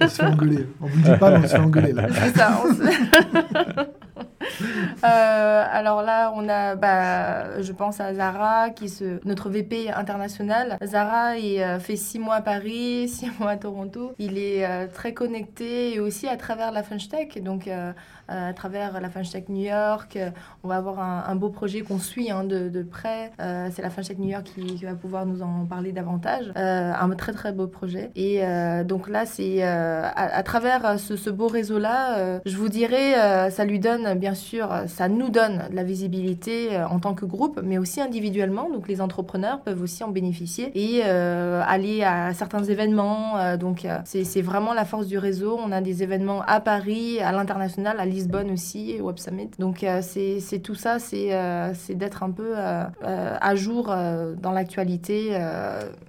On 0.00 0.08
se 0.08 0.14
fait 0.16 0.22
engueuler. 0.24 0.66
On 0.80 0.86
vous 0.86 0.96
le 0.96 1.02
dit 1.12 1.18
pas, 1.18 1.30
mais 1.30 1.36
on 1.38 1.42
se 1.42 1.48
fait 1.48 1.58
engueuler 1.58 1.92
là. 1.92 2.06
C'est 2.10 2.36
ça. 2.38 2.60
on 2.64 2.72
se- 2.74 4.05
alors 5.02 6.02
là, 6.02 6.32
on 6.34 6.48
a, 6.48 6.74
bah, 6.74 7.60
je 7.62 7.72
pense 7.72 8.00
à 8.00 8.14
Zara, 8.14 8.70
qui 8.70 8.88
se, 8.88 9.20
notre 9.26 9.50
VP 9.50 9.90
international. 9.90 10.78
Zara, 10.82 11.36
il 11.36 11.60
euh, 11.60 11.78
fait 11.78 11.96
six 11.96 12.18
mois 12.18 12.36
à 12.36 12.42
Paris, 12.42 13.08
six 13.12 13.30
mois 13.38 13.50
à 13.50 13.56
Toronto. 13.56 14.14
Il 14.18 14.38
est 14.38 14.66
euh, 14.66 14.86
très 14.92 15.12
connecté 15.12 15.94
et 15.94 16.00
aussi 16.00 16.28
à 16.28 16.36
travers 16.36 16.72
la 16.72 16.82
French 16.82 17.08
Tech. 17.08 17.42
Donc, 17.42 17.68
euh, 17.68 17.92
euh, 18.25 18.25
à 18.28 18.52
travers 18.52 19.00
la 19.00 19.08
French 19.10 19.30
Tech 19.30 19.44
New 19.48 19.64
York, 19.64 20.16
euh, 20.16 20.30
on 20.62 20.68
va 20.68 20.76
avoir 20.76 21.00
un, 21.00 21.34
beau 21.36 21.48
projet 21.48 21.80
qu'on 21.80 21.98
suit 21.98 22.30
hein, 22.30 22.44
de, 22.44 22.82
près. 22.82 23.32
Euh, 23.40 23.68
C'est 23.72 23.82
la 23.82 23.90
French 23.90 24.08
Tech 24.08 24.18
New 24.18 24.28
York 24.28 24.50
qui, 24.54 24.84
va 24.84 24.94
pouvoir 24.94 25.26
nous 25.26 25.42
en 25.42 25.64
parler 25.66 25.92
davantage. 25.92 26.52
Euh, 26.56 26.92
un 26.98 27.08
très 27.16 27.32
très 27.32 27.52
beau 27.52 27.66
projet. 27.66 28.10
Et 28.14 28.44
euh, 28.44 28.84
donc 28.84 29.08
là, 29.08 29.26
c'est 29.26 29.64
euh, 29.64 30.02
à, 30.14 30.42
travers 30.42 30.98
ce, 30.98 31.30
beau 31.30 31.48
réseau-là, 31.48 32.18
euh, 32.18 32.38
je 32.44 32.56
vous 32.56 32.68
dirais, 32.68 33.18
euh, 33.18 33.50
ça 33.50 33.64
lui 33.64 33.80
donne, 33.80 34.14
bien 34.14 34.34
sûr, 34.34 34.68
ça 34.86 35.08
nous 35.08 35.30
donne 35.30 35.64
de 35.70 35.76
la 35.76 35.82
visibilité 35.82 36.76
euh, 36.76 36.86
en 36.86 36.98
tant 36.98 37.14
que 37.14 37.24
groupe, 37.24 37.60
mais 37.62 37.78
aussi 37.78 38.00
individuellement. 38.00 38.68
Donc 38.70 38.88
les 38.88 39.00
entrepreneurs 39.00 39.60
peuvent 39.60 39.82
aussi 39.82 40.04
en 40.04 40.08
bénéficier 40.08 40.70
et 40.74 41.02
euh, 41.04 41.62
aller 41.66 42.02
à 42.02 42.34
certains 42.34 42.62
événements. 42.62 43.38
Euh, 43.38 43.56
donc 43.56 43.84
euh, 43.84 43.98
c'est 44.04 44.42
vraiment 44.42 44.74
la 44.74 44.84
force 44.84 45.06
du 45.06 45.18
réseau. 45.18 45.58
On 45.62 45.72
a 45.72 45.80
des 45.80 46.02
événements 46.02 46.42
à 46.46 46.60
Paris, 46.60 47.20
à 47.20 47.32
l'international, 47.32 47.98
à 47.98 48.04
Lisbonne 48.16 48.50
aussi, 48.50 48.98
au 49.00 49.06
Web 49.06 49.18
Summit. 49.18 49.50
Donc 49.58 49.84
euh, 49.84 50.00
c'est 50.02 50.58
tout 50.60 50.74
ça, 50.74 50.98
c'est 50.98 51.34
euh, 51.34 51.72
d'être 51.90 52.22
un 52.22 52.30
peu 52.30 52.54
euh, 52.56 52.84
à 53.00 53.54
jour 53.54 53.86
dans 53.86 54.52
l'actualité 54.52 55.38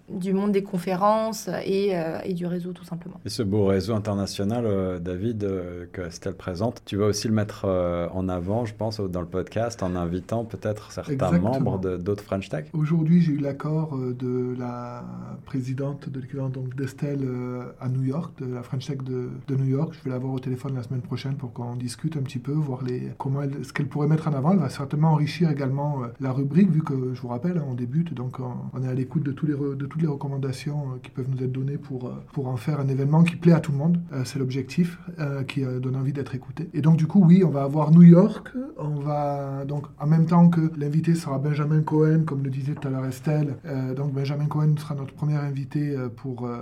du 0.10 0.34
monde 0.34 0.52
des 0.52 0.64
conférences 0.64 1.50
et, 1.66 1.96
euh, 1.98 2.20
et 2.24 2.34
du 2.34 2.46
réseau 2.46 2.72
tout 2.72 2.84
simplement. 2.86 3.20
Et 3.26 3.30
ce 3.30 3.44
beau 3.44 3.66
réseau 3.66 3.94
international, 3.94 4.66
euh, 4.66 5.00
David, 5.00 5.44
euh, 5.44 5.86
que 5.92 6.02
Estelle 6.04 6.36
présente, 6.36 6.82
tu 6.86 6.96
vas 6.98 7.06
aussi 7.08 7.28
le 7.28 7.34
mettre 7.34 7.66
euh, 7.66 8.08
en 8.14 8.30
avant, 8.30 8.66
je 8.66 8.74
pense, 8.74 9.00
dans 9.02 9.22
le 9.22 9.28
podcast, 9.28 9.84
en 9.84 9.96
invitant 9.96 10.46
peut-être 10.46 10.92
certains 10.92 11.14
Exactement. 11.14 11.60
membres 11.60 11.98
d'autres 11.98 12.24
French 12.24 12.50
Tech. 12.50 12.68
Aujourd'hui, 12.74 13.22
j'ai 13.22 13.34
eu 13.34 13.38
l'accord 13.38 13.98
de 13.98 14.56
la 14.58 15.04
présidente 15.46 16.10
de 16.10 16.20
l'équivalent 16.20 16.50
donc 16.50 16.76
d'Estelle 16.76 17.20
euh, 17.24 17.64
à 17.80 17.90
New 17.90 18.04
York, 18.04 18.32
de 18.42 18.54
la 18.54 18.64
French 18.64 18.88
Tech 18.88 18.98
de, 19.04 19.30
de 19.48 19.56
New 19.56 19.66
York. 19.66 19.94
Je 19.98 20.04
vais 20.04 20.10
la 20.12 20.18
voir 20.20 20.34
au 20.34 20.40
téléphone 20.40 20.76
la 20.76 20.84
semaine 20.84 21.02
prochaine 21.02 21.36
pour 21.36 21.54
qu'on 21.54 21.76
discute 21.76 22.16
un 22.18 22.22
petit 22.22 22.40
peu, 22.40 22.52
voir 22.54 22.84
les, 22.84 23.12
comment 23.18 23.42
elle- 23.42 23.64
ce 23.64 23.74
qu'elle 23.74 23.88
pourrait 23.88 24.08
mettre 24.08 24.28
en 24.28 24.34
avant. 24.34 24.52
Elle 24.54 24.60
va 24.60 24.70
certainement 24.70 25.12
enrichir 25.12 25.50
également 25.50 26.04
euh, 26.04 26.08
la 26.20 26.32
rubrique, 26.32 26.70
vu 26.72 26.82
que 26.84 27.14
je 27.14 27.22
vous 27.22 27.28
rappelle, 27.28 27.58
hein, 27.58 27.66
on 27.70 27.74
débute, 27.74 28.14
donc 28.14 28.40
on, 28.40 28.54
on 28.78 28.84
est 28.84 28.88
à 28.88 28.94
l'écoute 28.94 29.24
de, 29.24 29.32
tous 29.32 29.46
les 29.46 29.54
toutes 29.98 30.04
les 30.04 30.14
recommandations 30.14 30.80
euh, 30.94 31.00
qui 31.02 31.10
peuvent 31.10 31.26
nous 31.28 31.44
être 31.44 31.52
données 31.52 31.78
pour, 31.78 32.06
euh, 32.08 32.12
pour 32.34 32.48
en 32.50 32.56
faire 32.58 32.80
un 32.80 32.88
événement 32.88 33.24
qui 33.24 33.36
plaît 33.36 33.54
à 33.54 33.60
tout 33.60 33.72
le 33.72 33.80
monde. 33.80 33.98
Euh, 34.14 34.22
C'est 34.26 34.38
l'objectif, 34.38 35.00
euh, 35.20 35.44
qui 35.44 35.64
euh, 35.66 35.80
donne 35.80 35.96
envie 35.96 36.14
d'être 36.14 36.36
écouté. 36.36 36.70
Et 36.76 36.82
donc, 36.82 36.98
du 36.98 37.08
coup, 37.08 37.24
oui, 37.26 37.44
on 37.44 37.50
va 37.50 37.64
avoir 37.64 37.90
New 37.92 38.04
York. 38.04 38.50
On 38.78 39.00
va 39.00 39.66
donc, 39.66 39.86
en 40.00 40.06
même 40.06 40.28
temps 40.28 40.50
que 40.50 40.62
l'invité 40.78 41.16
sera 41.16 41.40
Benjamin 41.40 41.82
Cohen, 41.82 42.24
comme 42.28 42.44
le 42.44 42.50
disait 42.52 42.74
tout 42.74 42.88
à 42.88 42.92
l'heure 42.92 43.06
Estelle. 43.06 43.56
Euh, 43.66 43.96
donc, 43.96 44.14
Benjamin 44.14 44.46
Cohen 44.46 44.76
sera 44.78 44.94
notre 44.94 45.14
premier 45.14 45.36
invité 45.36 45.96
euh, 45.96 46.10
pour 46.10 46.46
euh, 46.46 46.60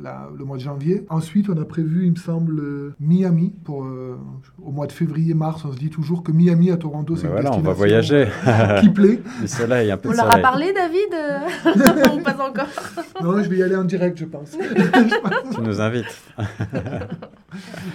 la- 0.00 0.28
le 0.38 0.44
mois 0.44 0.56
de 0.58 0.62
janvier. 0.62 1.04
Ensuite, 1.10 1.48
on 1.50 1.60
a 1.60 1.64
prévu, 1.64 2.04
il 2.06 2.12
me 2.12 2.16
semble, 2.16 2.62
Miami 3.00 3.52
pour 3.64 3.84
euh, 3.84 4.16
au 4.62 4.70
mois 4.70 4.86
de 4.86 4.92
février-mars. 4.92 5.64
On 5.64 5.72
se 5.72 5.78
dit 5.78 5.90
toujours 5.90 6.22
que 6.22 6.30
Miami 6.30 6.70
à 6.70 6.76
Toronto, 6.76 7.16
c'est 7.16 7.26
une 7.26 7.32
voilà, 7.32 7.52
on 7.52 7.60
va 7.60 7.72
voyager. 7.72 8.28
qui 8.80 8.90
plaît. 8.90 9.20
du 9.40 9.48
soleil, 9.48 9.90
un 9.90 9.96
peu 9.96 10.08
On 10.10 10.12
de 10.12 10.16
leur 10.18 10.26
a 10.26 10.30
soleil. 10.30 10.42
parlé, 10.42 10.72
David? 10.72 11.14
Euh, 11.66 12.16
Ou 12.16 12.20
pas 12.22 12.36
encore 12.48 12.66
Non, 13.22 13.42
je 13.42 13.48
vais 13.48 13.56
y 13.58 13.62
aller 13.62 13.76
en 13.76 13.84
direct, 13.84 14.18
je 14.18 14.24
pense. 14.26 14.56
Tu 15.54 15.60
nous 15.62 15.80
invites. 15.80 16.22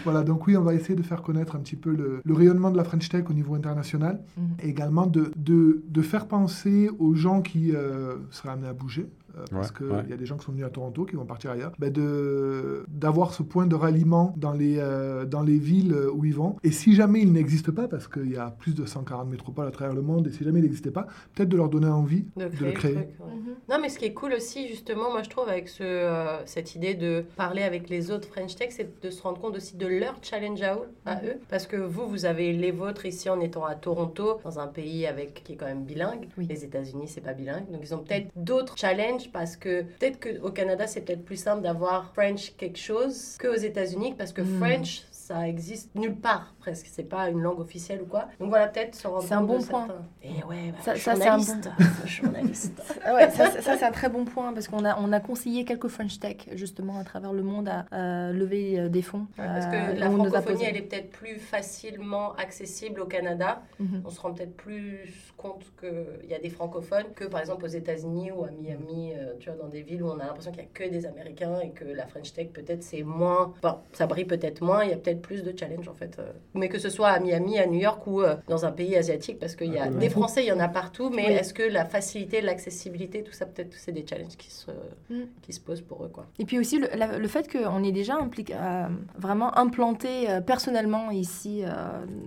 Voilà, 0.03 0.23
donc 0.23 0.47
oui, 0.47 0.57
on 0.57 0.61
va 0.63 0.73
essayer 0.73 0.95
de 0.95 1.03
faire 1.03 1.21
connaître 1.21 1.55
un 1.55 1.59
petit 1.59 1.75
peu 1.75 1.91
le, 1.93 2.21
le 2.23 2.33
rayonnement 2.33 2.71
de 2.71 2.77
la 2.77 2.83
French 2.83 3.07
Tech 3.09 3.25
au 3.29 3.33
niveau 3.33 3.53
international 3.55 4.19
Mhm. 4.37 4.43
et 4.63 4.69
également 4.69 5.05
de, 5.05 5.31
de, 5.35 5.83
de 5.87 6.01
faire 6.01 6.27
penser 6.27 6.89
aux 6.99 7.13
gens 7.13 7.41
qui 7.41 7.75
euh, 7.75 8.15
seraient 8.31 8.49
amenés 8.49 8.69
à 8.69 8.73
bouger. 8.73 9.07
Euh, 9.37 9.45
parce 9.51 9.69
Ouais, 9.69 9.77
qu'il 9.77 9.85
ouais. 9.87 10.05
y 10.09 10.13
a 10.13 10.17
des 10.17 10.25
gens 10.25 10.37
qui 10.37 10.45
sont 10.45 10.51
venus 10.51 10.65
à 10.65 10.69
Toronto, 10.69 11.05
qui 11.05 11.15
vont 11.15 11.25
partir 11.25 11.51
ailleurs, 11.51 11.71
ben 11.79 11.91
de- 11.91 12.85
d'avoir 12.89 13.33
ce 13.33 13.43
point 13.43 13.65
de 13.65 13.75
ralliement 13.75 14.33
dans 14.37 14.51
les, 14.53 14.77
euh, 14.79 15.25
dans 15.25 15.41
les 15.43 15.57
villes 15.57 15.95
où 16.13 16.25
ils 16.25 16.33
vont. 16.35 16.55
Et 16.63 16.71
si 16.71 16.95
jamais 16.95 17.21
il 17.21 17.31
n'existe 17.31 17.71
pas, 17.71 17.87
parce 17.87 18.07
qu'il 18.07 18.29
y 18.31 18.37
a 18.37 18.51
plus 18.51 18.75
de 18.75 18.85
140 18.85 19.29
métropoles 19.29 19.67
à 19.67 19.71
travers 19.71 19.93
le 19.95 20.01
monde, 20.01 20.27
et 20.27 20.31
si 20.31 20.43
jamais 20.43 20.59
il 20.59 20.63
n'existait 20.63 20.91
pas, 20.91 21.07
peut-être 21.35 21.49
de 21.49 21.57
leur 21.57 21.69
donner 21.69 21.87
envie 21.87 22.25
de 22.37 22.43
le 22.65 22.71
créer. 22.71 22.93
le 22.95 23.01
truc, 23.01 23.19
ouais. 23.19 23.53
Non, 23.69 23.77
mais 23.81 23.89
ce 23.89 23.99
qui 23.99 24.05
est 24.05 24.13
cool 24.13 24.33
aussi, 24.33 24.67
justement, 24.67 25.11
moi 25.11 25.23
je 25.23 25.29
trouve, 25.29 25.47
avec 25.47 25.69
ce, 25.69 25.83
euh, 25.83 26.45
cette 26.45 26.75
idée 26.75 26.93
de 26.93 27.23
parler 27.35 27.63
avec 27.63 27.89
les 27.89 28.11
autres 28.11 28.27
French 28.27 28.55
Tech, 28.55 28.69
c'est 28.71 29.01
de 29.01 29.09
se 29.09 29.21
rendre 29.21 29.39
compte 29.39 29.55
aussi 29.55 29.77
de 29.77 29.87
leur 29.87 30.15
challenge 30.21 30.61
à 30.61 30.75
eux, 30.75 30.89
à 31.05 31.23
eux. 31.23 31.35
Parce 31.49 31.67
que 31.67 31.75
vous, 31.77 32.07
vous 32.07 32.25
avez 32.25 32.53
les 32.53 32.71
vôtres 32.71 33.05
ici 33.05 33.29
en 33.29 33.39
étant 33.39 33.65
à 33.65 33.75
Toronto, 33.75 34.39
dans 34.43 34.59
un 34.59 34.67
pays 34.67 35.05
avec, 35.05 35.43
qui 35.43 35.53
est 35.53 35.55
quand 35.55 35.65
même 35.65 35.83
bilingue. 35.83 36.27
Oui. 36.37 36.45
Les 36.49 36.63
États-Unis, 36.65 37.07
c'est 37.07 37.21
pas 37.21 37.33
bilingue. 37.33 37.69
Donc 37.71 37.81
ils 37.83 37.93
ont 37.93 37.99
peut-être 37.99 38.27
d'autres 38.35 38.77
challenges 38.77 39.20
parce 39.29 39.55
que 39.55 39.81
peut-être 39.83 40.19
qu'au 40.19 40.51
Canada, 40.51 40.87
c'est 40.87 41.01
peut-être 41.01 41.23
plus 41.25 41.37
simple 41.37 41.61
d'avoir 41.63 42.11
French 42.13 42.53
quelque 42.57 42.77
chose 42.79 43.37
qu'aux 43.39 43.55
États-Unis 43.55 44.15
parce 44.17 44.31
que 44.33 44.41
Mm. 44.41 44.59
French, 44.59 45.03
ça 45.21 45.47
existe 45.47 45.93
nulle 45.95 46.15
part 46.15 46.53
presque. 46.59 46.87
C'est 46.91 47.03
pas 47.03 47.29
une 47.29 47.41
langue 47.41 47.59
officielle 47.59 48.01
ou 48.01 48.05
quoi. 48.05 48.27
Donc 48.39 48.49
voilà, 48.49 48.67
peut-être 48.67 48.95
se 48.95 49.07
rendre 49.07 49.23
C'est 49.23 49.33
un 49.33 49.45
compte 49.45 49.59
bon 49.59 49.63
point. 49.65 49.87
certains. 49.87 50.03
Et 50.23 50.43
ouais, 50.45 50.71
bah, 50.71 50.77
Ça- 50.81 50.95
ça, 50.95 51.15
c'est 51.15 51.27
un 51.27 51.37
bon- 51.37 52.05
journaliste. 52.05 52.81
Ah 53.05 53.15
ouais, 53.15 53.29
ça, 53.31 53.49
ça, 53.51 53.61
ça, 53.61 53.77
c'est 53.77 53.85
un 53.85 53.91
très 53.91 54.09
bon 54.09 54.25
point 54.25 54.53
parce 54.53 54.67
qu'on 54.67 54.85
a, 54.85 54.99
on 54.99 55.11
a 55.11 55.19
conseillé 55.19 55.65
quelques 55.65 55.87
French 55.87 56.19
Tech 56.19 56.37
justement 56.53 56.99
à 56.99 57.03
travers 57.03 57.33
le 57.33 57.41
monde 57.43 57.67
à 57.69 57.85
euh, 57.93 58.31
lever 58.33 58.79
euh, 58.79 58.89
des 58.89 59.01
fonds. 59.01 59.27
Ouais, 59.37 59.45
Parce 59.45 59.65
Euh, 59.65 59.93
que 59.93 59.99
la 59.99 60.09
on 60.09 60.17
nous 60.17 60.25
a 60.25 60.41
francophonie, 60.41 60.63
elle 60.65 60.77
est 60.77 60.81
peut-être 60.83 61.09
plus 61.11 61.35
facilement 61.39 62.33
accessible 62.35 63.01
au 63.01 63.05
Canada. 63.05 63.61
Mhm. 63.79 64.03
On 64.05 64.09
se 64.09 64.19
rend 64.21 64.33
peut-être 64.33 64.55
plus 64.55 65.33
compte 65.37 65.63
qu'il 65.79 66.29
y 66.29 66.33
a 66.33 66.39
des 66.39 66.49
francophones 66.49 67.05
que 67.15 67.25
par 67.25 67.39
exemple 67.39 67.65
aux 67.65 67.69
États-Unis 67.69 68.31
ou 68.31 68.43
à 68.43 68.49
Miami, 68.51 69.13
euh, 69.15 69.33
tu 69.39 69.49
vois, 69.49 69.57
dans 69.57 69.67
des 69.69 69.81
villes 69.81 70.03
où 70.03 70.07
on 70.09 70.19
a 70.19 70.25
l'impression 70.25 70.51
qu'il 70.51 70.61
n'y 70.61 70.67
a 70.67 70.71
que 70.73 70.89
des 70.91 71.05
Américains 71.05 71.59
et 71.61 71.71
que 71.71 71.85
la 71.85 72.05
French 72.05 72.31
Tech, 72.33 72.49
peut-être, 72.53 72.83
c'est 72.83 73.03
moins. 73.03 73.53
Enfin, 73.63 73.79
ça 73.93 74.05
brille 74.05 74.25
peut-être 74.25 74.61
moins, 74.61 74.83
il 74.83 74.91
y 74.91 74.93
a 74.93 74.97
peut-être 74.97 75.10
plus 75.15 75.43
de 75.43 75.53
challenge 75.57 75.87
en 75.87 75.93
fait. 75.93 76.17
euh. 76.19 76.31
Mais 76.53 76.69
que 76.69 76.79
ce 76.79 76.89
soit 76.89 77.09
à 77.09 77.19
Miami, 77.19 77.59
à 77.59 77.65
New 77.67 77.79
York 77.79 78.05
ou 78.07 78.21
euh, 78.21 78.35
dans 78.47 78.65
un 78.65 78.71
pays 78.71 78.95
asiatique, 78.95 79.39
parce 79.39 79.55
qu'il 79.55 79.73
y 79.73 79.77
a 79.77 79.83
Ah, 79.85 79.89
des 79.89 80.09
Français, 80.09 80.43
il 80.43 80.47
y 80.47 80.51
en 80.51 80.59
a 80.59 80.67
partout, 80.67 81.09
mais 81.09 81.25
Oui. 81.27 81.33
est-ce 81.33 81.53
que 81.53 81.63
la 81.63 81.85
facilité, 81.85 82.41
l'accessibilité, 82.41 83.23
tout 83.23 83.31
ça, 83.33 83.45
peut-être, 83.45 83.73
c'est 83.75 83.91
des 83.91 84.05
challenges 84.07 84.37
qui 84.37 84.51
se, 84.51 84.71
Mm. 85.09 85.23
qui 85.41 85.53
se 85.53 85.59
posent 85.59 85.81
pour 85.81 86.03
eux, 86.05 86.09
quoi. 86.09 86.25
Et 86.39 86.45
puis 86.45 86.59
aussi 86.59 86.79
le, 86.79 86.87
la- 86.95 87.17
le 87.17 87.27
fait 87.27 87.51
qu'on 87.51 87.83
est 87.83 87.91
déjà 87.91 88.15
impliqué, 88.15 88.53
euh, 88.55 88.87
vraiment 89.17 89.57
implanté 89.57 90.29
euh, 90.29 90.41
personnellement 90.41 91.11
ici 91.11 91.63
euh, 91.63 91.69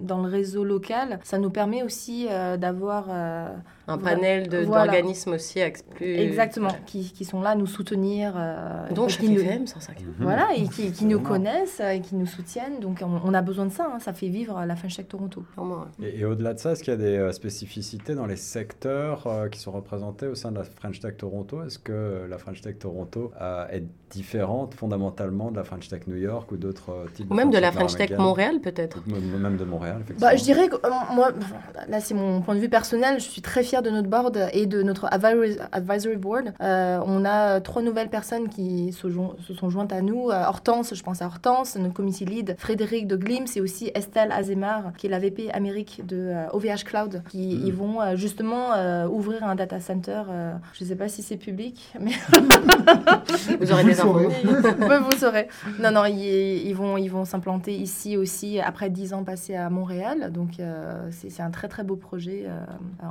dans 0.03 0.22
le 0.22 0.28
réseau 0.28 0.64
local, 0.64 1.18
ça 1.24 1.39
nous 1.39 1.51
permet 1.51 1.82
aussi 1.82 2.26
euh, 2.30 2.57
d'avoir 2.57 3.07
euh, 3.11 3.49
Un 3.87 3.97
Voilà. 3.99 4.16
panel 4.16 4.49
Voilà. 4.66 4.85
d'organismes 4.87 5.32
aussi 5.35 5.61
plus. 5.97 6.07
exactement 6.07 6.70
qui, 6.87 7.12
qui 7.12 7.24
sont 7.24 7.43
là 7.43 7.51
à 7.51 7.55
nous 7.55 7.66
soutenir. 7.66 8.32
euh, 8.37 8.89
Donc, 8.95 9.09
qui 9.11 9.28
nous- 9.28 9.41
FM, 9.41 9.66
sans 9.66 9.80
ça. 9.80 9.93
Voilà, 10.18 10.49
et 10.57 10.66
qui, 10.68 10.91
qui 10.93 11.05
nous 11.05 11.20
connaissent 11.20 11.80
euh, 11.80 11.91
et 11.91 12.01
qui 12.01 12.14
nous 12.16 12.26
soutiennent. 12.26 12.80
Donc 12.80 13.01
on, 13.03 13.20
on 13.28 13.35
a 13.35 13.43
besoin 13.43 13.66
de 13.66 13.72
ça, 13.72 13.91
hein, 13.95 13.99
ça 13.99 14.12
fait 14.14 14.28
vivre 14.28 14.64
la 14.64 14.74
French 14.76 14.97
Tech 14.97 15.09
Toronto. 15.09 15.45
Et, 16.03 16.20
et 16.20 16.24
au-delà 16.24 16.55
de 16.55 16.59
ça, 16.59 16.72
est-ce 16.72 16.82
qu'il 16.82 16.93
y 16.93 16.97
a 16.97 16.99
des 16.99 17.16
euh, 17.18 17.32
spécificités 17.32 18.14
dans 18.14 18.26
les 18.26 18.37
secteurs 18.37 19.26
euh, 19.26 19.49
qui 19.49 19.61
sont 19.61 19.72
représentés 19.72 20.26
au 20.26 20.35
sein 20.35 20.51
de 20.51 20.59
la 20.59 20.64
French 20.64 21.01
Tech 21.01 21.16
Toronto? 21.16 21.62
Est-ce 21.62 21.78
que 21.78 22.26
la 22.28 22.39
French 22.39 22.61
Tech 22.62 22.78
Toronto 22.78 23.32
euh, 23.41 23.66
est 23.70 23.85
différente 24.11 24.74
fondamentalement 24.74 25.51
de 25.51 25.57
la 25.57 25.64
French 25.64 25.89
Tech 25.89 26.03
New 26.07 26.16
York 26.16 26.51
ou 26.53 26.57
d'autres 26.57 26.91
euh, 26.91 27.07
types 27.12 27.30
Ou 27.30 27.35
même 27.35 27.51
de 27.51 27.59
la 27.59 27.72
French 27.72 27.97
Tech 27.97 28.11
Montréal, 28.16 28.61
peut-être. 28.61 29.03
Même 29.07 29.57
de 29.57 29.64
Montréal, 29.64 29.99
effectivement. 30.03 30.30
Bah, 30.30 30.37
je 30.37 30.45
dirais 30.45 30.68
que 30.68 30.76
euh, 30.76 30.91
moi, 31.14 31.32
là 31.89 32.01
c'est 32.01 32.14
mon 32.14 32.41
point 32.41 32.55
de 32.55 32.61
vue 32.61 32.68
personnel, 32.68 33.18
je 33.18 33.24
suis 33.28 33.43
très 33.43 33.62
fière 33.62 33.74
fiers 33.75 33.83
de 33.83 33.91
notre 33.91 34.09
board 34.09 34.49
et 34.53 34.66
de 34.66 34.83
notre 34.83 35.07
advisory, 35.11 36.16
board. 36.16 36.53
Euh, 36.61 37.01
on 37.07 37.25
a 37.25 37.61
trois 37.61 37.83
nouvelles 37.83 38.09
personnes 38.09 38.49
qui 38.49 38.93
se, 38.93 39.09
sont 39.11 39.70
jointes 39.70 39.93
à 39.93 40.01
nous. 40.01 40.31
Euh, 40.31 40.45
Hortense, 40.47 40.95
je 40.95 41.03
pense 41.03 41.22
à 41.22 41.27
Hortense, 41.27 41.77
notre 41.77 41.95
committee 41.95 42.25
lead, 42.25 42.55
Frédéric 42.59 43.07
de 43.09 43.16
Glims 43.16 43.47
et 43.57 43.61
aussi 43.61 43.91
Estelle 43.95 44.31
Azemar, 44.31 44.93
qui 44.97 45.07
est 45.09 45.11
la 45.11 45.18
VP 45.18 45.51
Amérique 45.53 46.03
de 46.07 46.16
euh, 46.16 46.47
OVH 46.53 46.85
Cloud, 46.85 47.22
qui 47.29 47.45
Mm. 47.45 47.66
ils 47.66 47.72
vont 47.72 48.01
euh, 48.01 48.16
justement 48.16 48.72
euh, 48.77 49.07
ouvrir 49.09 49.43
un 49.45 49.55
data 49.55 49.81
center. 49.81 50.22
euh, 50.31 50.53
je 50.72 50.85
ne 50.85 50.89
sais 50.89 50.97
pas 50.97 51.09
si 51.09 51.22
c'est 51.22 51.37
public, 51.37 51.93
mais 52.01 52.12
Vous 53.61 53.72
aurez 53.72 53.83
Vous 53.83 53.89
des 53.89 53.95
le 53.95 53.95
saurez. 53.95 54.27
infos. 54.27 55.05
Vous 55.11 55.18
saurez. 55.18 55.49
Non, 55.81 55.91
non, 55.91 56.05
ils, 56.05 56.66
ils 56.68 56.75
vont, 56.75 56.97
ils 56.97 57.09
vont 57.09 57.25
s'implanter 57.25 57.75
ici 57.75 58.16
aussi 58.16 58.61
après 58.61 58.89
10 58.91 59.14
ans 59.14 59.25
passés 59.25 59.57
à 59.57 59.68
Montréal. 59.70 60.31
Donc, 60.33 60.61
euh, 60.61 61.09
c'est 61.11 61.31
c'est 61.31 61.43
un 61.43 61.51
très, 61.51 61.68
très 61.68 61.83
beau 61.83 61.97
projet 61.97 62.45
euh, 62.47 62.61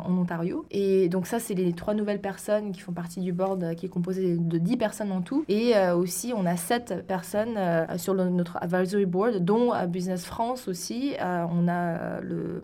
en 0.05 0.11
Ontario. 0.18 0.53
Et 0.72 1.10
donc, 1.10 1.28
ça, 1.28 1.39
c'est 1.39 1.54
les 1.54 1.74
trois 1.74 1.93
nouvelles 1.93 2.22
personnes 2.22 2.72
qui 2.72 2.82
font 2.82 2.93
partie 2.93 3.20
du 3.20 3.34
board 3.34 3.64
euh, 3.64 3.74
qui 3.74 3.86
est 3.86 3.89
composé 3.89 4.38
de 4.38 4.58
10 4.58 4.78
personnes 4.78 5.12
en 5.12 5.22
tout. 5.22 5.45
Et 5.47 5.76
euh, 5.76 5.95
aussi, 5.95 6.34
on 6.36 6.45
a 6.45 6.58
7 6.58 7.06
personnes 7.08 7.56
euh, 7.58 7.97
sur 7.97 8.14
notre 8.14 8.58
advisory 8.62 9.06
board, 9.06 9.43
dont 9.43 9.72
Business 9.88 10.26
France 10.26 10.68
aussi. 10.68 11.14
On 11.22 11.68
a 11.68 12.22
le 12.22 12.62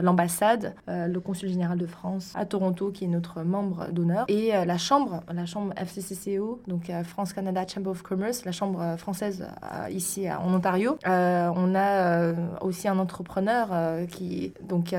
l'ambassade, 0.00 0.74
euh, 0.88 1.06
le 1.06 1.20
consul 1.20 1.48
général 1.48 1.78
de 1.78 1.86
France 1.86 2.32
à 2.36 2.46
Toronto 2.46 2.90
qui 2.90 3.04
est 3.04 3.08
notre 3.08 3.42
membre 3.42 3.88
d'honneur 3.92 4.24
et 4.28 4.54
euh, 4.54 4.64
la 4.64 4.78
chambre, 4.78 5.22
la 5.32 5.44
chambre 5.46 5.72
FCCCO, 5.76 6.62
donc 6.66 6.88
euh, 6.90 7.02
France 7.04 7.32
Canada 7.32 7.64
Chamber 7.66 7.90
of 7.90 8.02
Commerce, 8.02 8.44
la 8.44 8.52
chambre 8.52 8.96
française 8.96 9.46
ici 9.90 10.30
en 10.30 10.54
Ontario. 10.54 10.96
On 11.06 11.74
a 11.74 12.32
aussi 12.60 12.88
un 12.88 12.98
entrepreneur 12.98 14.06
qui 14.08 14.52
donc 14.62 14.94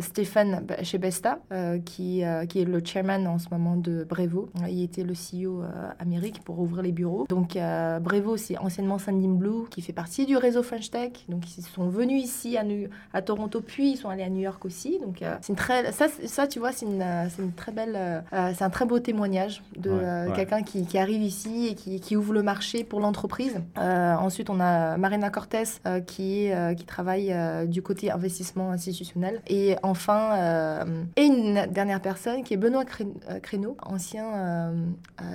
Stéphane 0.00 0.64
B- 0.66 0.84
chez 0.84 0.98
Besta 0.98 1.38
euh, 1.52 1.78
qui 1.78 2.22
qui 2.48 2.60
est 2.60 2.64
le 2.64 2.80
chairman 2.84 3.26
en 3.26 3.38
ce 3.38 3.48
moment 3.50 3.76
de 3.76 4.04
Brevo. 4.08 4.50
Il 4.68 4.82
était 4.82 5.02
le 5.02 5.14
CEO 5.14 5.62
Amérique 5.98 6.42
pour 6.44 6.58
ouvrir 6.60 6.82
les 6.82 6.92
bureaux. 6.92 7.26
Donc 7.28 7.58
Brevo 8.00 8.36
c'est 8.36 8.58
anciennement 8.58 8.98
Sandin 8.98 9.34
Blue 9.34 9.68
qui 9.70 9.82
fait 9.82 9.92
partie 9.92 10.26
du 10.26 10.36
réseau 10.36 10.62
French 10.62 10.90
Tech. 10.90 11.12
Donc 11.28 11.56
ils 11.58 11.62
sont 11.62 11.88
venus 11.88 12.22
ici 12.22 12.56
à, 12.56 12.64
à 13.12 13.22
Toronto 13.22 13.60
puis 13.60 13.92
ils 13.92 13.96
sont 13.96 14.08
allés 14.08 14.22
à 14.22 14.29
New 14.30 14.40
York 14.40 14.64
aussi. 14.64 14.98
Donc 15.00 15.22
euh, 15.22 15.36
c'est 15.42 15.50
une 15.52 15.56
très 15.56 15.92
ça, 15.92 16.06
ça 16.26 16.46
tu 16.46 16.58
vois 16.58 16.72
c'est 16.72 16.86
une, 16.86 17.02
euh, 17.02 17.26
c'est 17.28 17.42
une 17.42 17.52
très 17.52 17.72
belle 17.72 17.94
euh, 17.96 18.20
c'est 18.54 18.64
un 18.64 18.70
très 18.70 18.84
beau 18.86 18.98
témoignage 18.98 19.62
de 19.76 19.90
Ouais, 19.90 19.96
euh, 20.02 20.26
ouais. 20.28 20.32
quelqu'un 20.36 20.62
qui, 20.62 20.86
qui 20.86 20.98
arrive 20.98 21.22
ici 21.22 21.68
et 21.68 21.74
qui, 21.74 22.00
qui 22.00 22.16
ouvre 22.16 22.32
le 22.32 22.42
marché 22.42 22.84
pour 22.84 23.00
l'entreprise. 23.00 23.60
Ensuite 23.76 24.50
on 24.50 24.60
a 24.60 24.96
Marina 24.96 25.30
Cortés 25.30 25.64
qui 26.06 26.48
qui 26.76 26.84
travaille 26.84 27.34
du 27.66 27.82
côté 27.82 28.10
investissement 28.10 28.70
institutionnel 28.70 29.40
et 29.48 29.76
enfin 29.82 30.84
et 31.16 31.24
une 31.24 31.66
dernière 31.70 32.00
personne 32.00 32.42
qui 32.44 32.54
est 32.54 32.56
Benoît 32.56 32.84
Cré- 32.84 33.06
Créneau 33.42 33.76
ancien 33.82 34.72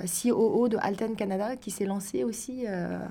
COO 0.04 0.68
de 0.68 0.76
Alten 0.80 1.14
Canada 1.16 1.56
qui 1.56 1.70
s'est 1.70 1.84
lancé 1.86 2.24
aussi 2.24 2.64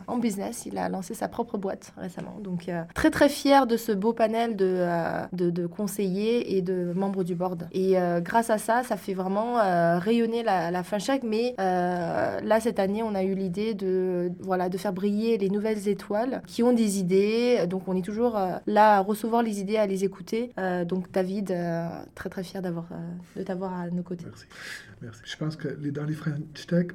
en 0.08 0.18
business. 0.18 0.66
Il 0.66 0.78
a 0.78 0.90
lancé 0.90 1.14
sa 1.14 1.28
propre 1.28 1.58
boîte 1.58 1.94
récemment. 1.98 2.36
Donc 2.42 2.70
très 2.94 3.12
très 3.12 3.30
fier 3.30 3.68
de 3.68 3.78
ce 3.78 3.92
beau 3.92 4.14
panel 4.14 4.56
de, 4.56 4.86
de, 5.34 5.50
de 5.50 5.68
conseillers 5.76 6.56
et 6.56 6.62
de 6.62 6.94
membres 6.96 7.24
du 7.24 7.36
board. 7.36 7.68
Et 7.72 8.00
euh, 8.00 8.22
grâce 8.22 8.50
à 8.50 8.58
ça, 8.58 8.84
ça 8.84 8.98
fait 8.98 9.14
vraiment 9.14 9.60
euh, 9.60 10.00
rayonner 10.00 10.42
la, 10.44 10.72
la 10.72 10.84
FinCheck. 10.84 11.24
Mais 11.24 11.54
euh, 11.60 12.40
là, 12.42 12.60
cette 12.60 12.80
année, 12.80 13.04
on 13.04 13.14
a 13.14 13.24
eu 13.24 13.36
l'idée 13.36 13.74
de, 13.74 14.32
voilà, 14.40 14.70
de 14.70 14.78
faire 14.78 14.94
briller 14.94 15.38
les 15.38 15.50
nouvelles 15.50 15.88
étoiles 15.88 16.42
qui 16.48 16.64
ont 16.64 16.74
des 16.74 17.00
idées. 17.00 17.66
Donc 17.68 17.88
on 17.88 17.96
est 17.96 18.06
toujours 18.06 18.40
là 18.66 18.98
à 18.98 19.00
recevoir 19.00 19.44
les 19.44 19.60
idées, 19.60 19.78
à 19.78 19.86
les 19.86 20.04
écouter. 20.04 20.52
Donc 20.88 21.12
David, 21.12 21.54
très 22.16 22.30
très 22.30 22.44
fier 22.44 22.62
d'avoir, 22.62 22.88
de 23.36 23.44
t'avoir 23.44 23.74
à 23.74 23.90
nos 23.90 24.04
côtés. 24.04 24.26
Merci. 25.02 25.22
Je 25.26 25.36
pense 25.38 25.56
que 25.56 25.68
dans 25.90 26.06
les 26.06 26.14
French 26.14 26.68
Tech, 26.68 26.88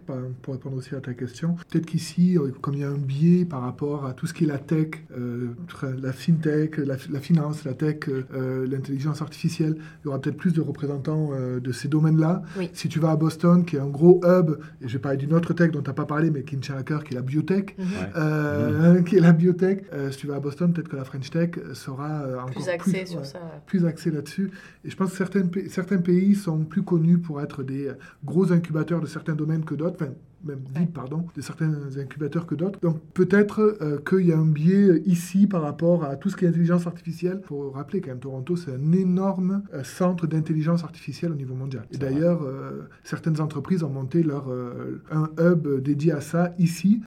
pour 0.43 0.55
répondre 0.55 0.77
aussi 0.77 0.95
à 0.95 1.01
ta 1.01 1.13
question, 1.13 1.55
peut-être 1.55 1.87
qu'ici, 1.87 2.39
comme 2.61 2.75
il 2.75 2.81
y 2.81 2.85
a 2.85 2.89
un 2.89 2.95
biais 2.95 3.45
par 3.45 3.61
rapport 3.61 4.07
à 4.07 4.15
tout 4.15 4.27
ce 4.27 4.35
qui 4.35 4.45
est 4.45 4.47
la 4.47 4.59
tech, 4.59 4.89
la 6.03 6.13
fintech, 6.13 6.79
la, 6.79 6.97
la 7.11 7.21
finance, 7.21 7.65
la 7.65 7.75
tech, 7.75 8.09
l'intelligence 8.71 9.23
artificielle, 9.23 9.77
il 9.79 10.07
y 10.07 10.09
aura 10.09 10.21
peut-être 10.21 10.37
plus 10.37 10.53
de 10.53 10.61
représentants 10.61 11.31
euh, 11.33 11.61
de 11.61 11.73
ces 11.73 11.89
domaines-là. 11.89 12.43
Oui. 12.59 12.71
Si 12.73 12.89
tu 12.89 12.99
vas 13.01 13.11
à 13.11 13.17
Boston, 13.17 13.65
qui 13.65 13.77
est 13.77 13.81
un 13.81 13.89
gros 13.89 14.21
hub, 14.25 14.51
et 14.81 14.89
je 14.89 14.93
vais 14.95 14.99
parler 14.99 15.19
d'une 15.19 15.33
autre 15.35 15.53
tech 15.55 15.71
dont 15.71 15.83
tu 15.83 15.89
n'as 15.91 15.95
pas 15.95 16.07
parlé, 16.07 16.31
mais 16.31 16.43
qui 16.43 16.57
me 16.57 16.63
tient 16.63 16.77
à 16.77 16.83
cœur, 16.83 17.05
qui 17.05 17.15
est 17.15 17.17
la 17.17 17.23
biotech, 17.23 17.77
Mhm. 17.79 17.85
Euh, 18.17 19.03
qui 19.03 19.17
est 19.17 19.21
la 19.21 19.33
biotech, 19.33 19.85
euh, 19.93 20.11
si 20.11 20.19
tu 20.19 20.27
vas 20.27 20.37
à 20.37 20.41
Boston, 20.41 20.73
peut-être 20.73 20.89
que 20.89 20.97
la 20.97 21.05
French 21.05 21.31
Tech 21.31 21.51
sera 21.75 22.23
euh, 22.23 22.35
encore 22.39 22.51
Plus 22.51 22.69
axé 22.69 22.91
plus, 22.93 23.07
sur 23.07 23.19
ouais, 23.21 23.25
ça. 23.25 23.39
ouais. 23.39 23.61
plus 23.67 23.85
axé 23.87 24.11
là-dessus. 24.11 24.51
Et 24.85 24.91
je 24.91 24.97
pense 24.97 25.11
que 25.11 25.17
certains, 25.17 25.43
pa- 25.47 25.69
certains 25.69 25.99
pays 25.99 26.35
sont 26.35 26.65
plus 26.65 26.83
connus 26.83 27.19
pour 27.19 27.41
être 27.41 27.63
des 27.63 27.91
gros 28.25 28.53
incubateurs 28.53 29.01
de 29.01 29.07
certains 29.07 29.35
domaines 29.35 29.65
que 29.65 29.75
d'autres, 29.75 29.97
enfin, 30.01 30.13
même 30.45 30.61
vite, 30.75 30.93
pardon, 30.93 31.27
de 31.35 31.41
certains 31.41 31.97
incubateurs 31.99 32.47
que 32.47 32.55
d'autres. 32.55 32.81
Donc 32.81 33.01
peut-être 33.15 33.77
euh, 33.81 33.99
qu'il 33.99 34.27
y 34.27 34.33
a 34.33 34.39
un 34.39 34.47
biais 34.47 35.03
ici 35.07 35.47
par 35.47 35.63
rapport 35.63 36.05
à 36.05 36.17
tout 36.17 36.31
ce 36.31 36.37
qui 36.37 36.45
est 36.45 36.49
intelligence 36.49 36.87
artificielle. 36.87 37.41
Il 37.43 37.47
faut 37.47 37.71
rappeler 37.71 38.01
quand 38.01 38.09
même, 38.09 38.21
Toronto, 38.21 38.57
c'est 38.57 38.73
un 38.73 38.93
énorme 38.93 39.63
euh, 39.75 39.85
centre 39.85 40.27
d'intelligence 40.27 40.85
artificielle 40.85 41.33
au 41.33 41.37
niveau 41.37 41.55
mondial. 41.55 41.85
Et 41.93 41.99
d'ailleurs, 41.99 42.43
euh, 42.43 42.89
certaines 43.05 43.41
entreprises 43.41 43.83
ont 43.83 43.91
monté 43.91 44.23
leur, 44.23 44.49
un 45.11 45.31
hub 45.39 45.83
dédié 45.83 46.13
à 46.13 46.21
ça 46.21 46.55
ici, 46.59 47.01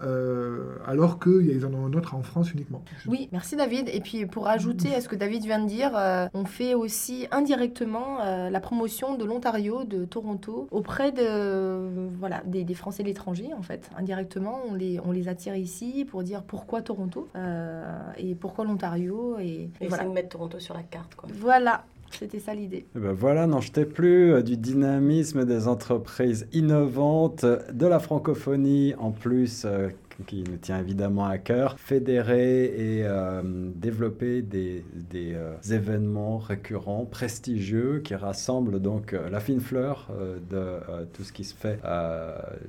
alors 0.85 1.19
qu'ils 1.19 1.65
en 1.65 1.73
ont 1.73 1.85
un 1.85 1.93
autre 1.93 2.15
en 2.15 2.23
France 2.23 2.53
uniquement. 2.53 2.83
Oui, 3.07 3.29
merci 3.31 3.55
David. 3.55 3.89
Et 3.91 4.01
puis 4.01 4.25
pour 4.25 4.47
ajouter 4.47 4.93
à 4.93 5.01
ce 5.01 5.09
que 5.09 5.15
David 5.15 5.43
vient 5.43 5.61
de 5.63 5.67
dire, 5.67 5.91
on 6.33 6.45
fait 6.45 6.73
aussi 6.73 7.27
indirectement 7.31 8.19
la 8.49 8.59
promotion 8.59 9.17
de 9.17 9.25
l'Ontario, 9.25 9.83
de 9.83 10.05
Toronto, 10.05 10.67
auprès 10.71 11.11
de, 11.11 12.09
voilà, 12.17 12.43
des, 12.45 12.63
des 12.63 12.73
Français 12.73 13.03
de 13.03 13.22
l'étranger 13.23 13.53
en 13.57 13.61
fait. 13.61 13.89
Indirectement, 13.97 14.59
on 14.69 14.73
les, 14.73 14.99
on 15.03 15.11
les 15.11 15.27
attire 15.27 15.55
ici 15.55 16.05
pour 16.09 16.23
dire 16.23 16.43
pourquoi 16.43 16.81
Toronto 16.81 17.27
euh, 17.35 17.83
et 18.17 18.35
pourquoi 18.35 18.65
l'Ontario. 18.65 19.37
Et, 19.39 19.69
et 19.81 19.87
voilà. 19.87 20.05
de 20.05 20.09
mettre 20.09 20.29
Toronto 20.29 20.59
sur 20.59 20.73
la 20.75 20.83
carte. 20.83 21.15
Quoi. 21.15 21.29
Voilà, 21.33 21.85
c'était 22.11 22.39
ça 22.39 22.53
l'idée. 22.53 22.85
Eh 22.95 22.99
ben 22.99 23.13
voilà, 23.13 23.47
n'en 23.47 23.61
jetez 23.61 23.85
plus 23.85 24.33
euh, 24.33 24.41
du 24.41 24.57
dynamisme 24.57 25.45
des 25.45 25.67
entreprises 25.67 26.47
innovantes, 26.53 27.45
de 27.45 27.87
la 27.87 27.99
francophonie 27.99 28.93
en 28.97 29.11
plus, 29.11 29.63
euh, 29.65 29.89
qui 30.25 30.43
nous 30.43 30.57
tient 30.57 30.79
évidemment 30.79 31.25
à 31.25 31.37
cœur, 31.37 31.79
fédérer 31.79 32.65
et 32.65 33.03
euh, 33.03 33.41
développer 33.75 34.41
des, 34.41 34.85
des, 34.93 35.33
euh, 35.33 35.55
événements 35.71 36.37
récurrents, 36.37 37.05
prestigieux, 37.05 38.01
qui 38.03 38.15
rassemblent 38.15 38.79
donc 38.79 39.13
euh, 39.13 39.29
la 39.29 39.39
fine 39.39 39.59
fleur 39.59 40.09
de 40.49 40.79
tout 41.13 41.23
ce 41.23 41.33
qui 41.33 41.43
se 41.43 41.53
fait 41.53 41.79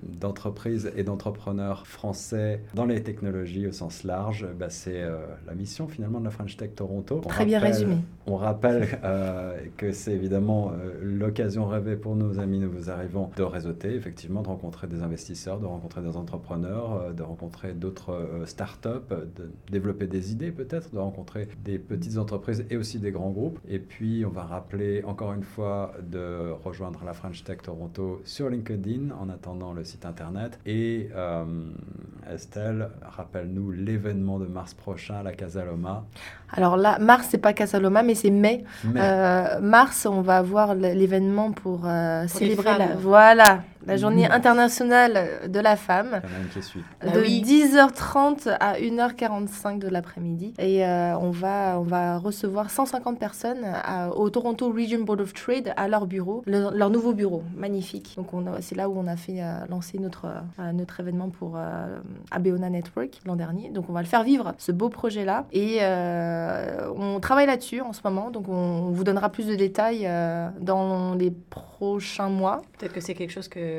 d'entreprises 0.03 0.93
et 0.97 1.03
d'entrepreneurs 1.03 1.87
français 1.87 2.61
dans 2.75 2.87
les 2.87 3.03
technologies 3.03 3.67
au 3.67 3.73
sens 3.73 4.05
large. 4.05 4.47
Ben, 4.59 4.71
C'est 4.71 5.03
la 5.47 5.55
mission 5.55 5.89
finalement 5.89 6.21
de 6.21 6.25
la 6.25 6.31
French 6.31 6.57
Tech 6.57 6.71
Toronto. 6.75 7.21
On 7.25 7.29
Très 7.29 7.45
bien 7.45 7.59
résumé. 7.59 7.97
on 8.27 8.37
rappelle 8.37 8.89
que 9.77 9.93
c'est 9.93 10.13
évidemment 10.13 10.73
l'occasion 11.03 11.67
rêvée 11.67 11.97
pour 11.97 12.17
nos 12.17 12.39
amis 12.39 12.59
nous 12.59 12.91
arrivons 12.91 13.31
de 13.37 13.43
réseauter, 13.43 13.95
effectivement, 13.95 14.43
de 14.43 14.49
rencontrer 14.49 14.87
des 14.87 15.03
investisseurs, 15.03 15.59
de 15.59 15.67
rencontrer 15.67 16.03
des 16.03 16.17
entrepreneurs, 16.17 17.13
de 17.15 17.23
rencontrer 17.23 17.44
d'autres 17.75 18.13
euh, 18.13 18.47
startups, 18.47 18.89
de 19.11 19.51
développer 19.71 20.07
des 20.07 20.33
idées 20.33 20.53
peut-être, 20.53 20.93
de 20.93 20.99
rencontrer 20.99 21.49
des 21.65 21.79
petites 21.79 22.19
entreprises 22.19 22.65
et 22.71 22.77
aussi 22.77 22.99
des 22.99 23.11
grands 23.11 23.31
groupes. 23.31 23.59
Et 23.69 23.79
puis, 23.79 24.25
on 24.27 24.31
va 24.31 24.45
rappeler 24.45 25.03
encore 25.05 25.33
une 25.33 25.43
fois 25.43 25.93
de 26.03 26.51
rejoindre 26.65 27.03
la 27.05 27.13
French 27.13 27.45
Tech 27.45 27.59
Toronto 27.63 28.21
sur 28.25 28.49
LinkedIn 28.49 29.11
en 29.21 29.29
attendant 29.29 29.73
le 29.73 29.85
site 29.85 30.07
internet. 30.07 30.59
Et 30.67 31.11
euh, 31.15 31.45
Estelle, 32.33 32.91
rappelle-nous 33.03 33.71
l'événement 33.71 34.39
de 34.39 34.47
mars 34.47 34.75
prochain 34.75 35.17
à 35.17 35.23
la 35.23 35.33
Casa 35.33 35.65
Loma. 35.65 36.05
Alors 36.51 36.77
là, 36.77 36.99
mars, 36.99 37.29
c'est 37.31 37.39
pas 37.39 37.53
Casaloma, 37.53 38.03
mais 38.03 38.15
c'est 38.15 38.31
mai. 38.31 38.65
Euh, 38.97 39.61
mars, 39.61 40.07
on 40.07 40.21
va 40.21 40.39
avoir 40.39 40.75
l'événement 40.75 41.53
pour, 41.53 41.83
euh, 41.85 42.23
les 42.23 42.29
célébrer 42.29 42.79
la, 42.79 42.95
voilà, 42.95 43.63
la 43.87 43.97
journée 43.97 44.29
Mmh. 44.29 44.33
internationale 44.33 45.29
de 45.49 45.61
la 45.61 45.77
femme. 45.77 46.21
Il 46.25 46.31
y 46.31 46.33
en 46.33 46.37
a 46.37 46.41
une 46.43 46.49
qui 46.49 46.63
suit. 46.63 46.85
Bah 47.05 47.11
de 47.13 47.21
oui. 47.21 47.43
10h30 47.43 48.49
à 48.61 48.75
1h45 48.79 49.79
de 49.79 49.89
l'après-midi. 49.89 50.55
Et 50.59 50.85
euh, 50.87 51.17
on, 51.19 51.31
va, 51.31 51.79
on 51.79 51.83
va 51.83 52.19
recevoir 52.19 52.71
150 52.71 53.19
personnes 53.19 53.65
à- 53.65 54.11
au 54.11 54.31
Toronto 54.31 54.71
Region 54.73 55.01
Board 55.05 55.21
of 55.21 55.33
Trade 55.35 55.73
à 55.77 55.89
leur 55.89 56.07
bureau, 56.07 56.43
le- 56.47 56.71
leur 56.77 56.91
nouveau 56.91 57.13
bureau, 57.13 57.43
magnifique. 57.57 58.15
Donc 58.17 58.29
c'est 58.61 58.75
là 58.77 58.89
où 58.89 58.99
on 58.99 59.07
a 59.07 59.17
fait 59.17 59.43
euh, 59.43 59.55
lancer 59.69 59.99
notre, 59.99 60.27
euh, 60.59 60.73
notre 60.73 61.01
événement 61.01 61.29
pour 61.31 61.55
euh, 61.57 61.99
Abeona 62.31 62.71
Network 62.71 63.21
l'an 63.27 63.37
dernier. 63.37 63.71
Donc 63.71 63.87
on 63.89 63.93
va 63.93 64.01
le 64.01 64.07
faire 64.07 64.23
vivre, 64.25 64.55
ce 64.59 64.73
beau 64.73 64.89
projet-là. 64.89 65.47
Et 65.53 65.79
euh, 65.81 66.91
on 66.97 67.21
travaille 67.21 67.47
là-dessus 67.47 67.81
en 67.81 67.93
ce 67.93 68.01
moment. 68.05 68.31
Donc 68.31 68.49
on, 68.49 68.53
on 68.53 68.91
vous 68.91 69.05
donnera 69.05 69.29
plus 69.31 69.47
de 69.47 69.55
détails 69.55 70.05
euh, 70.07 70.49
dans 70.61 71.15
les 71.15 71.31
prochains 71.31 72.29
mois. 72.29 72.63
Peut-être 72.79 72.93
que 72.93 73.01
c'est 73.01 73.15
quelque 73.15 73.31
chose 73.31 73.49
que 73.49 73.74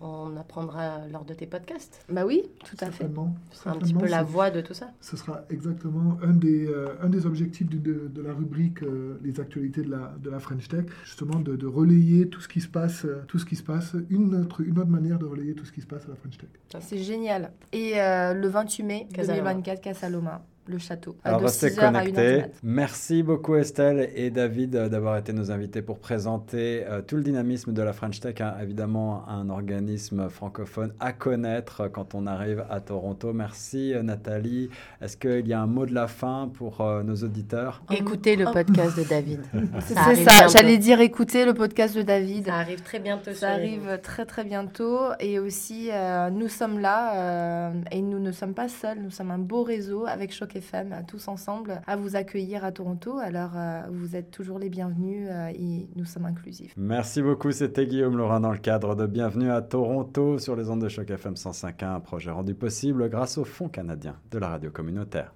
on 0.00 0.36
apprendra 0.36 1.06
lors 1.08 1.24
de 1.24 1.34
tes 1.34 1.46
podcasts. 1.46 2.04
Bah 2.08 2.24
oui, 2.24 2.42
tout 2.64 2.76
à 2.80 2.86
fait. 2.86 3.04
Certainement. 3.04 3.34
Ce 3.50 3.58
sera 3.58 3.72
un 3.72 3.78
petit 3.78 3.94
peu 3.94 4.06
la 4.06 4.22
voix 4.22 4.50
de 4.50 4.60
tout 4.60 4.74
ça. 4.74 4.90
Ce 5.00 5.16
sera 5.16 5.42
exactement 5.50 6.18
un 6.22 6.32
des, 6.32 6.66
euh, 6.68 6.94
un 7.02 7.08
des 7.08 7.26
objectifs 7.26 7.68
de, 7.68 8.08
de 8.08 8.22
la 8.22 8.32
rubrique 8.32 8.82
euh, 8.82 9.18
Les 9.22 9.40
actualités 9.40 9.82
de 9.82 9.90
la, 9.90 10.14
de 10.22 10.30
la 10.30 10.38
French 10.38 10.68
Tech, 10.68 10.86
justement 11.04 11.40
de, 11.40 11.56
de 11.56 11.66
relayer 11.66 12.28
tout 12.28 12.40
ce 12.40 12.48
qui 12.48 12.60
se 12.60 12.68
passe, 12.68 13.04
euh, 13.04 13.22
tout 13.26 13.38
ce 13.38 13.44
qui 13.44 13.56
se 13.56 13.62
passe, 13.62 13.96
une 14.10 14.34
autre, 14.34 14.62
une 14.62 14.78
autre 14.78 14.90
manière 14.90 15.18
de 15.18 15.26
relayer 15.26 15.54
tout 15.54 15.64
ce 15.64 15.72
qui 15.72 15.80
se 15.80 15.86
passe 15.86 16.04
à 16.06 16.08
la 16.08 16.16
French 16.16 16.38
Tech. 16.38 16.48
C'est 16.80 16.98
génial. 16.98 17.52
Et 17.72 18.00
euh, 18.00 18.34
le 18.34 18.48
28 18.48 18.82
mai 18.84 19.08
Casaloma. 19.12 19.54
2024, 19.54 19.80
Casaloma, 19.80 20.44
le 20.68 20.78
château. 20.78 21.16
Alors 21.24 21.40
de 21.40 21.44
restez 21.46 21.70
6h 21.70 21.80
à 21.80 21.90
1h 21.92 22.04
du 22.06 22.12
connectés. 22.12 22.44
Merci 22.62 23.22
beaucoup 23.22 23.56
Estelle 23.56 24.10
et 24.14 24.30
David 24.30 24.76
euh, 24.76 24.88
d'avoir 24.88 25.16
été 25.16 25.32
nos 25.32 25.50
invités 25.50 25.82
pour 25.82 25.98
présenter 25.98 26.84
euh, 26.86 27.02
tout 27.02 27.16
le 27.16 27.22
dynamisme 27.22 27.72
de 27.72 27.82
la 27.82 27.92
French 27.92 28.20
Tech, 28.20 28.40
hein, 28.40 28.54
évidemment 28.62 29.28
un 29.28 29.48
organisme 29.50 30.28
francophone 30.28 30.92
à 31.00 31.12
connaître 31.12 31.82
euh, 31.82 31.88
quand 31.88 32.14
on 32.14 32.26
arrive 32.26 32.64
à 32.70 32.80
Toronto. 32.80 33.32
Merci 33.32 33.94
euh, 33.94 34.02
Nathalie. 34.02 34.68
Est-ce 35.00 35.16
qu'il 35.16 35.46
y 35.46 35.52
a 35.52 35.60
un 35.60 35.66
mot 35.66 35.86
de 35.86 35.94
la 35.94 36.06
fin 36.06 36.50
pour 36.52 36.80
euh, 36.80 37.02
nos 37.02 37.16
auditeurs? 37.16 37.82
Écoutez 37.90 38.36
le 38.36 38.44
Oh. 38.48 38.52
podcast 38.52 38.96
de 38.98 39.04
David. 39.04 39.40
C'est 39.80 39.94
Ça 39.94 40.46
j'allais 40.48 40.78
dire 40.78 41.00
écouter 41.00 41.44
le 41.44 41.54
podcast 41.54 41.96
de 41.96 42.02
David. 42.02 42.46
Ça 42.46 42.54
arrive 42.56 42.82
très 42.82 42.98
bientôt. 42.98 43.32
Ça 43.32 43.50
arrive 43.50 43.98
très 44.02 44.24
très 44.26 44.44
bientôt 44.44 44.98
et 45.20 45.38
aussi 45.38 45.88
euh, 45.92 46.30
nous 46.30 46.48
sommes 46.48 46.78
là 46.78 47.14
euh, 47.16 47.72
et 47.90 48.00
nous 48.00 48.18
ne 48.18 48.32
sommes 48.32 48.54
pas 48.54 48.68
seuls, 48.68 48.98
nous 49.00 49.10
sommes 49.10 49.30
un 49.30 49.38
beau 49.38 49.62
réseau 49.62 50.06
avec 50.06 50.32
Choc 50.32 50.56
Euh, 50.74 51.02
tous 51.06 51.28
ensemble, 51.28 51.80
à 51.86 51.96
vous 51.96 52.16
accueillir 52.16 52.64
à 52.64 52.72
Toronto. 52.72 53.18
Alors 53.18 53.52
euh, 53.56 53.82
vous 53.90 54.16
êtes 54.16 54.30
toujours 54.30 54.58
les 54.58 54.68
bienvenus 54.68 55.28
euh, 55.30 55.48
et 55.48 55.88
nous 55.96 56.04
sommes 56.04 56.26
inclusifs. 56.26 56.74
Merci 56.76 57.22
beaucoup, 57.22 57.52
c'était 57.52 57.86
Guillaume 57.86 58.16
Laurin 58.16 58.40
dans 58.40 58.52
le 58.52 58.58
cadre 58.58 58.94
de 58.94 59.06
Bienvenue 59.06 59.50
à 59.50 59.62
Toronto 59.62 60.38
sur 60.38 60.56
les 60.56 60.68
ondes 60.68 60.82
de 60.82 60.88
choc 60.88 61.10
FM 61.10 61.34
105.1, 61.34 61.84
un 61.86 62.00
projet 62.00 62.30
rendu 62.30 62.54
possible 62.54 63.08
grâce 63.08 63.38
au 63.38 63.44
Fonds 63.44 63.68
canadien 63.68 64.16
de 64.30 64.38
la 64.38 64.48
radio 64.48 64.70
communautaire. 64.70 65.32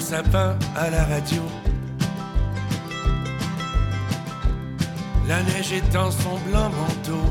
Sapin 0.00 0.56
à 0.76 0.88
la 0.90 1.04
radio. 1.04 1.42
La 5.28 5.42
neige 5.42 5.72
étend 5.72 6.10
son 6.10 6.38
blanc 6.48 6.70
manteau. 6.70 7.26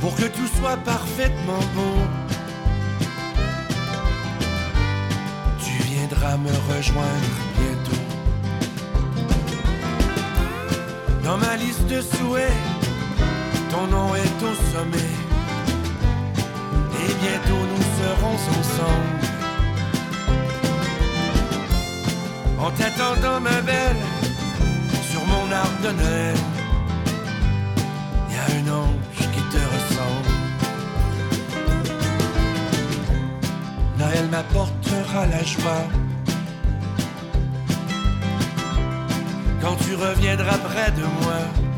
Pour 0.00 0.16
que 0.16 0.24
tout 0.24 0.48
soit 0.58 0.78
parfaitement 0.78 1.60
beau. 1.74 1.98
Tu 5.62 5.82
viendras 5.84 6.36
me 6.38 6.74
rejoindre 6.74 7.34
bientôt. 7.58 8.04
Dans 11.22 11.36
ma 11.36 11.56
liste 11.56 11.86
de 11.86 12.00
souhaits, 12.00 12.52
ton 13.70 13.86
nom 13.86 14.14
est 14.14 14.42
au 14.42 14.54
sommet. 14.72 15.21
Et 17.04 17.14
bientôt 17.24 17.62
nous 17.70 17.84
serons 17.98 18.36
ensemble. 18.60 19.22
En 22.58 22.70
t'attendant, 22.70 23.40
ma 23.40 23.60
belle, 23.60 24.02
sur 25.10 25.24
mon 25.26 25.50
arbre 25.50 25.80
de 25.82 25.90
Noël, 26.00 26.36
y 28.30 28.36
a 28.36 28.44
un 28.58 28.66
ange 28.82 29.24
qui 29.34 29.42
te 29.52 29.62
ressemble. 29.74 30.32
Noël 33.98 34.28
m'apportera 34.30 35.26
la 35.26 35.42
joie. 35.42 35.86
Quand 39.60 39.76
tu 39.84 39.94
reviendras 39.94 40.58
près 40.58 40.90
de 40.92 41.02
moi. 41.22 41.71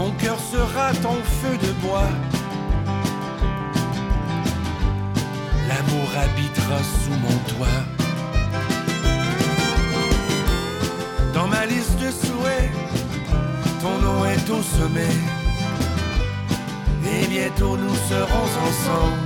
Mon 0.00 0.12
cœur 0.12 0.38
sera 0.40 0.94
ton 1.02 1.18
feu 1.40 1.58
de 1.58 1.72
bois. 1.82 2.08
L'amour 5.68 6.08
habitera 6.22 6.78
sous 7.00 7.16
mon 7.24 7.36
toit. 7.50 7.82
Dans 11.34 11.46
ma 11.48 11.66
liste 11.66 11.98
de 11.98 12.10
souhaits, 12.10 12.70
ton 13.82 13.98
nom 13.98 14.24
est 14.24 14.48
au 14.48 14.62
sommet. 14.62 15.16
Et 17.04 17.26
bientôt 17.26 17.76
nous 17.76 17.96
serons 18.08 18.48
ensemble. 18.68 19.20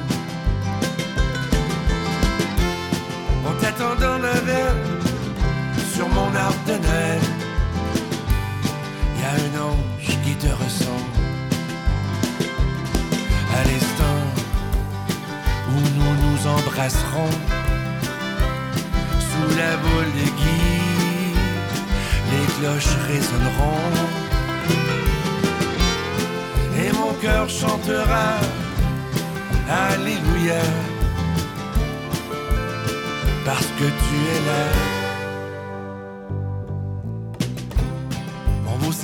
En 3.46 3.54
t'attendant 3.60 4.18
ma 4.18 4.40
belle, 4.40 4.82
sur 5.94 6.08
mon 6.08 6.34
arbre 6.34 7.33
y 9.24 9.26
a 9.26 9.32
un 9.46 9.54
ange 9.70 10.12
qui 10.24 10.34
te 10.44 10.50
ressemble. 10.62 11.18
À 13.58 13.60
l'instant 13.68 14.22
où 15.70 15.78
nous 15.96 16.14
nous 16.24 16.40
embrasserons, 16.56 17.34
sous 19.28 19.50
la 19.60 19.72
boule 19.82 20.12
de 20.20 20.26
Guy, 20.40 20.74
les 22.32 22.46
cloches 22.54 22.96
résonneront. 23.10 23.92
Et 26.82 26.92
mon 26.92 27.12
cœur 27.22 27.48
chantera 27.48 28.30
Alléluia, 29.90 30.62
parce 33.46 33.70
que 33.78 33.86
tu 34.02 34.16
es 34.34 34.40
là. 34.48 35.03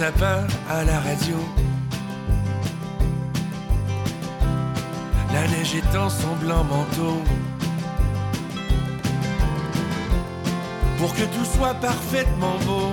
À 0.03 0.83
la 0.85 0.99
radio. 1.01 1.37
La 5.31 5.47
neige 5.49 5.75
étend 5.75 6.09
son 6.09 6.37
blanc 6.37 6.65
manteau. 6.65 7.19
Pour 10.97 11.13
que 11.15 11.25
tout 11.25 11.45
soit 11.45 11.75
parfaitement 11.75 12.57
beau. 12.65 12.93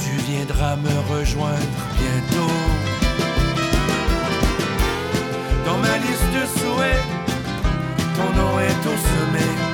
Tu 0.00 0.10
viendras 0.30 0.76
me 0.76 1.16
rejoindre 1.18 1.80
bientôt. 1.98 2.54
Dans 5.66 5.78
ma 5.78 5.98
liste 5.98 6.30
de 6.36 6.60
souhaits, 6.60 7.04
ton 8.16 8.40
nom 8.40 8.60
est 8.60 8.86
au 8.86 8.96
sommet. 8.96 9.73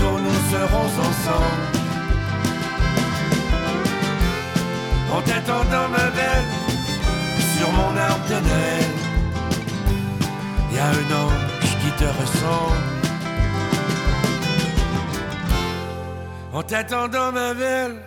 Nous 0.00 0.40
serons 0.50 0.88
ensemble. 1.08 1.66
En 5.12 5.20
t'attendant 5.22 5.88
ma 5.88 6.10
belle, 6.10 6.50
sur 7.56 7.70
mon 7.72 7.96
arbre 7.96 8.26
de 8.28 8.38
Noël, 8.48 8.88
y 10.72 10.78
a 10.78 10.86
un 10.86 11.10
ange 11.24 11.76
qui 11.80 11.90
te 11.98 12.04
ressemble. 12.04 12.86
En 16.52 16.62
t'attendant 16.62 17.32
ma 17.32 17.54
belle, 17.54 18.02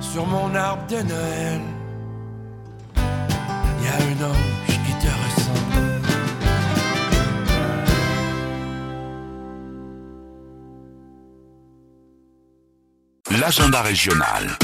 sur 0.00 0.26
mon 0.26 0.54
arbre 0.54 0.86
de 0.88 1.02
Noël, 1.02 1.60
y 2.96 3.86
a 3.86 3.94
un 3.94 4.30
ange 4.30 4.73
L'agenda 13.44 13.82
régional. 13.82 14.56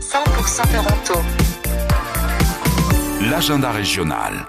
100% 0.00 0.62
Toronto. 0.72 1.20
L'agenda 3.28 3.70
régional. 3.72 4.46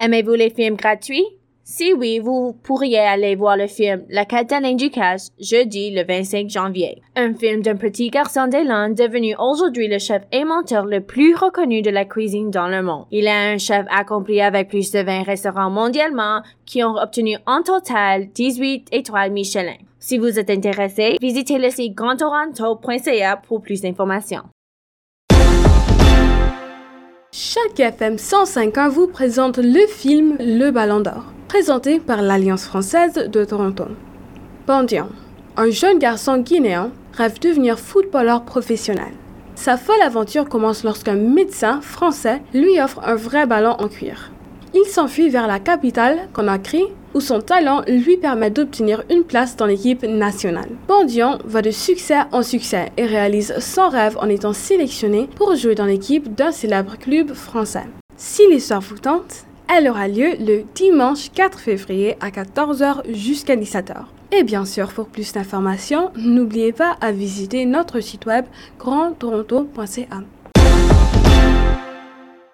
Aimez-vous 0.00 0.32
les 0.36 0.48
films 0.48 0.76
gratuits? 0.76 1.35
Si 1.68 1.92
oui, 1.92 2.20
vous 2.20 2.52
pourriez 2.62 3.00
aller 3.00 3.34
voir 3.34 3.56
le 3.56 3.66
film 3.66 4.04
La 4.08 4.24
Cataline 4.24 4.76
du 4.76 4.88
Cash 4.88 5.22
jeudi 5.40 5.90
le 5.90 6.04
25 6.04 6.48
janvier. 6.48 7.02
Un 7.16 7.34
film 7.34 7.60
d'un 7.60 7.74
petit 7.74 8.08
garçon 8.08 8.46
d'Élan 8.46 8.90
devenu 8.90 9.34
aujourd'hui 9.36 9.88
le 9.88 9.98
chef 9.98 10.22
aimanteur 10.30 10.84
le 10.84 11.00
plus 11.00 11.34
reconnu 11.34 11.82
de 11.82 11.90
la 11.90 12.04
cuisine 12.04 12.52
dans 12.52 12.68
le 12.68 12.82
monde. 12.82 13.06
Il 13.10 13.26
est 13.26 13.54
un 13.54 13.58
chef 13.58 13.84
accompli 13.90 14.40
avec 14.40 14.68
plus 14.68 14.92
de 14.92 15.00
20 15.00 15.24
restaurants 15.24 15.68
mondialement 15.68 16.42
qui 16.66 16.84
ont 16.84 16.94
obtenu 16.94 17.36
en 17.46 17.62
total 17.62 18.28
18 18.32 18.86
étoiles 18.92 19.32
Michelin. 19.32 19.74
Si 19.98 20.18
vous 20.18 20.38
êtes 20.38 20.50
intéressé, 20.50 21.16
visitez 21.20 21.58
le 21.58 21.70
site 21.70 21.96
grandtoronto.ca 21.96 23.38
pour 23.38 23.60
plus 23.60 23.80
d'informations. 23.80 24.44
Chaque 27.38 27.78
FM 27.78 28.14
105.1 28.14 28.88
vous 28.88 29.08
présente 29.08 29.58
le 29.58 29.86
film 29.88 30.38
Le 30.40 30.70
Ballon 30.70 31.00
d'Or, 31.00 31.24
présenté 31.48 32.00
par 32.00 32.22
l'Alliance 32.22 32.64
française 32.64 33.14
de 33.14 33.44
Toronto. 33.44 33.84
Pendion. 34.66 35.08
un 35.56 35.70
jeune 35.70 35.98
garçon 35.98 36.38
guinéen 36.38 36.90
rêve 37.12 37.38
de 37.38 37.48
devenir 37.48 37.78
footballeur 37.78 38.44
professionnel. 38.44 39.12
Sa 39.54 39.76
folle 39.76 40.02
aventure 40.02 40.48
commence 40.48 40.84
lorsqu'un 40.84 41.14
médecin 41.14 41.80
français 41.80 42.42
lui 42.52 42.80
offre 42.80 43.00
un 43.06 43.14
vrai 43.14 43.46
ballon 43.46 43.76
en 43.78 43.88
cuir. 43.88 44.32
Il 44.74 44.84
s'enfuit 44.84 45.30
vers 45.30 45.46
la 45.46 45.58
capitale, 45.58 46.28
Conakry, 46.34 46.82
où 47.14 47.20
son 47.20 47.40
talent 47.40 47.82
lui 47.88 48.18
permet 48.18 48.50
d'obtenir 48.50 49.04
une 49.08 49.24
place 49.24 49.56
dans 49.56 49.64
l'équipe 49.64 50.02
nationale. 50.02 50.68
Bandian 50.86 51.38
va 51.46 51.62
de 51.62 51.70
succès 51.70 52.18
en 52.32 52.42
succès 52.42 52.92
et 52.98 53.06
réalise 53.06 53.58
son 53.60 53.88
rêve 53.88 54.18
en 54.20 54.28
étant 54.28 54.52
sélectionné 54.52 55.28
pour 55.36 55.54
jouer 55.54 55.74
dans 55.74 55.86
l'équipe 55.86 56.34
d'un 56.34 56.52
célèbre 56.52 56.98
club 56.98 57.32
français. 57.32 57.86
Si 58.18 58.42
l'histoire 58.50 58.82
vous 58.82 58.98
tente, 58.98 59.46
elle 59.68 59.88
aura 59.88 60.08
lieu 60.08 60.34
le 60.38 60.64
dimanche 60.74 61.30
4 61.32 61.58
février 61.58 62.16
à 62.20 62.30
14h 62.30 63.12
jusqu'à 63.12 63.56
17h. 63.56 64.04
Et 64.32 64.42
bien 64.42 64.64
sûr, 64.64 64.92
pour 64.92 65.06
plus 65.06 65.32
d'informations, 65.32 66.10
n'oubliez 66.16 66.72
pas 66.72 66.96
à 67.00 67.12
visiter 67.12 67.64
notre 67.64 68.00
site 68.00 68.26
web 68.26 68.44
grandtoronto.ca. 68.78 70.22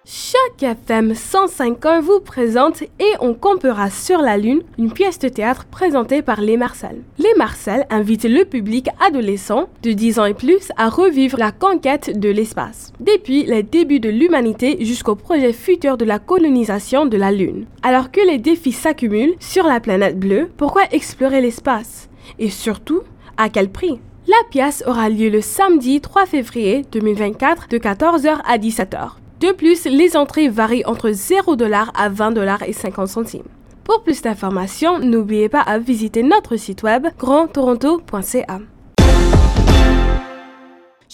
Chaque 0.04 0.60
FM 0.60 1.12
105.1 1.12 2.00
vous 2.00 2.18
présente 2.18 2.82
Et 2.82 3.12
on 3.20 3.34
campera 3.34 3.88
sur 3.88 4.20
la 4.20 4.36
Lune, 4.36 4.62
une 4.76 4.92
pièce 4.92 5.20
de 5.20 5.28
théâtre 5.28 5.64
présentée 5.66 6.22
par 6.22 6.40
Les 6.40 6.56
Marcel. 6.56 7.02
Les 7.18 7.32
Marcel 7.36 7.86
invitent 7.88 8.24
le 8.24 8.44
public 8.44 8.88
adolescent 9.00 9.68
de 9.84 9.92
10 9.92 10.18
ans 10.18 10.24
et 10.24 10.34
plus 10.34 10.72
à 10.76 10.88
revivre 10.88 11.38
la 11.38 11.52
conquête 11.52 12.18
de 12.18 12.28
l'espace, 12.30 12.92
depuis 12.98 13.44
les 13.44 13.62
débuts 13.62 14.00
de 14.00 14.08
l'humanité 14.08 14.84
jusqu'au 14.84 15.14
projet 15.14 15.52
futur 15.52 15.96
de 15.96 16.04
la 16.04 16.18
colonisation 16.18 17.06
de 17.06 17.16
la 17.16 17.30
Lune. 17.30 17.66
Alors 17.84 18.10
que 18.10 18.26
les 18.26 18.38
défis 18.38 18.72
s'accumulent 18.72 19.36
sur 19.38 19.64
la 19.68 19.78
planète 19.78 20.18
bleue, 20.18 20.50
pourquoi 20.56 20.82
explorer 20.90 21.40
l'espace? 21.40 22.08
Et 22.40 22.50
surtout, 22.50 23.02
à 23.36 23.48
quel 23.48 23.70
prix? 23.70 24.00
La 24.26 24.48
pièce 24.50 24.82
aura 24.84 25.08
lieu 25.08 25.28
le 25.28 25.40
samedi 25.40 26.00
3 26.00 26.26
février 26.26 26.84
2024 26.90 27.68
de 27.68 27.78
14h 27.78 28.40
à 28.44 28.58
17h. 28.58 29.21
De 29.42 29.50
plus, 29.50 29.86
les 29.86 30.16
entrées 30.16 30.48
varient 30.48 30.84
entre 30.86 31.10
0 31.10 31.56
à 31.96 32.08
20 32.08 32.62
et 32.64 32.72
50 32.72 33.08
centimes. 33.08 33.42
Pour 33.82 34.04
plus 34.04 34.22
d'informations, 34.22 35.00
n'oubliez 35.00 35.48
pas 35.48 35.62
à 35.62 35.80
visiter 35.80 36.22
notre 36.22 36.54
site 36.54 36.84
web 36.84 37.08
grandtoronto.ca. 37.18 38.60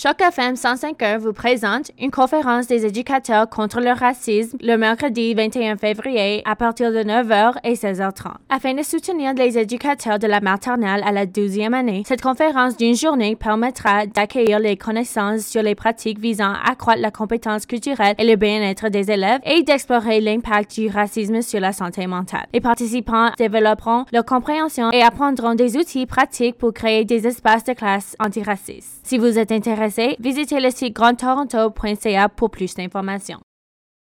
Choc 0.01 0.21
FM 0.21 0.55
105.1 0.55 1.19
vous 1.19 1.33
présente 1.33 1.91
une 1.99 2.13
conférence 2.13 2.69
des 2.69 2.87
éducateurs 2.87 3.49
contre 3.51 3.81
le 3.81 3.91
racisme 3.91 4.57
le 4.61 4.77
mercredi 4.77 5.35
21 5.35 5.77
février 5.77 6.41
à 6.45 6.55
partir 6.55 6.93
de 6.93 6.99
9h 6.99 7.55
et 7.65 7.75
16h30. 7.75 8.35
Afin 8.49 8.75
de 8.75 8.85
soutenir 8.85 9.35
les 9.35 9.59
éducateurs 9.59 10.21
de 10.21 10.29
la 10.29 10.41
maternelle 10.41 11.03
à 11.05 11.11
la 11.11 11.27
12e 11.27 11.73
année, 11.73 12.05
cette 12.07 12.23
conférence 12.23 12.77
d'une 12.77 12.95
journée 12.95 13.35
permettra 13.35 14.07
d'accueillir 14.07 14.61
les 14.61 14.77
connaissances 14.77 15.41
sur 15.41 15.65
les 15.65 15.75
pratiques 15.75 16.21
visant 16.21 16.53
à 16.53 16.71
accroître 16.71 17.03
la 17.03 17.11
compétence 17.11 17.67
culturelle 17.67 18.15
et 18.19 18.25
le 18.25 18.37
bien-être 18.37 18.91
des 18.91 19.11
élèves 19.11 19.41
et 19.45 19.65
d'explorer 19.65 20.21
l'impact 20.21 20.79
du 20.79 20.89
racisme 20.91 21.43
sur 21.43 21.59
la 21.59 21.73
santé 21.73 22.07
mentale. 22.07 22.47
Les 22.55 22.61
participants 22.61 23.33
développeront 23.37 24.05
leur 24.13 24.25
compréhension 24.25 24.93
et 24.93 25.03
apprendront 25.03 25.57
des 25.57 25.77
outils 25.77 26.07
pratiques 26.07 26.57
pour 26.57 26.73
créer 26.73 27.05
des 27.05 27.27
espaces 27.27 27.65
de 27.65 27.73
classe 27.73 28.15
antiracistes. 28.21 28.98
Si 29.09 29.17
vous 29.17 29.39
êtes 29.39 29.53
intéressé 29.53 30.17
visitez 30.21 30.61
le 30.61 30.71
site 30.71 30.95
grandtoronto.ca 30.95 32.29
pour 32.29 32.51
plus 32.51 32.75
d'informations. 32.75 33.39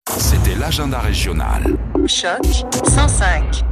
C'était 0.08 0.54
l'agenda 0.54 1.00
régional. 1.00 1.64
Choc 2.06 2.44
105. 2.84 3.64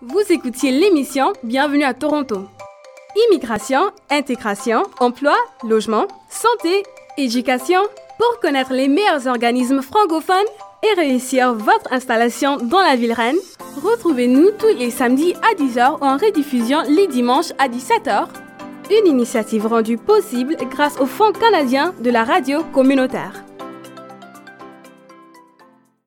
Vous 0.00 0.22
écoutiez 0.30 0.72
l'émission 0.72 1.34
Bienvenue 1.42 1.84
à 1.84 1.92
Toronto. 1.92 2.48
Immigration, 3.28 3.90
intégration, 4.10 4.84
emploi, 4.98 5.36
logement, 5.62 6.06
santé, 6.30 6.84
éducation. 7.18 7.82
Pour 8.16 8.40
connaître 8.40 8.72
les 8.72 8.88
meilleurs 8.88 9.26
organismes 9.26 9.82
francophones 9.82 10.46
et 10.84 11.00
réussir 11.00 11.54
votre 11.54 11.92
installation 11.92 12.56
dans 12.58 12.80
la 12.80 12.96
ville 12.96 13.12
reine, 13.12 13.36
retrouvez-nous 13.82 14.50
tous 14.58 14.76
les 14.78 14.90
samedis 14.90 15.34
à 15.34 15.54
10h 15.54 15.98
ou 16.00 16.04
en 16.04 16.16
rediffusion 16.16 16.82
les 16.88 17.06
dimanches 17.06 17.52
à 17.58 17.68
17h. 17.68 18.26
Une 18.90 19.06
initiative 19.06 19.66
rendue 19.66 19.96
possible 19.96 20.56
grâce 20.70 20.98
au 21.00 21.06
Fonds 21.06 21.32
canadien 21.32 21.94
de 22.00 22.10
la 22.10 22.24
radio 22.24 22.62
communautaire. 22.72 23.44